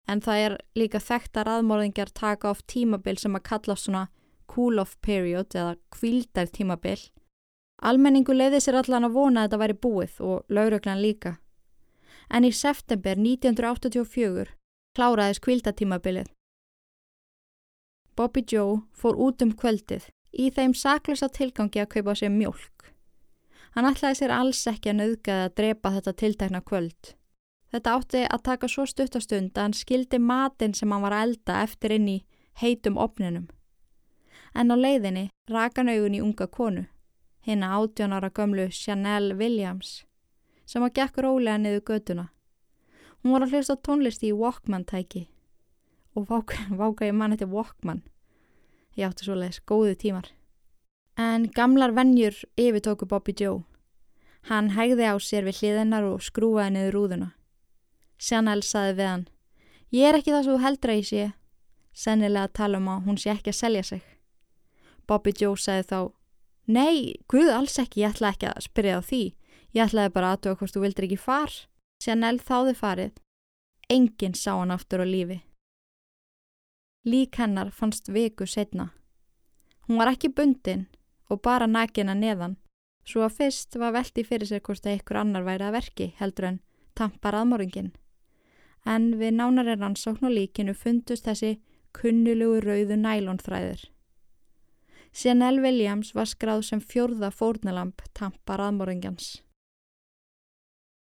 en 0.09 0.21
það 0.21 0.43
er 0.47 0.57
líka 0.77 1.01
þekkt 1.01 1.39
að 1.41 1.47
raðmórðingar 1.49 2.13
taka 2.15 2.51
oft 2.51 2.67
tímabil 2.71 3.17
sem 3.21 3.37
að 3.37 3.47
kalla 3.49 3.77
svona 3.77 4.05
cool-off 4.51 4.97
period 5.01 5.55
eða 5.55 5.77
kvildar 5.95 6.51
tímabil. 6.53 6.99
Almenningu 7.83 8.37
leiði 8.37 8.61
sér 8.63 8.81
allan 8.81 9.09
að 9.09 9.17
vona 9.17 9.43
að 9.43 9.49
þetta 9.49 9.63
væri 9.63 9.79
búið 9.87 10.21
og 10.21 10.53
lauruglan 10.53 11.03
líka. 11.03 11.39
En 12.31 12.45
í 12.45 12.53
september 12.53 13.19
1984 13.19 14.55
kláraðis 14.95 15.43
kvildatímabilið. 15.43 16.31
Bobby 18.15 18.45
Joe 18.47 18.85
fór 18.95 19.19
út 19.19 19.43
um 19.43 19.53
kvöldið 19.59 20.07
í 20.31 20.51
þeim 20.55 20.75
saklösa 20.79 21.29
tilgangi 21.29 21.83
að 21.83 21.91
kaupa 21.97 22.15
sér 22.19 22.31
mjölk. 22.31 22.93
Hann 23.75 23.89
ætlaði 23.91 24.21
sér 24.21 24.35
alls 24.37 24.63
ekki 24.71 24.93
að 24.93 25.01
nauðgaði 25.01 25.49
að 25.49 25.55
drepa 25.59 25.93
þetta 25.97 26.15
tiltekna 26.21 26.61
kvöld. 26.63 27.15
Þetta 27.75 27.93
átti 27.99 28.20
að 28.31 28.43
taka 28.47 28.68
svo 28.70 28.85
stuttastund 28.87 29.57
að 29.57 29.64
hann 29.64 29.72
skildi 29.75 30.20
matinn 30.22 30.77
sem 30.79 30.93
hann 30.95 31.03
var 31.03 31.16
að 31.16 31.25
elda 31.27 31.57
eftir 31.66 31.97
inn 31.97 32.07
í 32.07 32.20
heitum 32.62 33.01
opninum. 33.03 33.49
En 34.55 34.70
á 34.70 34.79
leiðinni 34.79 35.25
rakan 35.51 35.91
augun 35.91 36.14
í 36.14 36.20
unga 36.22 36.47
konu, 36.47 36.85
hérna 37.43 37.72
18 37.81 38.14
ára 38.14 38.31
gömlu 38.31 38.68
Chanel 38.70 39.35
Williams, 39.35 40.05
sem 40.62 40.87
að 40.87 40.95
gekk 41.01 41.18
rólega 41.27 41.59
niður 41.59 41.83
göduna. 41.91 42.29
Hún 43.18 43.35
var 43.35 43.49
að 43.49 43.59
hlusta 43.59 43.75
tónlist 43.75 44.22
í 44.22 44.31
Walkman-tæki 44.31 45.27
og 46.14 46.31
váka, 46.31 47.07
ég 47.11 47.18
mann 47.18 47.35
eftir 47.35 47.51
Walkman. 47.51 48.05
Ég 48.95 49.11
átti 49.11 49.27
svo 49.27 49.35
leiðis 49.35 49.64
góði 49.66 49.99
tímar. 49.99 50.31
En 51.18 51.51
gamlar 51.51 51.91
vennjur 51.91 52.39
yfirtóku 52.55 53.11
Bobby 53.11 53.35
Joe. 53.35 53.64
Hann 54.47 54.77
hægði 54.79 55.11
á 55.11 55.18
sér 55.18 55.49
við 55.49 55.64
hliðinnar 55.64 56.07
og 56.07 56.22
skrúaði 56.22 56.77
niður 56.77 57.03
rúðuna. 57.03 57.35
Sjanel 58.25 58.62
saði 58.64 58.95
við 58.97 59.09
hann, 59.11 59.25
ég 59.93 60.09
er 60.09 60.18
ekki 60.18 60.33
það 60.33 60.47
svo 60.47 60.59
heldra 60.62 60.97
í 60.97 61.03
sé. 61.05 61.25
Sennilega 61.93 62.53
tala 62.57 62.81
um 62.81 62.89
að 62.89 63.09
hún 63.09 63.18
sé 63.20 63.35
ekki 63.35 63.53
að 63.53 63.59
selja 63.59 63.83
sig. 63.91 64.05
Bobby 65.05 65.35
Joe 65.37 65.59
sagði 65.61 65.85
þá, 65.91 65.99
nei, 66.66 66.97
guð 67.29 67.51
alls 67.53 67.77
ekki, 67.83 68.01
ég 68.03 68.14
ætla 68.14 68.33
ekki 68.33 68.49
að 68.49 68.64
spyrja 68.64 68.99
á 68.99 69.03
því. 69.05 69.22
Ég 69.75 69.85
ætlaði 69.85 70.14
bara 70.14 70.31
aðtöða 70.33 70.59
hvort 70.61 70.75
þú 70.75 70.85
vildir 70.85 71.07
ekki 71.09 71.20
far. 71.20 71.53
Sjanel 72.01 72.39
þáði 72.41 72.75
farið. 72.79 73.18
Enginn 73.93 74.37
sá 74.39 74.55
hann 74.57 74.72
aftur 74.72 75.05
á 75.05 75.07
lífi. 75.07 75.43
Lík 77.05 77.37
hennar 77.37 77.68
fannst 77.70 78.09
viku 78.09 78.47
setna. 78.49 78.89
Hún 79.85 80.01
var 80.01 80.09
ekki 80.14 80.31
bundin 80.33 80.87
og 81.29 81.43
bara 81.45 81.68
nakina 81.68 82.14
neðan, 82.16 82.57
svo 83.05 83.27
að 83.27 83.37
fyrst 83.43 83.77
var 83.77 83.93
veldi 83.93 84.25
fyrir 84.25 84.49
sér 84.49 84.64
hvort 84.64 84.87
að 84.89 85.03
ykkur 85.03 85.20
annar 85.20 85.45
væri 85.45 85.68
að 85.68 85.77
verki 85.77 86.07
heldur 86.16 86.49
en 86.49 86.59
tampar 86.97 87.37
aðmóringin. 87.37 87.93
En 88.85 89.14
við 89.20 89.39
nánari 89.39 89.78
rannsókn 89.78 90.28
og 90.28 90.35
líkinu 90.37 90.74
fundust 90.76 91.24
þessi 91.24 91.57
kunnulugu 91.97 92.61
rauðu 92.64 92.99
nælonþræðir. 93.01 93.89
Janelle 95.14 95.62
Williams 95.62 96.11
var 96.14 96.26
skráð 96.26 96.64
sem 96.68 96.80
fjórða 96.82 97.30
fórnalamp 97.30 98.03
tampar 98.18 98.61
aðmóringjans. 98.61 99.45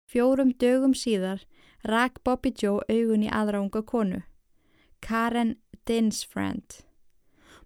Fjórum 0.09 0.53
dögum 0.57 0.95
síðar 0.95 1.43
rak 1.83 2.23
Bobby 2.23 2.53
Joe 2.55 2.81
augun 2.89 3.25
í 3.27 3.29
aðra 3.29 3.59
unga 3.61 3.83
konu, 3.83 4.21
Karen 5.03 5.57
Dinsfriend. 5.85 6.79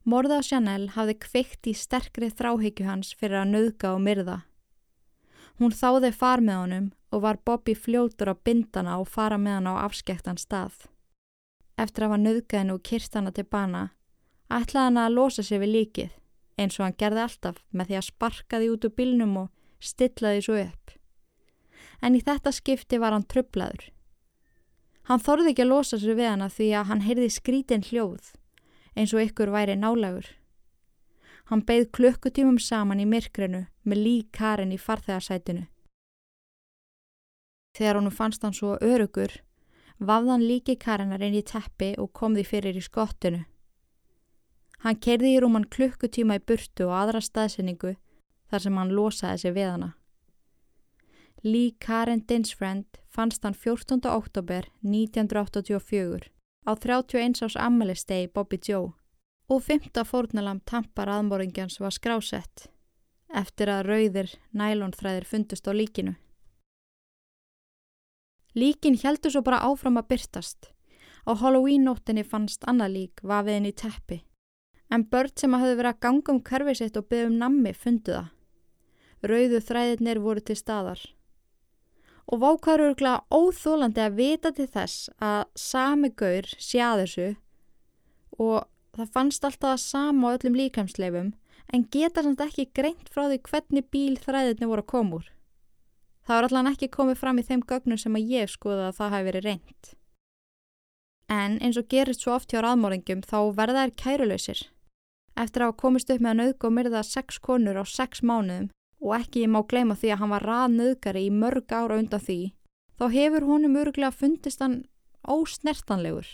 Morða 0.03 0.41
á 0.41 0.43
Chanel 0.43 0.89
hafði 0.97 1.15
kveikt 1.23 1.69
í 1.69 1.75
sterkri 1.77 2.27
þráhyggju 2.33 2.89
hans 2.89 3.13
fyrir 3.15 3.43
að 3.43 3.53
nauðga 3.53 3.93
og 3.93 4.01
myrða. 4.03 4.37
Hún 5.61 5.71
þáði 5.71 6.11
far 6.17 6.41
með 6.43 6.59
honum 6.59 6.89
og 7.13 7.21
var 7.21 7.37
Bobby 7.45 7.75
fljótur 7.77 8.33
á 8.33 8.35
bindana 8.35 8.97
og 8.97 9.07
fara 9.07 9.37
með 9.37 9.59
hann 9.59 9.69
á 9.69 9.73
afskektan 9.85 10.39
stað. 10.41 10.73
Eftir 11.77 12.05
að 12.05 12.09
hafa 12.09 12.21
nauðgaðinu 12.23 12.77
og 12.77 12.83
kyrst 12.89 13.15
hana 13.17 13.31
til 13.31 13.45
bana, 13.45 13.83
ætlaði 14.49 14.89
hann 14.89 15.01
að 15.03 15.15
losa 15.17 15.45
sig 15.45 15.61
við 15.61 15.73
líkið, 15.77 16.11
eins 16.57 16.79
og 16.79 16.87
hann 16.87 16.97
gerði 16.97 17.25
alltaf 17.27 17.63
með 17.71 17.89
því 17.89 17.99
að 17.99 18.07
sparka 18.09 18.59
því 18.59 18.69
út 18.73 18.87
úr 18.89 18.95
bilnum 18.97 19.39
og 19.45 19.49
stilla 19.79 20.33
því 20.33 20.45
svo 20.45 20.59
upp. 20.65 20.93
En 22.01 22.17
í 22.17 22.21
þetta 22.25 22.51
skipti 22.51 22.99
var 22.99 23.13
hann 23.13 23.29
trublaður. 23.29 23.89
Hann 25.09 25.19
þorði 25.19 25.51
ekki 25.51 25.65
að 25.65 25.73
losa 25.73 25.99
sig 25.99 26.15
við 26.17 26.31
hana 26.31 26.49
því 26.49 26.69
að 26.79 26.89
hann 26.89 27.03
heyrði 27.03 27.29
skrítin 27.29 27.85
hljóð 27.89 28.33
eins 28.95 29.13
og 29.13 29.25
ykkur 29.25 29.51
væri 29.53 29.75
nálagur. 29.77 30.25
Hann 31.49 31.65
beigð 31.67 31.91
klukkutímum 31.97 32.59
saman 32.61 33.01
í 33.03 33.07
myrkrenu 33.09 33.65
með 33.83 34.03
líkarinn 34.05 34.71
í 34.71 34.79
farþegarsætinu. 34.79 35.65
Þegar 37.73 37.97
honum 37.97 38.13
fannst 38.13 38.43
hann 38.45 38.53
svo 38.53 38.75
örugur, 38.81 39.31
vafðan 39.97 40.45
líki 40.45 40.75
Karenar 40.77 41.23
inn 41.25 41.37
í 41.37 41.41
teppi 41.41 41.93
og 41.97 42.13
kom 42.13 42.37
því 42.37 42.45
fyrir 42.45 42.77
í 42.77 42.83
skottinu. 42.85 43.43
Hann 44.83 44.99
kerði 44.99 45.33
í 45.33 45.41
rúman 45.41 45.65
klukkutíma 45.71 46.37
í 46.37 46.43
burtu 46.43 46.89
og 46.89 46.95
aðra 46.97 47.21
staðsendingu 47.23 47.95
þar 48.51 48.63
sem 48.65 48.77
hann 48.77 48.93
losaði 48.93 49.43
sig 49.43 49.55
við 49.55 49.69
hana. 49.71 49.93
Lee 51.43 51.71
Karen 51.79 52.23
Dinsfriend 52.27 52.99
fannst 53.09 53.43
hann 53.43 53.55
14. 53.55 54.03
oktober 54.07 54.67
1984 54.81 56.29
á 56.67 56.71
31 56.75 57.41
árs 57.43 57.57
ammælistegi 57.59 58.29
Bobby 58.33 58.59
Joe 58.63 58.93
og 59.49 59.63
5. 59.63 59.89
fórnalam 60.07 60.61
tampar 60.65 61.09
aðmóringjans 61.11 61.79
var 61.83 61.91
skrásett 61.91 62.69
eftir 63.33 63.71
að 63.73 63.87
rauðir 63.89 64.35
nælonþræðir 64.53 65.25
fundust 65.25 65.67
á 65.67 65.73
líkinu. 65.73 66.13
Líkin 68.53 68.97
heldur 69.01 69.33
svo 69.33 69.41
bara 69.41 69.63
áfram 69.65 69.97
að 69.97 70.11
byrtast. 70.13 70.69
Á 71.25 71.31
Halloween-nóttinni 71.39 72.23
fannst 72.27 72.65
annað 72.69 72.95
lík 72.97 73.23
vafiðin 73.23 73.69
í 73.69 73.73
teppi. 73.73 74.19
En 74.93 75.05
börn 75.09 75.33
sem 75.39 75.55
hafði 75.55 75.77
verið 75.79 75.93
að 75.93 76.01
ganga 76.05 76.33
um 76.33 76.41
kerfið 76.49 76.79
sitt 76.79 76.99
og 76.99 77.07
byggja 77.09 77.29
um 77.31 77.37
nammi 77.39 77.73
fundu 77.73 78.13
það. 78.17 78.31
Rauðu 79.23 79.61
þræðirnir 79.63 80.19
voru 80.21 80.43
til 80.43 80.57
staðar. 80.59 81.01
Og 82.27 82.43
vákvæður 82.43 82.85
örglega 82.89 83.23
óþólandi 83.33 84.03
að 84.03 84.19
vita 84.19 84.51
til 84.51 84.67
þess 84.67 85.09
að 85.17 85.41
sami 85.59 86.11
gaur 86.11 86.45
að 86.45 87.01
þessu 87.03 87.29
og 88.39 88.67
það 88.93 89.13
fannst 89.15 89.45
alltaf 89.47 89.73
að 89.73 89.83
sama 89.83 90.29
á 90.29 90.33
öllum 90.37 90.57
líkamsleifum 90.57 91.33
en 91.73 91.87
geta 91.91 92.23
samt 92.23 92.41
ekki 92.45 92.69
greint 92.75 93.09
frá 93.09 93.25
því 93.27 93.39
hvernig 93.49 93.89
bíl 93.91 94.17
þræðirni 94.21 94.69
voru 94.69 94.85
að 94.85 94.91
koma 94.93 95.19
úr. 95.19 95.32
Það 96.23 96.35
var 96.37 96.47
allan 96.47 96.69
ekki 96.71 96.87
komið 96.87 97.19
fram 97.19 97.39
í 97.39 97.43
þeim 97.43 97.63
gögnum 97.67 97.99
sem 97.99 98.15
að 98.15 98.29
ég 98.31 98.51
skoða 98.51 98.87
að 98.89 98.99
það 98.99 99.13
hafi 99.13 99.27
verið 99.27 99.45
reynd. 99.47 99.89
En 101.33 101.57
eins 101.59 101.79
og 101.79 101.89
gerist 101.91 102.23
svo 102.23 102.35
oft 102.37 102.53
hjá 102.53 102.61
raðmóringum 102.63 103.23
þá 103.27 103.37
verða 103.57 103.83
þær 103.83 103.93
kærulausir. 104.03 104.61
Eftir 105.35 105.65
að 105.65 105.75
komist 105.81 106.13
upp 106.13 106.21
með 106.21 106.31
að 106.31 106.39
nauðg 106.39 106.67
og 106.67 106.73
myrða 106.77 107.03
sex 107.03 107.39
konur 107.43 107.79
á 107.81 107.83
sex 107.89 108.21
mánuðum 108.21 108.69
og 109.03 109.15
ekki 109.17 109.47
má 109.51 109.59
gleyma 109.67 109.97
því 109.99 110.13
að 110.13 110.21
hann 110.21 110.31
var 110.31 110.47
raðnauðgari 110.47 111.25
í 111.27 111.33
mörg 111.33 111.73
ára 111.75 111.97
undan 111.99 112.23
því, 112.23 112.39
þá 112.95 113.05
hefur 113.17 113.47
honum 113.49 113.75
öruglega 113.81 114.15
fundist 114.15 114.63
hann 114.63 114.83
ósnertanlegur. 115.27 116.29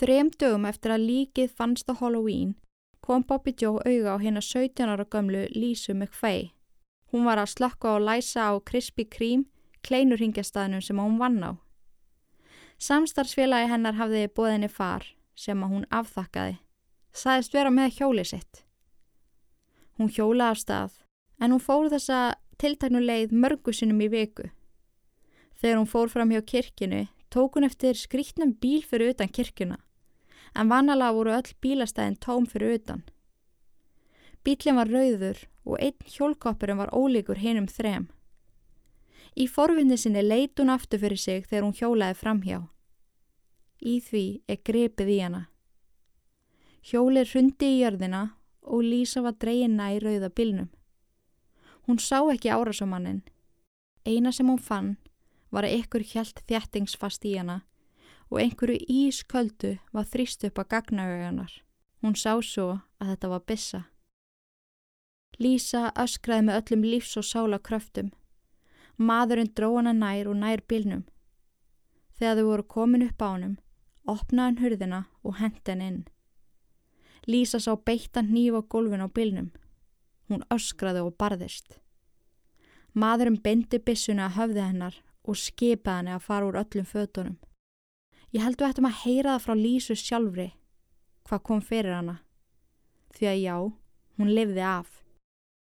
Þrem 0.00 0.30
dögum 0.38 0.68
eftir 0.70 0.94
að 0.94 1.06
líkið 1.08 1.50
fannst 1.56 1.90
á 1.90 1.98
Halloween 1.98 2.54
kom 3.02 3.24
Bobby 3.26 3.56
Joe 3.58 3.82
auga 3.82 4.14
á 4.14 4.22
hérna 4.22 4.40
17 4.44 4.86
ára 4.86 5.04
gömlu 5.04 5.48
Lísu 5.56 5.92
McFay 5.96 6.52
Hún 7.10 7.26
var 7.26 7.40
að 7.42 7.52
slökka 7.54 7.96
og 7.96 8.04
læsa 8.06 8.50
á 8.50 8.54
Krispy 8.62 9.04
Kreme, 9.04 9.48
kleinurhingjastæðnum 9.82 10.82
sem 10.84 10.98
hún 10.98 11.18
vann 11.18 11.42
á. 11.42 11.52
Samstarfsfélagi 12.80 13.68
hennar 13.68 13.98
hafði 13.98 14.28
bóðinni 14.32 14.70
far 14.70 15.04
sem 15.34 15.62
að 15.64 15.72
hún 15.74 15.88
afþakkaði. 15.90 16.58
Sæðist 17.12 17.54
vera 17.54 17.72
með 17.74 17.96
hjóli 17.98 18.24
sitt. 18.24 18.64
Hún 19.98 20.08
hjóla 20.08 20.52
af 20.54 20.62
stað 20.62 20.96
en 21.40 21.52
hún 21.52 21.60
fór 21.64 21.90
þessa 21.92 22.36
tiltaknuleið 22.60 23.32
mörgusinum 23.32 24.00
í 24.04 24.08
viku. 24.12 24.48
Þegar 25.60 25.80
hún 25.80 25.90
fór 25.90 26.12
fram 26.12 26.32
hjá 26.32 26.40
kirkinu 26.46 27.06
tók 27.30 27.56
hún 27.56 27.66
eftir 27.66 27.98
skrítnum 27.98 28.54
bíl 28.60 28.82
fyrir 28.86 29.14
utan 29.14 29.28
kirkuna 29.28 29.78
en 30.54 30.70
vanalega 30.70 31.14
voru 31.14 31.34
öll 31.36 31.52
bílastæðin 31.62 32.18
tóm 32.18 32.46
fyrir 32.46 32.78
utan. 32.78 33.02
Bílinn 34.44 34.78
var 34.78 34.88
rauður 34.88 35.42
og 35.68 35.76
einn 35.84 36.08
hjólkoppurinn 36.08 36.80
var 36.80 36.92
ólíkur 36.96 37.40
hinum 37.40 37.68
þrem. 37.68 38.08
Í 39.36 39.46
forvinni 39.46 39.98
sinni 40.00 40.22
leit 40.24 40.58
hún 40.58 40.72
aftur 40.72 41.02
fyrir 41.02 41.20
sig 41.20 41.46
þegar 41.46 41.66
hún 41.66 41.76
hjólaði 41.76 42.16
framhjá. 42.18 42.60
Í 43.80 44.00
því 44.00 44.24
er 44.48 44.60
grepið 44.64 45.12
í 45.12 45.18
hana. 45.20 45.42
Hjólið 46.80 47.34
hrundi 47.34 47.68
í 47.68 47.80
jörðina 47.82 48.22
og 48.62 48.84
Lísa 48.84 49.22
var 49.24 49.36
dreyina 49.36 49.90
í 49.94 50.00
rauða 50.00 50.32
bylnum. 50.32 50.70
Hún 51.86 52.00
sá 52.00 52.18
ekki 52.32 52.50
árasamannin. 52.52 53.22
Eina 54.08 54.32
sem 54.32 54.48
hún 54.48 54.60
fann 54.60 54.96
var 55.50 55.66
að 55.66 55.82
ykkur 55.82 56.04
hjælt 56.06 56.42
þjættingsfast 56.48 57.24
í 57.28 57.36
hana 57.36 57.60
og 58.30 58.40
einhverju 58.40 58.78
ísköldu 58.88 59.76
var 59.92 60.08
þrýst 60.08 60.46
upp 60.48 60.60
að 60.62 60.70
gagnaugjanar. 60.74 61.52
Hún 62.00 62.16
sá 62.16 62.38
svo 62.40 62.80
að 63.00 63.12
þetta 63.12 63.32
var 63.34 63.46
bissa. 63.46 63.80
Lísa 65.40 65.88
öskraði 65.96 66.44
með 66.46 66.58
öllum 66.60 66.82
lífs 66.84 67.16
og 67.16 67.24
sála 67.24 67.58
kröftum. 67.64 68.10
Maðurinn 69.00 69.52
dró 69.56 69.70
hana 69.78 69.94
nær 69.96 70.28
og 70.28 70.36
nær 70.36 70.60
bílnum. 70.68 71.06
Þegar 72.18 72.36
þau 72.36 72.48
voru 72.50 72.66
komin 72.74 73.06
upp 73.06 73.22
á 73.24 73.28
hannum, 73.30 73.54
opnaði 74.04 74.46
hann 74.46 74.60
hurðina 74.60 75.00
og 75.24 75.38
hendi 75.40 75.72
hann 75.72 75.86
inn. 75.86 76.00
Lísa 77.24 77.60
sá 77.60 77.72
beittan 77.72 78.28
nýf 78.34 78.60
á 78.60 78.62
gólfin 78.68 79.04
á 79.04 79.08
bílnum. 79.08 79.48
Hún 80.28 80.44
öskraði 80.52 81.06
og 81.06 81.16
barðist. 81.16 81.80
Maðurinn 82.92 83.40
beindi 83.40 83.80
bissuna 83.80 84.28
að 84.28 84.36
höfði 84.36 84.66
hennar 84.66 85.02
og 85.24 85.40
skipaði 85.40 85.96
henni 85.96 86.16
að 86.18 86.26
fara 86.28 86.50
úr 86.50 86.60
öllum 86.60 86.88
fötunum. 86.88 87.38
Ég 88.30 88.44
held 88.44 88.60
að 88.62 88.92
heyra 89.04 89.38
það 89.38 89.44
frá 89.44 89.54
Lísu 89.56 89.96
sjálfri 89.96 90.52
hvað 91.24 91.42
kom 91.46 91.60
fyrir 91.62 91.94
hana. 91.94 92.20
Því 93.14 93.26
að 93.30 93.40
já, 93.40 93.56
hún 94.18 94.34
lifði 94.34 94.66
af. 94.66 95.00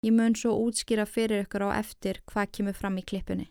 Ég 0.06 0.14
mun 0.14 0.36
svo 0.38 0.52
útskýra 0.62 1.08
fyrir 1.10 1.48
ykkur 1.48 1.64
á 1.66 1.82
eftir 1.82 2.20
hvað 2.30 2.52
kemur 2.54 2.76
fram 2.78 3.00
í 3.02 3.04
klippunni. 3.10 3.48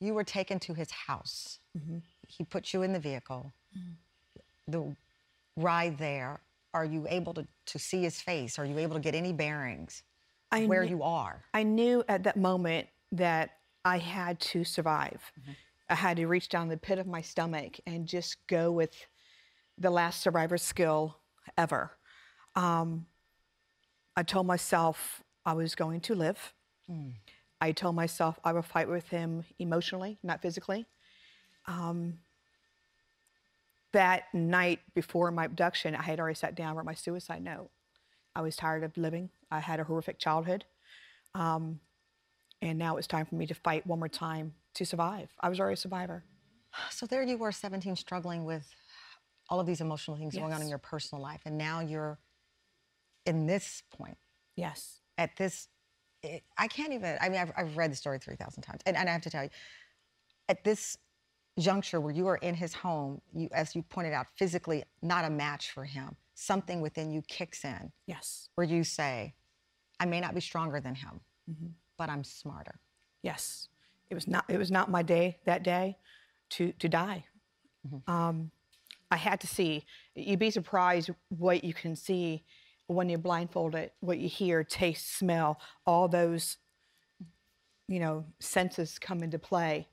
You 0.00 0.12
were 0.12 0.24
taken 0.24 0.60
to 0.60 0.74
his 0.74 0.90
house. 1.06 1.60
Mm 1.74 1.82
-hmm. 1.82 2.02
He 2.28 2.44
put 2.44 2.74
you 2.74 2.82
in 2.82 2.92
the 2.92 3.00
vehicle. 3.00 3.52
Mm 3.72 3.80
-hmm. 3.80 3.96
The 4.72 4.96
ride 5.56 5.96
there, 5.96 6.40
are 6.72 6.84
you 6.84 7.06
able 7.08 7.32
to, 7.34 7.46
to 7.72 7.78
see 7.78 8.02
his 8.02 8.20
face? 8.22 8.60
Are 8.60 8.68
you 8.68 8.78
able 8.84 8.94
to 8.94 9.02
get 9.02 9.14
any 9.14 9.32
bearings 9.32 10.04
I 10.50 10.66
where 10.66 10.84
you 10.84 11.02
are? 11.02 11.44
I 11.54 11.62
knew 11.62 12.04
at 12.08 12.22
that 12.22 12.36
moment 12.36 12.88
that 13.16 13.50
I 13.84 13.98
had 13.98 14.40
to 14.52 14.64
survive. 14.64 15.20
Mm 15.36 15.42
-hmm. 15.44 15.56
I 15.88 15.94
had 15.94 16.16
to 16.16 16.28
reach 16.28 16.48
down 16.48 16.68
the 16.68 16.76
pit 16.76 16.98
of 16.98 17.06
my 17.06 17.22
stomach 17.22 17.80
and 17.86 18.10
just 18.12 18.46
go 18.46 18.76
with 18.80 19.08
the 19.80 19.90
last 19.90 20.20
survivor 20.20 20.58
skill 20.58 21.14
ever. 21.56 21.98
Um, 22.54 23.06
I 24.16 24.22
told 24.22 24.46
myself 24.46 25.22
I 25.44 25.54
was 25.54 25.74
going 25.74 26.00
to 26.02 26.14
live. 26.14 26.52
Mm. 26.90 27.12
I 27.60 27.72
told 27.72 27.94
myself 27.94 28.38
I 28.44 28.52
would 28.52 28.64
fight 28.64 28.88
with 28.88 29.08
him 29.08 29.44
emotionally, 29.58 30.18
not 30.22 30.42
physically. 30.42 30.86
Um, 31.66 32.18
that 33.92 34.24
night 34.34 34.80
before 34.94 35.30
my 35.30 35.44
abduction, 35.46 35.94
I 35.94 36.02
had 36.02 36.20
already 36.20 36.34
sat 36.34 36.54
down 36.54 36.76
wrote 36.76 36.84
my 36.84 36.94
suicide 36.94 37.42
note. 37.42 37.70
I 38.36 38.42
was 38.42 38.56
tired 38.56 38.82
of 38.82 38.96
living. 38.96 39.30
I 39.50 39.60
had 39.60 39.80
a 39.80 39.84
horrific 39.84 40.18
childhood. 40.18 40.64
Um, 41.34 41.80
and 42.60 42.78
now 42.78 42.96
it's 42.96 43.06
time 43.06 43.26
for 43.26 43.36
me 43.36 43.46
to 43.46 43.54
fight 43.54 43.86
one 43.86 43.98
more 43.98 44.08
time 44.08 44.54
to 44.74 44.84
survive. 44.84 45.28
I 45.40 45.48
was 45.48 45.60
already 45.60 45.74
a 45.74 45.76
survivor. 45.76 46.24
So 46.90 47.06
there 47.06 47.22
you 47.22 47.36
were, 47.38 47.52
17, 47.52 47.94
struggling 47.94 48.44
with 48.44 48.66
all 49.48 49.60
of 49.60 49.66
these 49.66 49.80
emotional 49.80 50.16
things 50.16 50.34
yes. 50.34 50.42
going 50.42 50.52
on 50.52 50.60
in 50.60 50.68
your 50.68 50.78
personal 50.78 51.22
life. 51.22 51.40
And 51.44 51.56
now 51.56 51.80
you're 51.80 52.18
in 53.26 53.46
this 53.46 53.82
point. 53.90 54.16
Yes. 54.56 55.00
At 55.18 55.36
this, 55.36 55.68
it, 56.22 56.42
I 56.58 56.68
can't 56.68 56.92
even, 56.92 57.16
I 57.20 57.28
mean, 57.28 57.40
I've, 57.40 57.52
I've 57.56 57.76
read 57.76 57.92
the 57.92 57.96
story 57.96 58.18
3,000 58.18 58.62
times. 58.62 58.80
And, 58.86 58.96
and 58.96 59.08
I 59.08 59.12
have 59.12 59.22
to 59.22 59.30
tell 59.30 59.44
you, 59.44 59.50
at 60.48 60.64
this 60.64 60.98
juncture 61.58 62.00
where 62.00 62.12
you 62.12 62.26
are 62.26 62.36
in 62.36 62.54
his 62.54 62.74
home, 62.74 63.20
you, 63.34 63.48
as 63.52 63.74
you 63.74 63.82
pointed 63.82 64.12
out, 64.12 64.26
physically 64.36 64.84
not 65.02 65.24
a 65.24 65.30
match 65.30 65.70
for 65.70 65.84
him, 65.84 66.16
something 66.34 66.80
within 66.80 67.10
you 67.10 67.22
kicks 67.22 67.64
in. 67.64 67.92
Yes. 68.06 68.48
Where 68.54 68.66
you 68.66 68.84
say, 68.84 69.34
I 70.00 70.06
may 70.06 70.20
not 70.20 70.34
be 70.34 70.40
stronger 70.40 70.80
than 70.80 70.94
him, 70.94 71.20
mm-hmm. 71.50 71.66
but 71.96 72.08
I'm 72.08 72.24
smarter. 72.24 72.80
Yes. 73.22 73.68
It 74.10 74.14
was 74.14 74.26
not, 74.26 74.44
it 74.48 74.58
was 74.58 74.70
not 74.70 74.90
my 74.90 75.02
day 75.02 75.38
that 75.44 75.62
day 75.62 75.96
to, 76.50 76.72
to 76.72 76.88
die. 76.88 77.24
Mm-hmm. 77.86 78.10
Um, 78.10 78.50
I 79.10 79.16
had 79.16 79.40
to 79.40 79.46
see. 79.46 79.84
You'd 80.14 80.38
be 80.38 80.50
surprised 80.50 81.10
what 81.28 81.62
you 81.62 81.72
can 81.72 81.94
see 81.94 82.44
when 82.86 83.08
you're 83.08 83.18
blindfolded, 83.18 83.90
what 84.00 84.18
you 84.18 84.28
hear, 84.28 84.62
taste, 84.64 85.16
smell, 85.16 85.60
all 85.86 86.08
those, 86.08 86.58
you 87.88 88.00
know, 88.00 88.24
senses 88.40 88.98
come 88.98 89.22
into 89.22 89.38
play. 89.38 89.88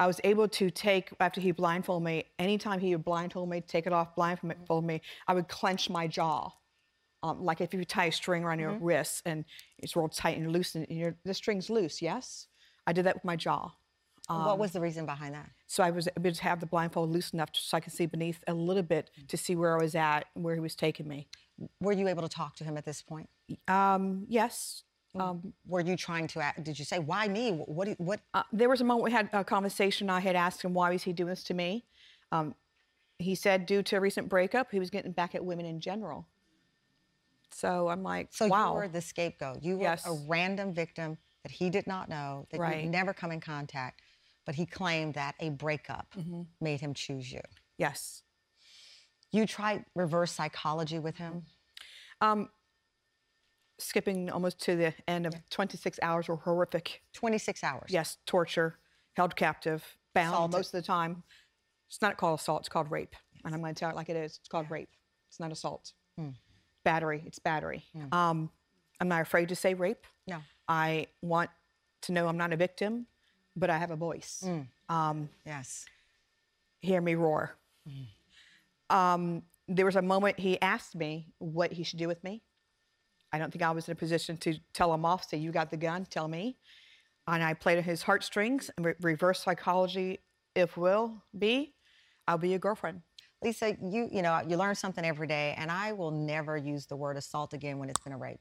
I 0.00 0.06
was 0.06 0.20
able 0.24 0.48
to 0.48 0.70
take, 0.70 1.10
after 1.20 1.40
he 1.40 1.52
blindfolded 1.52 2.04
me, 2.04 2.24
anytime 2.38 2.80
he 2.80 2.94
would 2.94 3.04
blindfold 3.04 3.48
me, 3.48 3.60
take 3.60 3.86
it 3.86 3.92
off, 3.92 4.16
blindfold 4.16 4.84
me, 4.84 5.00
I 5.28 5.34
would 5.34 5.48
clench 5.48 5.88
my 5.88 6.06
jaw. 6.08 6.50
Um, 7.22 7.42
like 7.42 7.60
if 7.60 7.72
you 7.72 7.84
tie 7.84 8.06
a 8.06 8.12
string 8.12 8.44
around 8.44 8.58
your 8.58 8.72
mm-hmm. 8.72 8.84
wrist 8.84 9.22
and 9.24 9.44
it's 9.78 9.96
rolled 9.96 10.12
tight 10.12 10.36
and 10.36 10.52
loose 10.52 10.74
and 10.74 10.86
your, 10.90 11.14
the 11.24 11.32
string's 11.32 11.70
loose, 11.70 12.02
yes? 12.02 12.48
I 12.86 12.92
did 12.92 13.06
that 13.06 13.14
with 13.14 13.24
my 13.24 13.36
jaw. 13.36 13.72
Um, 14.28 14.44
what 14.44 14.58
was 14.58 14.72
the 14.72 14.80
reason 14.80 15.06
behind 15.06 15.34
that? 15.34 15.48
So 15.66 15.82
I 15.82 15.90
was 15.90 16.08
able 16.16 16.32
to 16.32 16.42
have 16.42 16.60
the 16.60 16.66
blindfold 16.66 17.10
loose 17.10 17.30
enough 17.30 17.50
so 17.52 17.76
I 17.76 17.80
could 17.80 17.92
see 17.92 18.06
beneath 18.06 18.42
a 18.46 18.54
little 18.54 18.82
bit 18.82 19.10
to 19.28 19.36
see 19.36 19.54
where 19.54 19.78
I 19.78 19.82
was 19.82 19.94
at 19.94 20.26
and 20.34 20.44
where 20.44 20.54
he 20.54 20.60
was 20.60 20.74
taking 20.74 21.06
me. 21.06 21.28
Were 21.80 21.92
you 21.92 22.08
able 22.08 22.22
to 22.22 22.28
talk 22.28 22.56
to 22.56 22.64
him 22.64 22.76
at 22.76 22.84
this 22.84 23.00
point? 23.02 23.28
Um, 23.68 24.24
yes. 24.28 24.82
Um, 25.16 25.52
Were 25.66 25.80
you 25.80 25.96
trying 25.96 26.26
to? 26.28 26.40
act- 26.40 26.64
Did 26.64 26.76
you 26.78 26.84
say 26.84 26.98
why 26.98 27.28
me? 27.28 27.50
What? 27.52 27.88
What? 28.00 28.20
uh, 28.34 28.42
there 28.52 28.68
was 28.68 28.80
a 28.80 28.84
moment 28.84 29.04
we 29.04 29.12
had 29.12 29.30
a 29.32 29.44
conversation. 29.44 30.10
I 30.10 30.18
had 30.20 30.34
asked 30.34 30.62
him 30.62 30.74
why 30.74 30.90
was 30.90 31.04
he 31.04 31.12
doing 31.12 31.28
this 31.30 31.44
to 31.44 31.54
me. 31.54 31.84
Um, 32.32 32.54
he 33.20 33.36
said 33.36 33.66
due 33.66 33.82
to 33.84 33.96
a 33.96 34.00
recent 34.00 34.28
breakup, 34.28 34.72
he 34.72 34.80
was 34.80 34.90
getting 34.90 35.12
back 35.12 35.36
at 35.36 35.44
women 35.44 35.66
in 35.66 35.78
general. 35.78 36.26
So 37.50 37.88
I'm 37.88 38.02
like, 38.02 38.28
So 38.32 38.48
wow. 38.48 38.70
you 38.70 38.74
were 38.74 38.88
the 38.88 39.00
scapegoat. 39.00 39.62
You 39.62 39.76
were 39.76 39.82
Yes. 39.84 40.04
a 40.04 40.12
random 40.26 40.74
victim 40.74 41.16
that 41.44 41.52
he 41.52 41.70
did 41.70 41.86
not 41.86 42.08
know, 42.08 42.48
that 42.50 42.58
Right. 42.58 42.82
you'd 42.82 42.90
never 42.90 43.14
come 43.14 43.30
in 43.30 43.40
contact, 43.40 44.02
but 44.44 44.56
he 44.56 44.66
claimed 44.66 45.14
that 45.14 45.36
a 45.38 45.50
breakup 45.50 46.08
Mm-hmm. 46.18 46.42
made 46.60 46.80
him 46.80 46.92
choose 46.92 47.30
you. 47.30 47.40
yes. 47.78 48.23
You 49.34 49.46
tried 49.46 49.84
reverse 49.96 50.30
psychology 50.30 51.00
with 51.00 51.16
him. 51.16 51.42
Um, 52.20 52.48
skipping 53.78 54.30
almost 54.30 54.60
to 54.60 54.76
the 54.76 54.94
end 55.08 55.26
of 55.26 55.34
26 55.50 55.98
hours 56.02 56.28
were 56.28 56.36
horrific. 56.36 57.02
26 57.14 57.64
hours. 57.64 57.90
Yes, 57.90 58.18
torture, 58.26 58.78
held 59.14 59.34
captive, 59.34 59.84
bound 60.14 60.34
Assaulted. 60.34 60.56
most 60.56 60.66
of 60.74 60.80
the 60.80 60.86
time. 60.86 61.24
It's 61.88 62.00
not 62.00 62.16
called 62.16 62.38
assault, 62.38 62.60
it's 62.60 62.68
called 62.68 62.92
rape. 62.92 63.16
And 63.44 63.52
I'm 63.52 63.60
going 63.60 63.74
to 63.74 63.78
tell 63.78 63.90
it 63.90 63.96
like 63.96 64.08
it 64.08 64.16
is. 64.16 64.36
It's 64.38 64.48
called 64.48 64.70
rape. 64.70 64.90
It's 65.28 65.40
not 65.40 65.50
assault. 65.50 65.92
Battery, 66.84 67.24
it's 67.26 67.40
battery. 67.40 67.84
Um, 68.12 68.50
I'm 69.00 69.08
not 69.08 69.20
afraid 69.22 69.48
to 69.48 69.56
say 69.56 69.74
rape. 69.74 70.06
No. 70.28 70.42
I 70.68 71.08
want 71.22 71.50
to 72.02 72.12
know 72.12 72.28
I'm 72.28 72.36
not 72.36 72.52
a 72.52 72.56
victim, 72.56 73.06
but 73.56 73.68
I 73.68 73.78
have 73.78 73.90
a 73.90 73.96
voice. 73.96 74.44
Um, 74.88 75.28
Yes. 75.44 75.86
hear 76.80 77.00
me 77.00 77.16
roar. 77.16 77.56
Um, 78.90 79.42
there 79.68 79.86
was 79.86 79.96
a 79.96 80.02
moment 80.02 80.38
he 80.38 80.60
asked 80.60 80.94
me 80.94 81.28
what 81.38 81.72
he 81.72 81.82
should 81.82 81.98
do 81.98 82.08
with 82.08 82.22
me. 82.22 82.42
I 83.32 83.38
don't 83.38 83.50
think 83.50 83.62
I 83.62 83.70
was 83.70 83.88
in 83.88 83.92
a 83.92 83.96
position 83.96 84.36
to 84.38 84.54
tell 84.72 84.92
him 84.94 85.04
off, 85.04 85.28
say, 85.28 85.38
You 85.38 85.50
got 85.50 85.70
the 85.70 85.76
gun, 85.76 86.06
tell 86.08 86.28
me. 86.28 86.58
And 87.26 87.42
I 87.42 87.54
played 87.54 87.78
on 87.78 87.84
his 87.84 88.02
heartstrings 88.02 88.70
and 88.76 88.86
re- 88.86 88.94
reverse 89.00 89.40
psychology, 89.40 90.20
if 90.54 90.76
will 90.76 91.22
be, 91.36 91.74
I'll 92.28 92.38
be 92.38 92.50
your 92.50 92.58
girlfriend. 92.58 93.00
Lisa, 93.42 93.76
you 93.82 94.08
you 94.10 94.22
know 94.22 94.40
you 94.48 94.56
learn 94.56 94.74
something 94.74 95.04
every 95.04 95.26
day, 95.26 95.54
and 95.58 95.70
I 95.70 95.92
will 95.92 96.10
never 96.10 96.56
use 96.56 96.86
the 96.86 96.96
word 96.96 97.16
assault 97.16 97.52
again 97.52 97.78
when 97.78 97.90
it's 97.90 98.00
been 98.00 98.12
a 98.12 98.16
rape. 98.16 98.40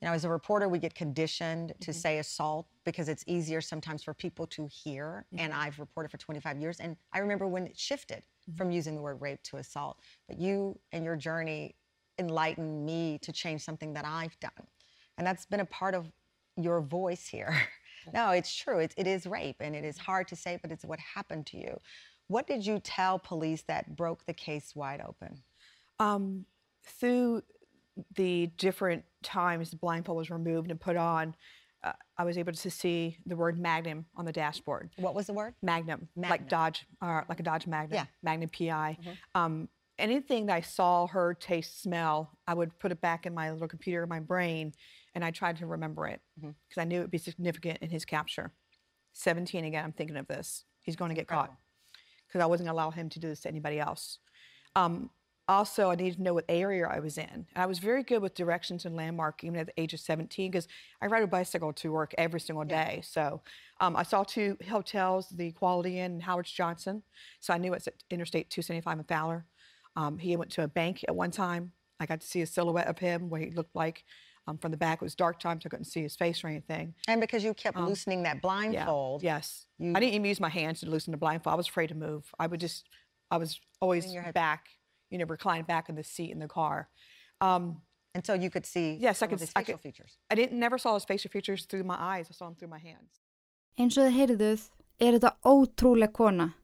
You 0.00 0.08
know, 0.08 0.14
as 0.14 0.24
a 0.24 0.28
reporter, 0.28 0.68
we 0.68 0.78
get 0.78 0.94
conditioned 0.94 1.74
to 1.80 1.92
say 1.92 2.18
assault 2.18 2.66
because 2.84 3.08
it's 3.08 3.24
easier 3.26 3.60
sometimes 3.60 4.02
for 4.02 4.14
people 4.14 4.46
to 4.48 4.68
hear. 4.68 5.26
And 5.36 5.52
I've 5.52 5.78
reported 5.78 6.10
for 6.10 6.18
25 6.18 6.58
years, 6.58 6.80
and 6.80 6.96
I 7.12 7.18
remember 7.18 7.46
when 7.46 7.66
it 7.66 7.78
shifted 7.78 8.24
from 8.56 8.70
using 8.70 8.94
the 8.94 9.02
word 9.02 9.20
rape 9.20 9.42
to 9.44 9.56
assault. 9.56 9.98
But 10.26 10.38
you 10.38 10.78
and 10.92 11.04
your 11.04 11.16
journey 11.16 11.74
enlightened 12.18 12.84
me 12.84 13.18
to 13.22 13.32
change 13.32 13.62
something 13.62 13.92
that 13.94 14.04
I've 14.04 14.38
done, 14.40 14.66
and 15.16 15.26
that's 15.26 15.46
been 15.46 15.60
a 15.60 15.66
part 15.66 15.94
of 15.94 16.10
your 16.56 16.80
voice 16.80 17.26
here. 17.26 17.56
no, 18.12 18.30
it's 18.30 18.54
true. 18.54 18.78
It, 18.78 18.94
it 18.96 19.06
is 19.06 19.26
rape, 19.26 19.56
and 19.60 19.76
it 19.76 19.84
is 19.84 19.98
hard 19.98 20.28
to 20.28 20.36
say, 20.36 20.58
but 20.60 20.72
it's 20.72 20.84
what 20.84 20.98
happened 20.98 21.46
to 21.46 21.58
you. 21.58 21.78
What 22.26 22.46
did 22.46 22.66
you 22.66 22.78
tell 22.80 23.18
police 23.18 23.62
that 23.68 23.96
broke 23.96 24.26
the 24.26 24.34
case 24.34 24.74
wide 24.76 25.00
open? 25.06 25.42
Um, 25.98 26.44
through 26.84 27.42
the 28.14 28.46
different 28.58 29.04
times 29.22 29.70
the 29.70 29.76
blindfold 29.76 30.18
was 30.18 30.30
removed 30.30 30.70
and 30.70 30.80
put 30.80 30.96
on, 30.96 31.34
uh, 31.84 31.92
I 32.16 32.24
was 32.24 32.36
able 32.38 32.52
to 32.52 32.70
see 32.70 33.18
the 33.26 33.36
word 33.36 33.58
Magnum 33.58 34.06
on 34.16 34.24
the 34.24 34.32
dashboard. 34.32 34.90
What 34.96 35.14
was 35.14 35.26
the 35.26 35.32
word? 35.32 35.54
Magnum, 35.62 36.08
Magnum. 36.16 36.30
like 36.30 36.48
Dodge, 36.48 36.86
uh, 37.00 37.22
like 37.28 37.40
a 37.40 37.42
Dodge 37.42 37.66
Magnum, 37.66 37.94
Yeah. 37.96 38.04
Magnum 38.22 38.50
PI. 38.50 38.98
Um, 39.34 39.68
anything 39.98 40.46
that 40.46 40.54
I 40.54 40.60
saw, 40.60 41.06
heard, 41.06 41.40
taste, 41.40 41.80
smell, 41.82 42.30
I 42.46 42.54
would 42.54 42.76
put 42.78 42.92
it 42.92 43.00
back 43.00 43.26
in 43.26 43.34
my 43.34 43.50
little 43.52 43.68
computer 43.68 44.02
in 44.02 44.08
my 44.08 44.20
brain, 44.20 44.72
and 45.14 45.24
I 45.24 45.30
tried 45.30 45.56
to 45.58 45.66
remember 45.66 46.06
it 46.06 46.20
because 46.36 46.78
I 46.78 46.84
knew 46.84 46.98
it 46.98 47.02
would 47.02 47.10
be 47.10 47.18
significant 47.18 47.78
in 47.80 47.90
his 47.90 48.04
capture. 48.04 48.52
17 49.14 49.64
again, 49.64 49.84
I'm 49.84 49.92
thinking 49.92 50.16
of 50.16 50.26
this. 50.28 50.64
He's 50.82 50.96
going 50.96 51.08
to 51.10 51.14
get 51.14 51.26
caught 51.26 51.52
because 52.26 52.40
I 52.40 52.46
wasn't 52.46 52.66
going 52.68 52.76
to 52.76 52.82
allow 52.82 52.90
him 52.90 53.08
to 53.10 53.18
do 53.18 53.28
this 53.28 53.40
to 53.40 53.48
anybody 53.48 53.78
else. 53.80 54.18
Um, 54.76 55.10
also, 55.48 55.90
I 55.90 55.94
needed 55.94 56.16
to 56.18 56.22
know 56.22 56.34
what 56.34 56.44
area 56.48 56.86
I 56.86 57.00
was 57.00 57.16
in. 57.18 57.24
And 57.28 57.46
I 57.56 57.66
was 57.66 57.78
very 57.78 58.02
good 58.02 58.20
with 58.20 58.34
directions 58.34 58.84
and 58.84 58.94
landmark 58.94 59.42
even 59.42 59.58
at 59.58 59.66
the 59.66 59.80
age 59.80 59.94
of 59.94 60.00
17 60.00 60.50
because 60.50 60.68
I 61.00 61.06
ride 61.06 61.22
a 61.22 61.26
bicycle 61.26 61.72
to 61.74 61.90
work 61.90 62.14
every 62.18 62.40
single 62.40 62.64
day. 62.64 63.00
So 63.04 63.40
um, 63.80 63.96
I 63.96 64.02
saw 64.02 64.24
two 64.24 64.56
hotels, 64.68 65.30
the 65.30 65.52
Quality 65.52 65.98
Inn 66.00 66.12
and 66.12 66.22
Howard's 66.22 66.52
Johnson. 66.52 67.02
So 67.40 67.54
I 67.54 67.58
knew 67.58 67.72
it's 67.72 67.86
at 67.86 67.94
Interstate 68.10 68.50
275 68.50 68.98
in 68.98 69.04
Fowler. 69.04 69.46
Um, 69.96 70.18
he 70.18 70.36
went 70.36 70.50
to 70.52 70.64
a 70.64 70.68
bank 70.68 71.04
at 71.08 71.16
one 71.16 71.30
time. 71.30 71.72
I 71.98 72.06
got 72.06 72.20
to 72.20 72.26
see 72.26 72.42
a 72.42 72.46
silhouette 72.46 72.86
of 72.86 72.98
him, 72.98 73.28
what 73.30 73.40
he 73.40 73.50
looked 73.50 73.74
like 73.74 74.04
um, 74.46 74.58
from 74.58 74.70
the 74.70 74.76
back. 74.76 74.98
It 75.02 75.04
was 75.04 75.14
dark 75.16 75.40
time, 75.40 75.60
so 75.60 75.66
I 75.66 75.70
couldn't 75.70 75.86
see 75.86 76.02
his 76.02 76.14
face 76.14 76.44
or 76.44 76.48
anything. 76.48 76.94
And 77.08 77.20
because 77.20 77.42
you 77.42 77.52
kept 77.54 77.76
loosening 77.76 78.22
that 78.22 78.36
Yeah. 78.36 78.40
blindfold, 78.40 79.22
Yes. 79.22 79.66
you- 79.78 79.92
I 79.96 80.00
didn't 80.00 80.14
even 80.14 80.24
use 80.26 80.38
my 80.40 80.48
hands 80.48 80.80
to 80.80 80.86
loosen 80.90 81.10
the 81.10 81.16
blindfold. 81.16 81.54
I 81.54 81.56
was 81.56 81.68
afraid 81.68 81.88
to 81.88 81.94
move. 81.96 82.32
I 82.38 82.46
would 82.46 82.60
just, 82.60 82.88
I 83.30 83.38
was 83.38 83.58
always 83.80 84.14
back, 84.34 84.68
you 85.10 85.18
know, 85.18 85.24
reclined 85.26 85.66
back 85.66 85.88
in 85.88 85.94
the 85.94 86.04
seat 86.04 86.30
in 86.30 86.38
the 86.38 86.48
car. 86.48 86.88
Um, 87.40 87.82
and 88.14 88.24
so 88.26 88.34
you 88.34 88.50
could 88.50 88.66
see 88.66 88.96
Yes, 89.00 89.22
I 89.22 89.26
could 89.26 89.40
his 89.40 89.48
s- 89.50 89.52
I 89.56 89.60
facial 89.62 89.74
could- 89.74 89.82
features. 89.82 90.18
I 90.30 90.34
didn't 90.34 90.58
never 90.58 90.78
saw 90.78 90.94
his 90.94 91.04
facial 91.04 91.30
features 91.30 91.64
through 91.66 91.84
my 91.84 91.96
eyes. 91.98 92.28
I 92.30 92.32
saw 92.34 92.46
them 92.46 92.56
through 92.56 92.68
my 92.70 92.78
hands. 92.78 93.20
Eins 93.78 93.96
og 93.96 94.04
þið 94.10 94.16
heyrðuð 94.18 94.70
er 95.00 95.12
þetta 95.18 95.36
ótrúleg 95.44 96.12
kona. 96.12 96.54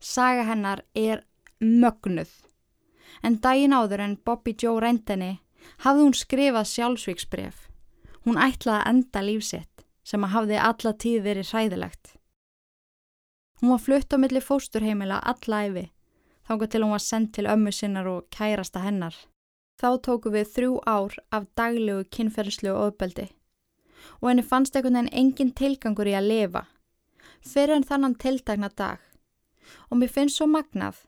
Saga 0.00 0.44
hennar 0.44 0.80
er 0.96 1.22
mögnuð. 1.60 2.30
En 3.22 3.36
daginn 3.36 3.72
áður 3.76 4.00
en 4.00 4.16
Bobby 4.24 4.54
Joe 4.58 4.80
reyndinni 4.80 5.40
hafði 5.84 6.02
hún 6.06 6.16
skrifað 6.16 6.66
sjálfsvíksbref. 6.72 7.68
Hún 8.24 8.38
ætlaði 8.40 8.80
að 8.80 8.88
enda 8.88 9.20
lífsitt 9.22 9.84
sem 10.02 10.24
að 10.24 10.32
hafði 10.34 10.58
alla 10.58 10.92
tíð 10.94 11.22
verið 11.22 11.50
hræðilegt. 11.52 12.16
Hún 13.60 13.70
var 13.70 13.78
flutt 13.78 14.10
á 14.10 14.16
milli 14.18 14.40
fósturheimila 14.42 15.20
alla 15.22 15.60
æfi, 15.68 15.90
þángar 16.52 16.72
til 16.72 16.82
hún 16.84 16.92
var 16.92 17.04
sendt 17.04 17.32
til 17.34 17.48
ömmu 17.48 17.72
sinnar 17.72 18.08
og 18.10 18.26
kærasta 18.30 18.82
hennar. 18.84 19.14
Þá 19.80 19.88
tóku 20.04 20.30
við 20.30 20.50
þrjú 20.54 20.74
ár 20.86 21.16
af 21.32 21.48
daglegu 21.56 22.04
kynferðslegu 22.12 22.76
ofbeldi 22.76 23.30
og 24.20 24.28
henni 24.28 24.42
fannst 24.42 24.76
einhvern 24.76 24.98
veginn 24.98 25.14
engin 25.14 25.52
tilgangur 25.54 26.10
í 26.10 26.14
að 26.18 26.28
lifa 26.28 26.62
fyrir 27.42 27.76
en 27.76 27.86
þannan 27.86 28.18
tiltakna 28.18 28.68
dag. 28.68 28.98
Og 29.90 29.98
mér 29.98 30.10
finnst 30.10 30.38
svo 30.38 30.46
magnað. 30.50 30.98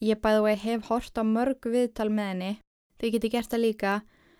Ég 0.00 0.20
bæði 0.20 0.40
og 0.40 0.48
ég 0.50 0.64
hef 0.64 0.88
hort 0.88 1.16
á 1.16 1.22
mörg 1.22 1.68
viðtal 1.68 2.08
með 2.10 2.28
henni, 2.32 2.52
þið 2.98 3.14
geti 3.14 3.30
gert 3.32 3.52
það 3.52 3.64
líka 3.64 3.92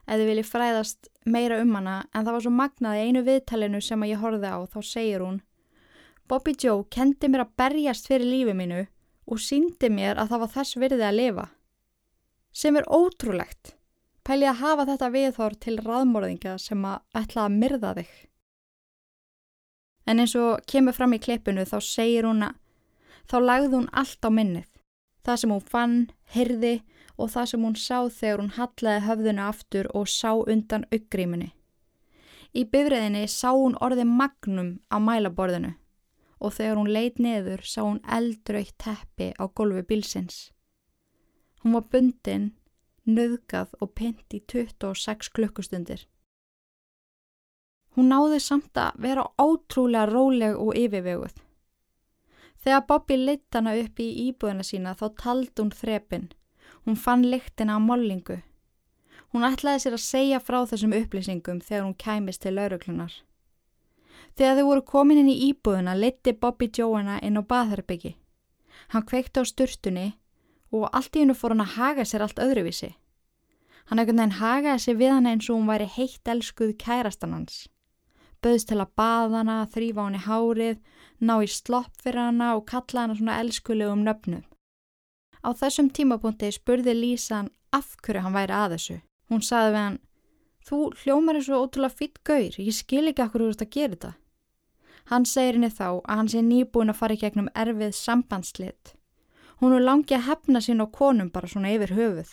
ef 0.07 0.19
þið 0.19 0.29
viljið 0.29 0.49
fræðast 0.51 1.09
meira 1.25 1.61
um 1.63 1.77
hana 1.79 1.97
en 2.11 2.25
það 2.25 2.33
var 2.35 2.45
svo 2.45 2.53
magnað 2.57 2.99
í 2.99 3.07
einu 3.07 3.23
viðtalinu 3.27 3.81
sem 3.85 4.05
ég 4.09 4.21
horfði 4.23 4.51
á 4.51 4.59
þá 4.67 4.79
segir 4.83 5.23
hún 5.23 5.39
Bobby 6.29 6.55
Joe 6.59 6.83
kendi 6.91 7.31
mér 7.31 7.45
að 7.47 7.55
berjast 7.61 8.09
fyrir 8.11 8.27
lífi 8.27 8.57
mínu 8.59 8.83
og 9.27 9.41
síndi 9.41 9.91
mér 9.93 10.19
að 10.21 10.33
það 10.33 10.43
var 10.43 10.53
þess 10.57 10.79
virði 10.81 11.07
að 11.07 11.19
lifa. 11.19 11.47
Sem 12.53 12.77
er 12.77 12.89
ótrúlegt. 12.91 13.77
Pæli 14.23 14.47
að 14.47 14.61
hafa 14.63 14.87
þetta 14.91 15.11
viðhor 15.17 15.55
til 15.59 15.79
raðmorðinga 15.83 16.59
sem 16.63 16.85
að 16.87 17.01
ætla 17.19 17.47
að 17.47 17.57
myrða 17.59 17.95
þig. 17.99 18.13
En 20.07 20.23
eins 20.23 20.35
og 20.39 20.63
kemur 20.67 20.95
fram 20.95 21.15
í 21.15 21.21
klippinu 21.23 21.65
þá 21.67 21.79
segir 21.83 22.27
hún 22.27 22.45
að 22.47 22.59
þá 23.31 23.37
lagði 23.41 23.75
hún 23.77 23.91
allt 23.93 24.27
á 24.27 24.31
minnið. 24.31 24.69
Það 25.23 25.41
sem 25.41 25.55
hún 25.55 25.67
fann, 25.73 25.99
hyrði 26.35 26.75
og 27.17 27.31
það 27.31 27.51
sem 27.51 27.67
hún 27.67 27.77
sá 27.79 27.99
þegar 28.11 28.41
hún 28.43 28.55
hallaði 28.57 29.05
höfðuna 29.07 29.49
aftur 29.49 29.91
og 29.95 30.09
sá 30.11 30.31
undan 30.35 30.87
auggrímunni. 30.91 31.53
Í 32.53 32.67
bifræðinni 32.69 33.29
sá 33.31 33.53
hún 33.55 33.79
orði 33.81 34.05
magnum 34.05 34.75
á 34.93 34.99
mælaborðinu 35.01 35.77
og 36.43 36.57
þegar 36.57 36.81
hún 36.81 36.91
leit 36.91 37.21
neður 37.23 37.63
sá 37.63 37.81
hún 37.85 38.01
eldrautt 38.19 38.75
teppi 38.83 39.31
á 39.39 39.45
gólfi 39.47 39.85
bílsins. 39.87 40.51
Hún 41.63 41.77
var 41.79 41.87
bundin, 41.93 42.49
nöðgað 43.07 43.77
og 43.81 43.95
pint 43.95 44.35
í 44.35 44.43
26 44.51 45.31
klukkustundir. 45.37 46.07
Hún 47.95 48.09
náði 48.11 48.41
samt 48.41 48.79
að 48.81 48.99
vera 49.05 49.27
ótrúlega 49.39 50.09
róleg 50.11 50.59
og 50.59 50.77
yfirveguð. 50.81 51.35
Þegar 52.63 52.87
Bobby 52.89 53.19
leitt 53.19 53.59
hana 53.59 53.75
upp 53.79 54.01
í 54.01 54.09
íbúðina 54.29 54.65
sína 54.65 54.95
þá 54.99 55.07
taldi 55.19 55.61
hún 55.61 55.75
þrepin. 55.75 56.31
Hún 56.87 56.99
fann 56.99 57.27
lyktina 57.27 57.77
á 57.77 57.81
mollingu. 57.83 58.39
Hún 59.33 59.47
ætlaði 59.49 59.85
sér 59.85 59.97
að 59.97 60.05
segja 60.07 60.41
frá 60.41 60.63
þessum 60.71 60.95
upplýsingum 60.97 61.61
þegar 61.65 61.85
hún 61.87 61.99
kæmist 61.99 62.43
til 62.45 62.55
lauruglunar. 62.57 63.13
Þegar 64.37 64.57
þau 64.59 64.67
voru 64.67 64.83
komin 64.89 65.21
inn 65.21 65.29
í 65.29 65.41
íbúðina 65.51 65.93
leitti 65.99 66.33
Bobby 66.33 66.71
Joanna 66.73 67.19
inn 67.21 67.37
á 67.37 67.43
baðherbyggi. 67.45 68.15
Hann 68.93 69.05
kveikti 69.09 69.43
á 69.43 69.45
sturtunni 69.45 70.07
og 70.73 70.89
allt 70.93 71.17
í 71.17 71.23
hennu 71.23 71.37
fór 71.37 71.53
hann 71.53 71.65
að 71.67 71.75
haga 71.77 72.07
sér 72.09 72.25
allt 72.25 72.41
öðruvísi. 72.41 72.95
Hann 73.91 74.01
ekkert 74.01 74.17
neginn 74.17 74.39
hagaði 74.39 74.85
sér 74.85 74.99
við 75.01 75.13
hann 75.13 75.29
eins 75.29 75.51
og 75.51 75.59
hún 75.59 75.69
væri 75.69 75.89
heitt 75.97 76.29
elskuð 76.33 76.73
kærastan 76.81 77.35
hans. 77.37 77.67
Böðst 78.43 78.71
til 78.71 78.81
að 78.81 78.95
baða 78.99 79.43
hana, 79.43 79.59
þrýfa 79.71 80.07
hann 80.07 80.17
í 80.19 80.23
hárið, 80.25 80.79
ná 81.21 81.35
í 81.45 81.51
slopp 81.51 82.01
fyrir 82.03 82.25
hana 82.25 82.55
og 82.57 82.65
kalla 82.71 83.05
hana 83.05 83.19
svona 83.19 83.37
elskulegum 83.43 84.07
nöfnum. 84.07 84.47
Á 85.45 85.51
þessum 85.59 85.91
tímapunkti 85.93 86.51
spurði 86.55 86.95
Lísan 86.97 87.53
af 87.75 87.99
hverju 88.03 88.25
hann 88.25 88.35
væri 88.35 88.57
að 88.57 88.77
þessu. 88.77 88.99
Hún 89.29 89.45
saði 89.45 89.75
við 89.75 89.83
hann, 89.83 90.01
Þú 90.63 90.93
hljómar 91.03 91.39
er 91.39 91.43
svo 91.43 91.59
ótrúlega 91.65 91.99
fitt 91.99 92.21
gaur, 92.23 92.55
ég 92.55 92.75
skil 92.77 93.09
ekki 93.11 93.25
akkur 93.25 93.49
úr 93.49 93.55
þetta 93.55 93.67
að 93.67 93.73
gera 93.75 93.95
þetta. 93.95 94.11
Hann 95.11 95.25
segir 95.27 95.59
henni 95.59 95.71
þá 95.71 95.89
að 96.05 96.17
hann 96.17 96.31
sé 96.33 96.43
nýbúin 96.43 96.93
að 96.93 97.01
fara 97.01 97.17
í 97.17 97.21
gegnum 97.23 97.51
erfið 97.55 97.95
sambandslit. 97.99 98.95
Hún 99.61 99.75
er 99.77 99.85
langið 99.87 100.17
að 100.19 100.27
hefna 100.29 100.63
sín 100.63 100.85
á 100.85 100.87
konum 100.91 101.31
bara 101.31 101.51
svona 101.51 101.73
yfir 101.75 101.95
höfuð. 101.97 102.31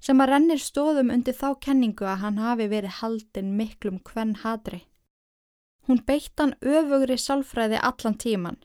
Sem 0.00 0.20
að 0.20 0.30
rennir 0.30 0.62
stóðum 0.62 1.10
undir 1.10 1.34
þá 1.34 1.48
kenningu 1.64 2.06
að 2.06 2.22
hann 2.22 2.38
hafi 2.38 2.68
verið 2.70 3.00
haldin 3.00 3.56
miklum 3.56 3.98
hvern 4.04 4.36
hadri. 4.44 4.84
Hún 5.88 6.04
beitt 6.06 6.38
hann 6.38 6.54
öfugri 6.60 7.16
sálfræði 7.18 7.80
allan 7.80 8.18
tíman 8.20 8.58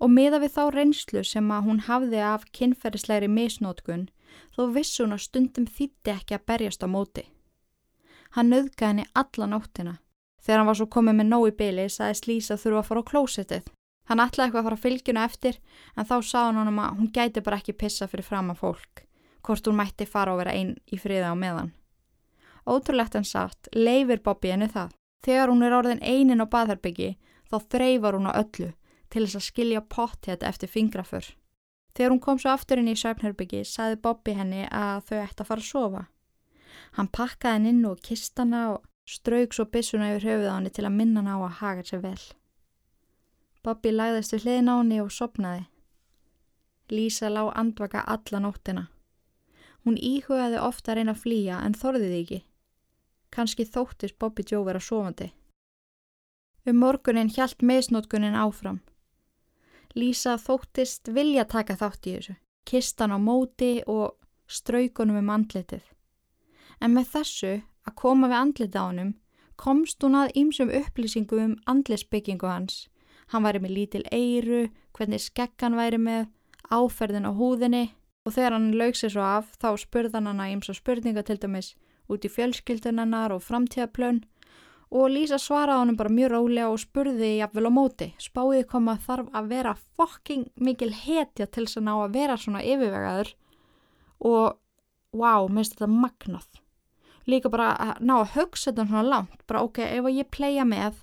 og 0.00 0.12
miða 0.12 0.40
við 0.40 0.54
þá 0.56 0.62
reynslu 0.74 1.22
sem 1.28 1.50
að 1.52 1.66
hún 1.66 1.82
hafði 1.86 2.20
af 2.24 2.46
kynferðislegri 2.56 3.28
misnótkun 3.28 4.06
þó 4.56 4.62
vissi 4.76 5.02
hún 5.02 5.16
að 5.16 5.24
stundum 5.26 5.66
þýtti 5.68 6.14
ekki 6.14 6.36
að 6.36 6.46
berjast 6.52 6.84
á 6.84 6.88
móti. 6.88 7.24
Hann 8.36 8.52
nöðgæði 8.52 8.88
henni 8.88 9.06
alla 9.22 9.48
nóttina. 9.50 9.94
Þegar 10.40 10.58
hann 10.60 10.70
var 10.70 10.78
svo 10.78 10.88
komið 10.88 11.18
með 11.18 11.28
nóg 11.30 11.46
í 11.50 11.56
byli 11.58 11.86
sagðist 11.92 12.28
Lísa 12.30 12.56
þurfa 12.60 12.80
að 12.80 12.88
fara 12.88 13.02
á 13.04 13.10
klósettið. 13.10 13.70
Hann 14.10 14.22
ætlaði 14.24 14.46
eitthvað 14.48 14.60
að 14.60 14.68
fara 14.68 14.82
fylgjuna 14.84 15.24
eftir 15.28 15.58
en 15.96 16.08
þá 16.08 16.16
sá 16.26 16.38
hann 16.46 16.58
honum 16.58 16.80
að 16.82 16.96
hún 16.98 17.10
gæti 17.14 17.42
bara 17.46 17.60
ekki 17.60 17.76
pissa 17.78 18.08
fyrir 18.10 18.26
fram 18.26 18.50
að 18.50 18.62
fólk. 18.64 19.04
Hvort 19.46 19.68
hún 19.68 19.78
mætti 19.78 20.06
fara 20.08 20.34
og 20.34 20.40
vera 20.40 20.54
einn 20.56 20.72
í 20.90 20.98
friða 21.00 21.30
á 21.30 21.36
meðan. 21.38 21.70
Ótrúlegt 22.66 23.14
en 23.16 23.24
satt 23.24 23.70
leifir 23.76 24.22
Bobby 24.24 24.50
henni 24.52 24.68
það. 24.68 24.96
Þegar 25.24 25.52
hún 25.52 25.64
er 25.64 25.76
orðin 25.76 26.02
einin 26.02 26.42
á 26.42 26.46
baðherbyggi 26.48 27.14
þá 27.50 27.56
þreyfar 27.72 28.16
hún 28.16 28.30
á 28.32 28.38
öllu 28.40 28.72
til 29.10 29.24
þess 29.26 29.38
að 29.38 29.46
skilja 29.46 29.84
pottet 29.84 30.44
eftir 30.46 30.70
fingrafur. 30.70 31.26
Þegar 31.94 32.14
hún 32.14 32.22
kom 32.22 32.38
svo 32.38 32.52
aftur 32.54 32.80
inn 32.80 32.90
í 32.90 32.98
söfnherbyggi 32.98 33.64
saði 33.66 33.98
Bobby 34.00 34.36
henni 34.38 34.66
að 34.66 35.06
þau 35.08 35.18
ætti 35.24 35.42
að 35.42 35.48
fara 35.48 35.64
að 35.64 35.70
sofa. 35.70 36.02
Hann 36.96 37.10
pakkaði 37.10 37.58
henni 37.58 37.72
inn 37.74 37.88
og 37.90 38.02
kistana 38.06 38.62
og 38.74 38.84
strauk 39.10 39.54
svo 39.54 39.66
bissuna 39.66 40.12
yfir 40.12 40.28
höfuð 40.28 40.50
á 40.50 40.54
henni 40.56 40.70
til 40.74 40.86
að 40.86 40.96
minna 40.98 41.22
hann 41.22 41.34
á 41.34 41.36
að 41.38 41.58
haga 41.60 41.86
sér 41.88 42.02
vel. 42.04 42.22
Bobby 43.64 43.92
lagðist 43.92 44.34
við 44.34 44.44
hliðin 44.46 44.70
á 44.70 44.74
henni 44.78 45.00
og 45.02 45.10
sopnaði. 45.12 45.64
Lísa 46.90 47.30
lág 47.30 47.50
andvaka 47.58 48.04
alla 48.06 48.40
nóttina. 48.40 48.86
Hún 49.84 49.96
íhugaði 49.96 50.60
ofta 50.60 50.92
að 50.92 51.00
reyna 51.00 51.14
að 51.16 51.22
flýja 51.24 51.58
en 51.64 51.76
þorðiði 51.76 52.20
ekki. 52.22 52.40
Kanski 53.30 53.66
þóttist 53.66 54.18
Bobby 54.18 54.44
Joe 54.46 54.64
vera 54.66 54.80
sofandi. 54.82 55.30
Um 56.66 56.80
morgunin 56.82 57.30
hjælt 57.32 57.62
meðsnótkunin 57.62 58.36
áfram. 58.36 58.80
Lísa 59.94 60.36
þóttist 60.38 61.08
vilja 61.14 61.44
taka 61.48 61.74
þátt 61.74 62.06
í 62.06 62.14
þessu, 62.16 62.34
kistan 62.68 63.14
á 63.14 63.18
móti 63.18 63.80
og 63.86 64.18
straukunum 64.46 65.18
um 65.22 65.32
andlitið. 65.34 65.82
En 66.80 66.94
með 66.94 67.08
þessu 67.14 67.54
að 67.88 67.96
koma 68.02 68.30
við 68.30 68.40
andlitið 68.40 68.80
á 68.80 68.84
hannum 68.84 69.12
komst 69.60 70.02
hún 70.04 70.16
að 70.16 70.34
ýmsum 70.40 70.72
upplýsingum 70.72 71.40
um 71.44 71.54
andlisbyggingu 71.68 72.48
hans. 72.48 72.88
Hann 73.30 73.44
væri 73.44 73.60
með 73.60 73.76
lítil 73.76 74.04
eiru, 74.10 74.68
hvernig 74.96 75.20
skekkan 75.22 75.76
væri 75.76 76.00
með, 76.00 76.28
áferðin 76.72 77.28
á 77.28 77.32
húðinni 77.36 77.84
og 78.24 78.34
þegar 78.36 78.56
hann 78.56 78.72
laug 78.78 78.96
sér 78.96 79.12
svo 79.14 79.24
af 79.26 79.52
þá 79.60 79.70
spurðan 79.84 80.28
hann 80.30 80.42
að 80.42 80.54
ýmsa 80.56 80.76
spurninga 80.76 81.24
til 81.26 81.38
dæmis 81.42 81.74
út 82.10 82.24
í 82.26 82.32
fjölskyldunarnar 82.32 83.34
og 83.34 83.44
framtíðaplön 83.44 84.22
og 84.90 85.12
Lísa 85.12 85.38
svaraði 85.38 85.84
honum 85.84 85.98
bara 85.98 86.12
mjög 86.12 86.32
rólega 86.32 86.70
og 86.72 86.80
spurði 86.82 87.36
jafnvel 87.38 87.70
á 87.70 87.72
móti. 87.72 88.08
Spáðið 88.18 88.64
kom 88.72 88.88
að 88.90 89.04
þarf 89.06 89.36
að 89.38 89.52
vera 89.52 89.76
fokking 89.78 90.48
mikil 90.58 90.90
hetja 90.90 91.46
til 91.46 91.66
þess 91.66 91.78
að 91.78 91.86
ná 91.86 91.92
að 92.00 92.16
vera 92.16 92.38
svona 92.40 92.64
yfirvegaður 92.64 93.30
og 94.30 94.58
wow, 95.14 95.46
minnst 95.46 95.76
þetta 95.76 95.90
magnað. 95.92 96.48
Líka 97.28 97.50
bara 97.52 97.74
að 97.76 98.00
ná 98.06 98.14
að 98.20 98.34
hugsa 98.36 98.70
þetta 98.70 98.86
svona 98.88 99.02
langt, 99.04 99.42
bara 99.46 99.62
ok, 99.66 99.82
ef 99.84 100.08
ég 100.14 100.30
playa 100.32 100.64
með, 100.64 101.02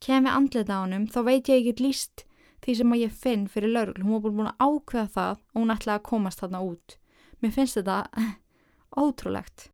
kemi 0.00 0.30
andlita 0.30 0.78
á 0.78 0.84
honum, 0.84 1.06
þá 1.10 1.20
veit 1.26 1.48
ég 1.50 1.62
ekki 1.62 1.86
líst 1.88 2.26
því 2.64 2.74
sem 2.78 2.94
ég 2.98 3.14
finn 3.14 3.46
fyrir 3.50 3.72
laurugl. 3.72 4.02
Hún 4.02 4.22
var 4.22 4.34
búin 4.34 4.50
að 4.50 4.62
ákveða 4.66 5.08
það 5.16 5.32
og 5.38 5.60
hún 5.60 5.74
ætlaði 5.74 5.96
að 5.98 6.06
komast 6.10 6.42
þarna 6.42 6.62
út. 6.66 6.96
Mér 7.42 7.54
finnst 7.54 7.78
þetta 7.78 8.26
ótrúlegt. 9.02 9.68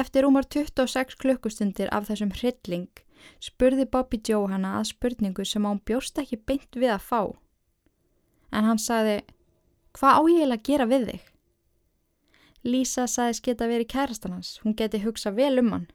Eftir 0.00 0.26
umar 0.28 0.46
26 0.46 1.16
klukkustundir 1.18 1.90
af 1.90 2.06
þessum 2.06 2.30
hrylling 2.36 2.90
spurði 3.42 3.88
Bobby 3.90 4.20
Joe 4.26 4.46
hana 4.48 4.76
að 4.78 4.92
spurningu 4.92 5.44
sem 5.44 5.66
hún 5.66 5.82
bjóst 5.84 6.20
ekki 6.22 6.38
beint 6.46 6.78
við 6.78 6.94
að 6.94 7.06
fá. 7.08 7.22
En 8.54 8.66
hann 8.68 8.80
sagði, 8.80 9.20
hvað 9.98 10.16
á 10.16 10.22
ég 10.30 10.54
að 10.54 10.64
gera 10.68 10.86
við 10.90 11.08
þig? 11.10 11.26
Lísa 12.64 13.06
sagðist 13.08 13.44
geta 13.44 13.68
verið 13.70 13.88
kærastan 13.94 14.34
hans, 14.36 14.58
hún 14.64 14.76
geti 14.76 15.00
hugsa 15.00 15.32
vel 15.32 15.58
um 15.62 15.70
hann. 15.72 15.86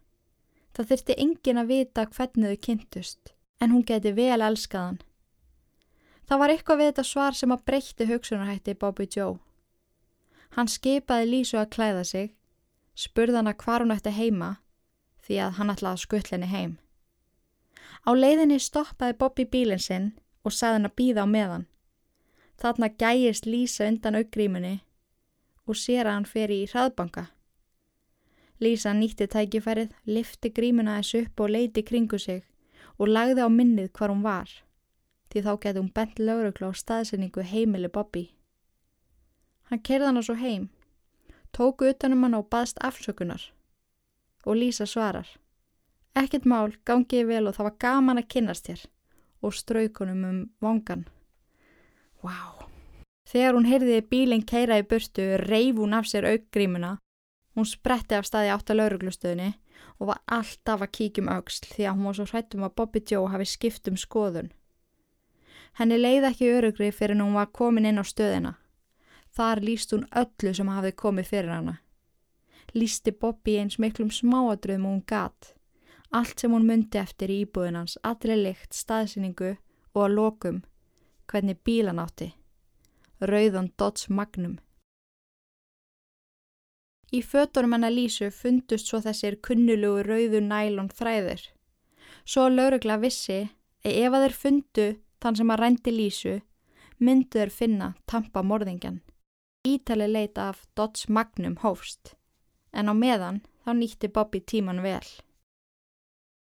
Það 0.73 0.91
þurfti 0.91 1.17
engin 1.21 1.61
að 1.61 1.71
vita 1.71 2.05
hvernig 2.05 2.53
þau 2.53 2.63
kynntust, 2.67 3.33
en 3.61 3.71
hún 3.71 3.85
geti 3.85 4.11
vel 4.15 4.41
elskaðan. 4.41 5.01
Það 6.25 6.41
var 6.41 6.53
eitthvað 6.53 6.79
við 6.79 6.89
þetta 6.89 7.05
svar 7.05 7.37
sem 7.37 7.53
að 7.53 7.65
breytti 7.69 8.07
hugsunarhætti 8.09 8.73
Bobby 8.81 9.05
Joe. 9.05 9.37
Hann 10.57 10.71
skipaði 10.71 11.29
Lísu 11.29 11.59
að 11.61 11.71
klæða 11.75 12.03
sig 12.03 12.33
spurði 12.95 13.37
hana 13.41 13.53
hvar 13.53 13.83
hún 13.83 13.93
ætti 13.93 14.13
heima 14.15 14.55
því 15.25 15.39
að 15.45 15.55
hann 15.59 15.71
ætlaði 15.73 15.97
að 15.97 16.03
skuttla 16.05 16.37
henni 16.37 16.49
heim. 16.49 16.73
Á 18.07 18.11
leiðinni 18.15 18.59
stoppaði 18.61 19.17
Bobby 19.19 19.45
bílinn 19.45 19.81
sinn 19.81 20.11
og 20.45 20.53
saði 20.53 20.79
hann 20.79 20.89
að 20.89 20.97
býða 20.99 21.25
á 21.25 21.27
meðan. 21.29 21.65
Þarna 22.61 22.89
gæjist 23.01 23.45
Lísa 23.49 23.87
undan 23.89 24.17
aukgrímunni 24.21 24.75
og 25.65 25.79
sér 25.79 26.05
að 26.05 26.15
hann 26.17 26.29
fer 26.29 26.53
í 26.53 26.65
hraðbanka. 26.71 27.25
Lísa 28.63 28.93
nýtti 28.95 29.27
tækifærið, 29.27 29.91
lifti 30.05 30.51
grímuna 30.55 30.99
þessu 30.99 31.25
upp 31.25 31.41
og 31.43 31.51
leiti 31.51 31.83
kringu 31.83 32.19
sig 32.19 32.43
og 32.97 33.11
lagði 33.11 33.43
á 33.43 33.49
minnið 33.51 33.91
hvar 33.97 34.13
hún 34.13 34.23
var, 34.23 34.47
því 35.29 35.43
þá 35.43 35.51
geti 35.65 35.81
hún 35.81 35.91
bent 35.91 36.21
lögurklá 36.21 36.71
staðsendingu 36.73 37.43
heimili 37.43 37.91
Bobby. 37.91 38.29
Hann 39.69 39.81
kerði 39.83 40.07
hann 40.07 40.21
á 40.21 40.23
svo 40.23 40.37
heim 40.39 40.69
tóku 41.55 41.87
utanum 41.89 42.23
hann 42.23 42.37
og 42.39 42.49
baðst 42.51 42.81
afsökunar. 42.83 43.41
Og 44.45 44.55
Lísa 44.59 44.85
svarar. 44.85 45.27
Ekkert 46.15 46.45
mál, 46.45 46.75
gangiði 46.87 47.27
vel 47.31 47.47
og 47.47 47.55
það 47.55 47.69
var 47.69 47.79
gaman 47.85 48.21
að 48.21 48.29
kynast 48.35 48.69
þér 48.69 48.85
og 49.45 49.57
straukunum 49.61 50.23
um 50.29 50.45
vangan. 50.61 51.07
Vá! 52.23 52.31
Wow. 52.35 52.64
Þegar 53.25 53.57
hún 53.57 53.65
heyrði 53.65 54.01
bílinn 54.05 54.45
keira 54.45 54.77
í 54.79 54.85
burtu, 54.85 55.23
reif 55.41 55.79
hún 55.79 55.95
af 55.97 56.09
sér 56.09 56.27
aukgrímuna. 56.29 56.97
Hún 57.55 57.65
spretti 57.65 58.17
af 58.17 58.27
staði 58.27 58.51
átt 58.53 58.69
að 58.69 58.81
lauruglustöðinni 58.81 59.53
og 59.99 60.11
var 60.11 60.21
alltaf 60.27 60.83
að 60.83 60.93
kíkjum 60.97 61.31
auksl 61.31 61.71
því 61.71 61.87
að 61.87 61.95
hún 61.95 62.09
var 62.09 62.17
svo 62.19 62.25
hrættum 62.29 62.67
að 62.67 62.75
Bobby 62.77 63.01
Joe 63.09 63.31
hafi 63.31 63.47
skipt 63.49 63.89
um 63.89 63.97
skoðun. 63.97 64.51
Henni 65.79 65.97
leiði 65.99 66.29
ekki 66.29 66.51
örugri 66.55 66.91
fyrir 66.95 67.19
hún 67.19 67.35
var 67.35 67.51
komin 67.51 67.87
inn 67.89 67.99
á 67.99 68.05
stöðina. 68.05 68.53
Þar 69.35 69.63
líst 69.67 69.91
hún 69.91 70.05
öllu 70.15 70.53
sem 70.55 70.71
hafði 70.71 70.93
komið 70.95 71.31
fyrir 71.31 71.51
hana. 71.51 71.75
Lísti 72.75 73.11
Bobby 73.11 73.57
eins 73.59 73.79
miklum 73.79 74.11
smáadröðum 74.11 74.85
og 74.87 74.93
hún 74.93 75.03
gatt. 75.07 75.53
Allt 76.11 76.39
sem 76.39 76.51
hún 76.51 76.67
myndi 76.67 76.99
eftir 76.99 77.31
í 77.31 77.41
íbúðinans, 77.43 77.97
allir 78.03 78.39
lykt, 78.39 78.71
staðsynningu 78.75 79.55
og 79.95 80.01
að 80.05 80.15
lokum 80.15 80.63
hvernig 81.31 81.59
bílan 81.65 81.99
átti. 81.99 82.31
Rauðan 83.21 83.69
Dodds 83.79 84.09
Magnum. 84.09 84.57
Í 87.15 87.21
fötunum 87.23 87.77
hennar 87.77 87.93
Lísu 87.95 88.27
fundust 88.27 88.89
svo 88.89 88.99
þessir 88.99 89.37
kunnulugu 89.39 90.03
rauðu 90.03 90.41
nælon 90.43 90.89
þræðir. 90.91 91.45
Svo 92.27 92.49
laurugla 92.49 92.97
vissi 92.99 93.45
að 93.85 94.01
ef 94.01 94.17
að 94.17 94.25
þeir 94.25 94.35
fundu 94.41 94.87
þann 95.23 95.39
sem 95.39 95.53
að 95.55 95.61
rændi 95.61 95.95
Lísu, 95.95 96.35
myndu 96.99 97.39
þeir 97.39 97.55
finna 97.55 97.89
tampa 98.05 98.43
morðingjan. 98.43 98.99
Ítali 99.63 100.11
leita 100.11 100.49
af 100.51 100.65
Dodds 100.75 101.07
Magnum 101.07 101.55
hófst, 101.63 102.17
en 102.75 102.91
á 102.91 102.93
meðan 102.93 103.41
þá 103.63 103.71
nýtti 103.79 104.11
Bobby 104.11 104.43
tíman 104.43 104.83
vel. 104.83 105.07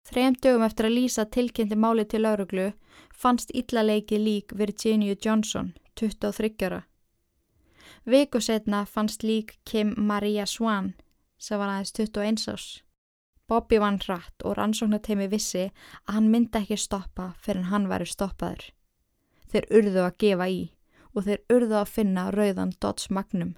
Þrejum 0.08 0.36
dögum 0.36 0.68
eftir 0.68 0.86
að 0.88 0.96
Lísa 1.00 1.24
tilkynnti 1.24 1.76
máli 1.80 2.04
til 2.04 2.26
lauruglu 2.28 2.70
fannst 3.12 3.56
illaleiki 3.56 4.20
lík 4.20 4.52
Virginia 4.52 5.16
Johnson, 5.16 5.72
23 5.98 6.66
ára. 6.68 6.82
Viku 8.06 8.40
setna 8.40 8.84
fannst 8.86 9.22
lík 9.22 9.58
Kim 9.64 9.94
Maria 9.96 10.46
Swan, 10.46 10.94
sem 11.38 11.58
var 11.58 11.72
aðeins 11.72 11.92
21 11.92 12.48
ás. 12.54 12.66
Bobby 13.48 13.78
vann 13.80 13.98
hratt 14.04 14.44
og 14.44 14.58
rannsóknarteimi 14.58 15.28
vissi 15.32 15.70
að 16.04 16.18
hann 16.18 16.28
myndi 16.32 16.60
ekki 16.60 16.76
stoppa 16.76 17.30
fyrir 17.40 17.70
hann 17.70 17.88
væri 17.88 18.06
stoppaður. 18.06 18.66
Þeir 19.48 19.68
urðu 19.78 20.02
að 20.04 20.18
gefa 20.24 20.48
í 20.52 20.60
og 21.14 21.24
þeir 21.24 21.40
urðu 21.56 21.78
að 21.80 21.92
finna 21.94 22.26
rauðan 22.34 22.74
Dodds 22.80 23.08
Magnum. 23.10 23.54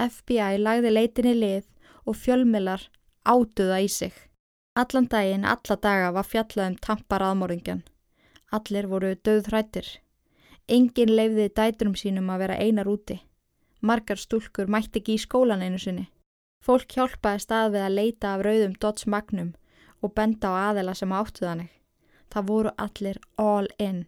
FBI 0.00 0.58
lagði 0.58 0.92
leitinni 0.92 1.34
lið 1.36 1.66
og 2.08 2.16
fjölmilar 2.16 2.88
átuða 3.28 3.82
í 3.84 3.88
sig. 3.92 4.14
Allan 4.74 5.06
daginn, 5.12 5.44
alla 5.44 5.76
daga 5.76 6.12
var 6.16 6.24
fjallað 6.24 6.70
um 6.72 6.78
tampar 6.80 7.22
aðmóringjan. 7.28 7.84
Allir 8.56 8.88
voru 8.88 9.12
döðhrættir. 9.14 10.01
Engin 10.68 11.10
leifði 11.16 11.48
dæturum 11.50 11.94
sínum 11.98 12.30
að 12.30 12.44
vera 12.44 12.58
einar 12.62 12.88
úti. 12.88 13.18
Margar 13.82 14.20
stúlkur 14.20 14.70
mætti 14.70 15.00
ekki 15.00 15.16
í 15.16 15.22
skólan 15.22 15.62
einu 15.62 15.78
sinni. 15.82 16.06
Fólk 16.62 16.94
hjálpaði 16.94 17.42
stað 17.42 17.72
við 17.74 17.84
að 17.86 17.96
leita 17.98 18.34
af 18.34 18.44
rauðum 18.46 18.74
Dodge 18.78 19.10
Magnum 19.10 19.54
og 20.02 20.14
benda 20.14 20.52
á 20.54 20.70
aðela 20.70 20.94
sem 20.94 21.12
áttu 21.12 21.46
þannig. 21.46 21.72
Það 22.30 22.46
voru 22.48 22.72
allir 22.78 23.18
all 23.36 23.68
in. 23.78 24.06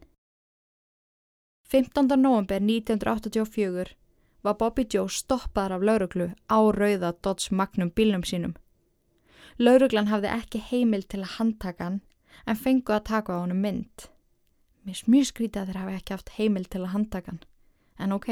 15. 1.69 2.15
november 2.15 2.61
1984 2.63 3.97
var 4.45 4.57
Bobby 4.61 4.87
Joe 4.87 5.09
stoppaðar 5.09 5.79
af 5.79 5.83
lauruglu 5.83 6.29
á 6.47 6.59
rauða 6.71 7.15
Dodge 7.25 7.51
Magnum 7.51 7.91
bílnum 7.91 8.23
sínum. 8.23 8.55
Lauruglan 9.59 10.11
hafði 10.13 10.31
ekki 10.31 10.63
heimil 10.71 11.03
til 11.03 11.25
að 11.25 11.37
handtaka 11.39 11.89
hann 11.89 12.01
en 12.47 12.59
fengu 12.59 12.95
að 12.95 13.07
taka 13.11 13.35
á 13.35 13.43
hann 13.43 13.59
mynd. 13.59 14.14
Mér 14.85 14.99
smjur 14.99 15.29
skrítið 15.29 15.63
að 15.63 15.71
þeir 15.71 15.81
hafi 15.81 15.95
ekki 15.99 16.15
haft 16.15 16.35
heimil 16.37 16.67
til 16.69 16.83
að 16.83 16.93
handtaka 16.93 17.33
hann, 17.33 17.41
en 17.99 18.13
ok. 18.13 18.29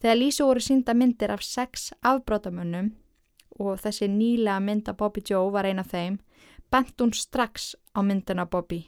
Þegar 0.00 0.16
Lísu 0.16 0.46
voru 0.46 0.62
sínda 0.64 0.94
myndir 0.94 1.32
af 1.34 1.42
sex 1.44 1.90
afbrótamönnum 2.00 2.92
og 3.58 3.80
þessi 3.82 4.08
nýlega 4.08 4.60
mynd 4.62 4.88
af 4.88 4.96
Bobby 4.96 5.24
Joe 5.28 5.50
var 5.52 5.66
eina 5.66 5.82
af 5.82 5.90
þeim, 5.92 6.20
bent 6.70 7.00
hún 7.00 7.12
strax 7.12 7.74
á 7.92 8.00
myndina 8.00 8.46
Bobby 8.46 8.86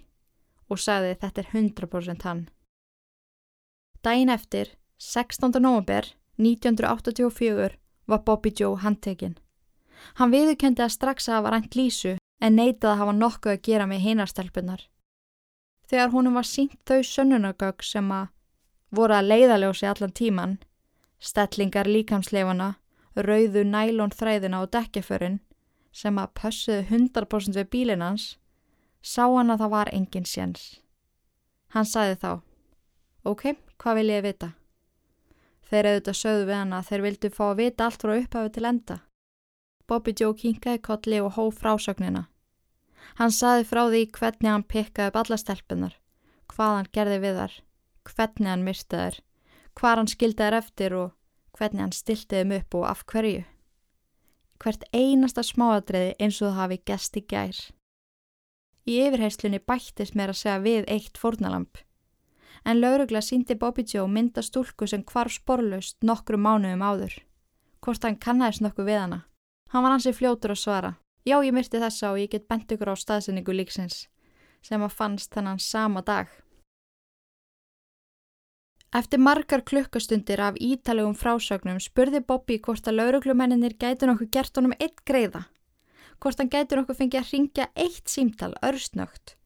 og 0.71 0.79
sagði 0.79 1.17
þetta 1.19 1.43
er 1.43 1.51
100% 1.53 2.25
hann. 2.25 2.43
Dæin 4.01 4.31
eftir, 4.33 4.77
16. 4.99 5.59
november 5.61 6.07
1984, 6.39 7.77
var 8.07 8.23
Bobby 8.25 8.53
Joe 8.57 8.79
handtekinn. 8.81 9.37
Hann 10.17 10.33
viðurkendi 10.33 10.85
að 10.85 10.95
strax 10.95 11.29
að 11.29 11.41
hafa 11.41 11.53
rænt 11.53 11.77
Lísu 11.77 12.15
en 12.41 12.57
neitaði 12.57 12.95
að 12.95 13.01
hafa 13.03 13.17
nokkuð 13.19 13.53
að 13.53 13.63
gera 13.67 13.89
með 13.91 14.05
hinastelpunar. 14.07 14.87
Þegar 15.91 16.13
húnum 16.13 16.37
var 16.39 16.47
sínt 16.47 16.77
þau 16.87 17.01
sönnunagögg 17.03 17.83
sem 17.83 18.11
að 18.15 18.29
voru 18.95 19.17
að 19.17 19.31
leiðaljósi 19.33 19.89
allan 19.91 20.13
tíman, 20.15 20.53
stellingar 21.19 21.91
líkamsleifana, 21.91 22.77
rauðu 23.19 23.65
nælón 23.67 24.15
þræðina 24.15 24.61
og 24.63 24.71
dekkjaförun 24.77 25.41
sem 25.91 26.19
að 26.23 26.31
pössuðu 26.39 26.85
100% 26.87 27.59
við 27.59 27.69
bílinans, 27.75 28.37
sá 29.03 29.27
hann 29.27 29.51
að 29.51 29.65
það 29.65 29.75
var 29.75 29.91
engin 29.97 30.31
séns. 30.31 30.65
Hann 31.75 31.87
sagði 31.87 32.21
þá, 32.23 32.33
ok, 33.27 33.45
hvað 33.83 33.99
vil 33.99 34.11
ég 34.15 34.27
vita? 34.29 34.53
Þeir 35.71 35.89
auðvitað 35.91 36.21
sögðu 36.23 36.47
við 36.47 36.59
hann 36.61 36.75
að 36.75 36.87
þeir 36.91 37.07
vildu 37.07 37.31
fá 37.35 37.45
að 37.51 37.61
vita 37.65 37.87
allt 37.87 38.03
frá 38.05 38.15
upphafi 38.15 38.55
til 38.55 38.67
enda. 38.71 38.97
Bobby 39.91 40.15
Joe 40.15 40.39
kinkaði 40.39 40.83
kolli 40.87 41.19
og 41.23 41.35
hóf 41.35 41.59
frásögnina. 41.59 42.29
Hann 43.21 43.35
saði 43.37 43.67
frá 43.69 43.83
því 43.85 44.07
hvernig 44.17 44.49
hann 44.49 44.63
pikkaði 44.65 45.11
upp 45.11 45.17
alla 45.21 45.37
stelpunar, 45.37 45.97
hvað 46.49 46.77
hann 46.77 46.87
gerði 46.97 47.19
við 47.21 47.35
þar, 47.37 47.57
hvernig 48.09 48.49
hann 48.49 48.63
myrtaði 48.65 49.03
þær, 49.03 49.19
hvað 49.77 49.99
hann 50.01 50.09
skildi 50.09 50.41
þær 50.47 50.57
eftir 50.57 50.97
og 50.97 51.11
hvernig 51.59 51.83
hann 51.85 51.93
stilti 51.93 52.39
þeim 52.39 52.55
upp 52.57 52.77
og 52.81 52.87
af 52.89 53.03
hverju. 53.13 53.43
Hvert 54.61 54.87
einasta 54.97 55.45
smáadreiði 55.45 56.17
eins 56.17 56.41
og 56.41 56.49
það 56.49 56.59
hafi 56.63 56.81
gesti 56.89 57.23
gær. 57.29 57.61
Í 58.89 58.97
yfirheyslunni 59.05 59.61
bættist 59.69 60.17
mér 60.17 60.33
að 60.33 60.41
segja 60.41 60.65
við 60.65 60.89
eitt 60.89 61.21
fórnalamp. 61.21 61.77
En 62.65 62.81
laurugla 62.81 63.21
síndi 63.21 63.59
Bobby 63.61 63.85
Joe 63.85 64.09
mynda 64.09 64.41
stúlku 64.41 64.89
sem 64.89 65.05
hvarf 65.05 65.37
sporlaust 65.37 66.01
nokkru 66.01 66.41
mánuðum 66.41 66.89
áður. 66.89 67.21
Hvort 67.85 68.09
hann 68.09 68.17
kannæðist 68.17 68.65
nokkuð 68.65 68.89
við 68.89 69.01
hana. 69.01 69.23
Hann 69.73 69.85
var 69.85 69.97
hansi 69.99 70.17
fljótur 70.17 70.57
að 70.57 70.63
svara. 70.65 70.97
Já, 71.29 71.37
ég 71.45 71.53
myrti 71.53 71.81
þessa 71.81 72.15
og 72.15 72.21
ég 72.23 72.31
get 72.33 72.49
bent 72.49 72.71
ykkur 72.73 72.93
á 72.93 72.97
staðsynningu 72.97 73.53
líksins 73.53 74.07
sem 74.65 74.83
að 74.85 74.97
fannst 74.97 75.33
þennan 75.33 75.61
sama 75.61 76.03
dag. 76.05 76.29
Eftir 78.91 79.21
margar 79.23 79.63
klukkastundir 79.63 80.41
af 80.43 80.57
ítalegum 80.59 81.15
frásögnum 81.15 81.79
spurði 81.79 82.21
Bobby 82.27 82.57
hvort 82.59 82.89
að 82.91 82.99
lauruglumenninir 82.99 83.77
gæti 83.79 84.09
nokkuð 84.09 84.33
gert 84.35 84.57
honum 84.59 84.75
eitt 84.81 85.05
greiða. 85.07 85.45
Hvort 86.19 86.43
hann 86.43 86.51
gæti 86.51 86.77
nokkuð 86.77 86.99
fengið 86.99 87.21
að 87.21 87.31
ringja 87.33 87.69
eitt 87.77 88.11
símtal 88.11 88.51
örstnögt. 88.67 89.37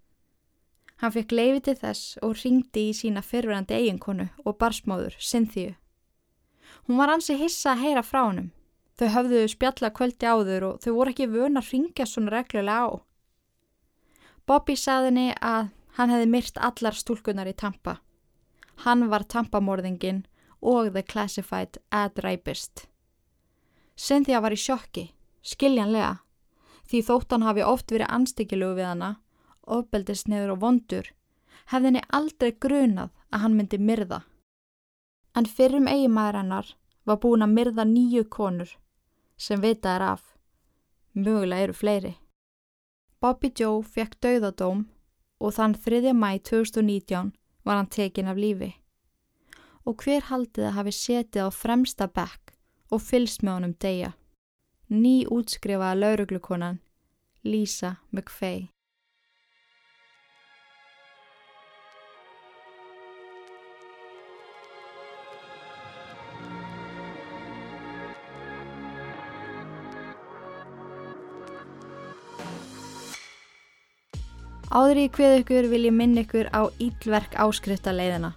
Hann 1.03 1.13
fekk 1.13 1.35
leiði 1.37 1.61
til 1.67 1.77
þess 1.83 2.19
og 2.25 2.39
ringdi 2.41 2.89
í 2.89 2.97
sína 2.97 3.21
fyrverandi 3.21 3.77
eiginkonu 3.77 4.31
og 4.47 4.57
barsmáður, 4.57 5.19
Cynthia. 5.21 5.77
Hún 6.89 6.97
var 6.97 7.13
ansi 7.13 7.37
hissa 7.37 7.75
að 7.75 7.85
heyra 7.85 8.03
frá 8.03 8.23
honum. 8.25 8.49
Þau 8.95 9.09
höfðuðu 9.11 9.47
spjalla 9.51 9.91
kvöldi 9.91 10.29
áður 10.31 10.65
og 10.69 10.75
þau 10.85 10.93
voru 10.95 11.11
ekki 11.11 11.27
vöna 11.27 11.63
að 11.65 11.71
ringja 11.73 12.07
svona 12.07 12.31
reglulega 12.37 12.87
á. 12.87 12.91
Bobby 14.47 14.77
saðinni 14.79 15.33
að 15.41 15.73
hann 15.97 16.13
hefði 16.15 16.29
myrt 16.31 16.61
allar 16.69 16.95
stúlkunar 16.95 17.51
í 17.51 17.57
Tampa. 17.59 17.97
Hann 18.85 19.09
var 19.11 19.27
Tampamorðingin 19.27 20.25
og 20.63 20.93
The 20.93 21.03
Classified 21.03 21.81
Ad 21.91 22.23
Rapist. 22.23 22.87
Cynthia 23.97 24.41
var 24.43 24.55
í 24.55 24.59
sjokki, 24.59 25.09
skiljanlega, 25.43 26.21
því 26.87 27.03
þótt 27.09 27.35
hann 27.35 27.47
hafi 27.47 27.67
oft 27.67 27.91
verið 27.91 28.11
anstíkilugu 28.15 28.79
við 28.79 28.91
hana, 28.93 29.11
ofbeldist 29.67 30.31
neður 30.31 30.55
og 30.55 30.63
vondur, 30.63 31.11
hefði 31.71 31.91
henni 31.91 32.05
aldrei 32.15 32.53
grunað 32.53 33.11
að 33.31 33.45
hann 33.45 33.59
myndi 33.59 33.79
myrða. 33.79 34.23
En 35.35 35.51
fyrrum 35.51 35.91
eigimæður 35.91 36.41
hennar 36.43 36.75
var 37.07 37.23
búin 37.23 37.43
að 37.43 37.55
myrða 37.59 37.87
nýju 37.91 38.27
konur 38.31 38.75
sem 39.45 39.61
vita 39.61 39.97
er 39.97 40.05
af. 40.15 40.23
Mögulega 41.15 41.67
eru 41.67 41.77
fleiri. 41.77 42.15
Bobby 43.21 43.53
Joe 43.61 43.83
fekk 43.85 44.17
dauðadóm 44.25 44.85
og 45.41 45.55
þann 45.57 45.77
3. 45.85 46.13
mæ 46.17 46.39
2019 46.49 47.33
var 47.65 47.77
hann 47.77 47.93
tekin 47.93 48.29
af 48.33 48.41
lífi. 48.41 48.73
Og 49.85 50.01
hver 50.01 50.29
haldið 50.31 50.69
að 50.69 50.77
hafi 50.79 50.95
setið 50.97 51.49
á 51.49 51.51
fremsta 51.53 52.09
bekk 52.09 52.55
og 52.91 53.05
fylst 53.05 53.45
með 53.45 53.57
honum 53.57 53.75
deyja? 53.85 54.13
Ný 54.89 55.25
útskrifaða 55.29 56.01
lauruglukonan 56.01 56.81
Lisa 57.45 57.97
McFay. 58.13 58.74
Áður 74.73 75.03
í 75.03 75.09
hvið 75.13 75.37
ykkur 75.43 75.69
vil 75.73 75.83
ég 75.89 75.95
minna 75.95 76.25
ykkur 76.25 76.49
á 76.55 76.69
íllverk 76.81 77.37
áskriftaleiðina. 77.41 78.33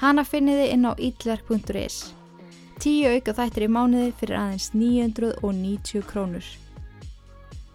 Hanna 0.00 0.24
finniði 0.26 0.70
inn 0.74 0.88
á 0.88 0.92
íllverk.is. 0.96 1.98
Tíu 2.82 3.12
auka 3.12 3.34
þættir 3.36 3.68
í 3.68 3.70
mánuði 3.70 4.14
fyrir 4.18 4.38
aðeins 4.40 4.70
990 4.74 6.06
krónur. 6.08 6.46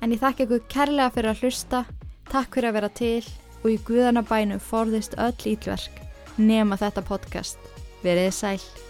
En 0.01 0.11
ég 0.11 0.21
þakka 0.21 0.47
ykkur 0.47 0.65
kærlega 0.71 1.13
fyrir 1.15 1.31
að 1.31 1.45
hlusta, 1.45 1.85
takk 2.31 2.57
fyrir 2.57 2.71
að 2.71 2.77
vera 2.79 2.91
til 2.97 3.23
og 3.63 3.69
í 3.71 3.77
guðanabænum 3.87 4.59
forðist 4.61 5.15
öll 5.21 5.53
íllverk 5.53 6.03
nema 6.37 6.77
þetta 6.77 7.05
podcast. 7.07 7.57
Verið 8.03 8.33
sæl. 8.35 8.86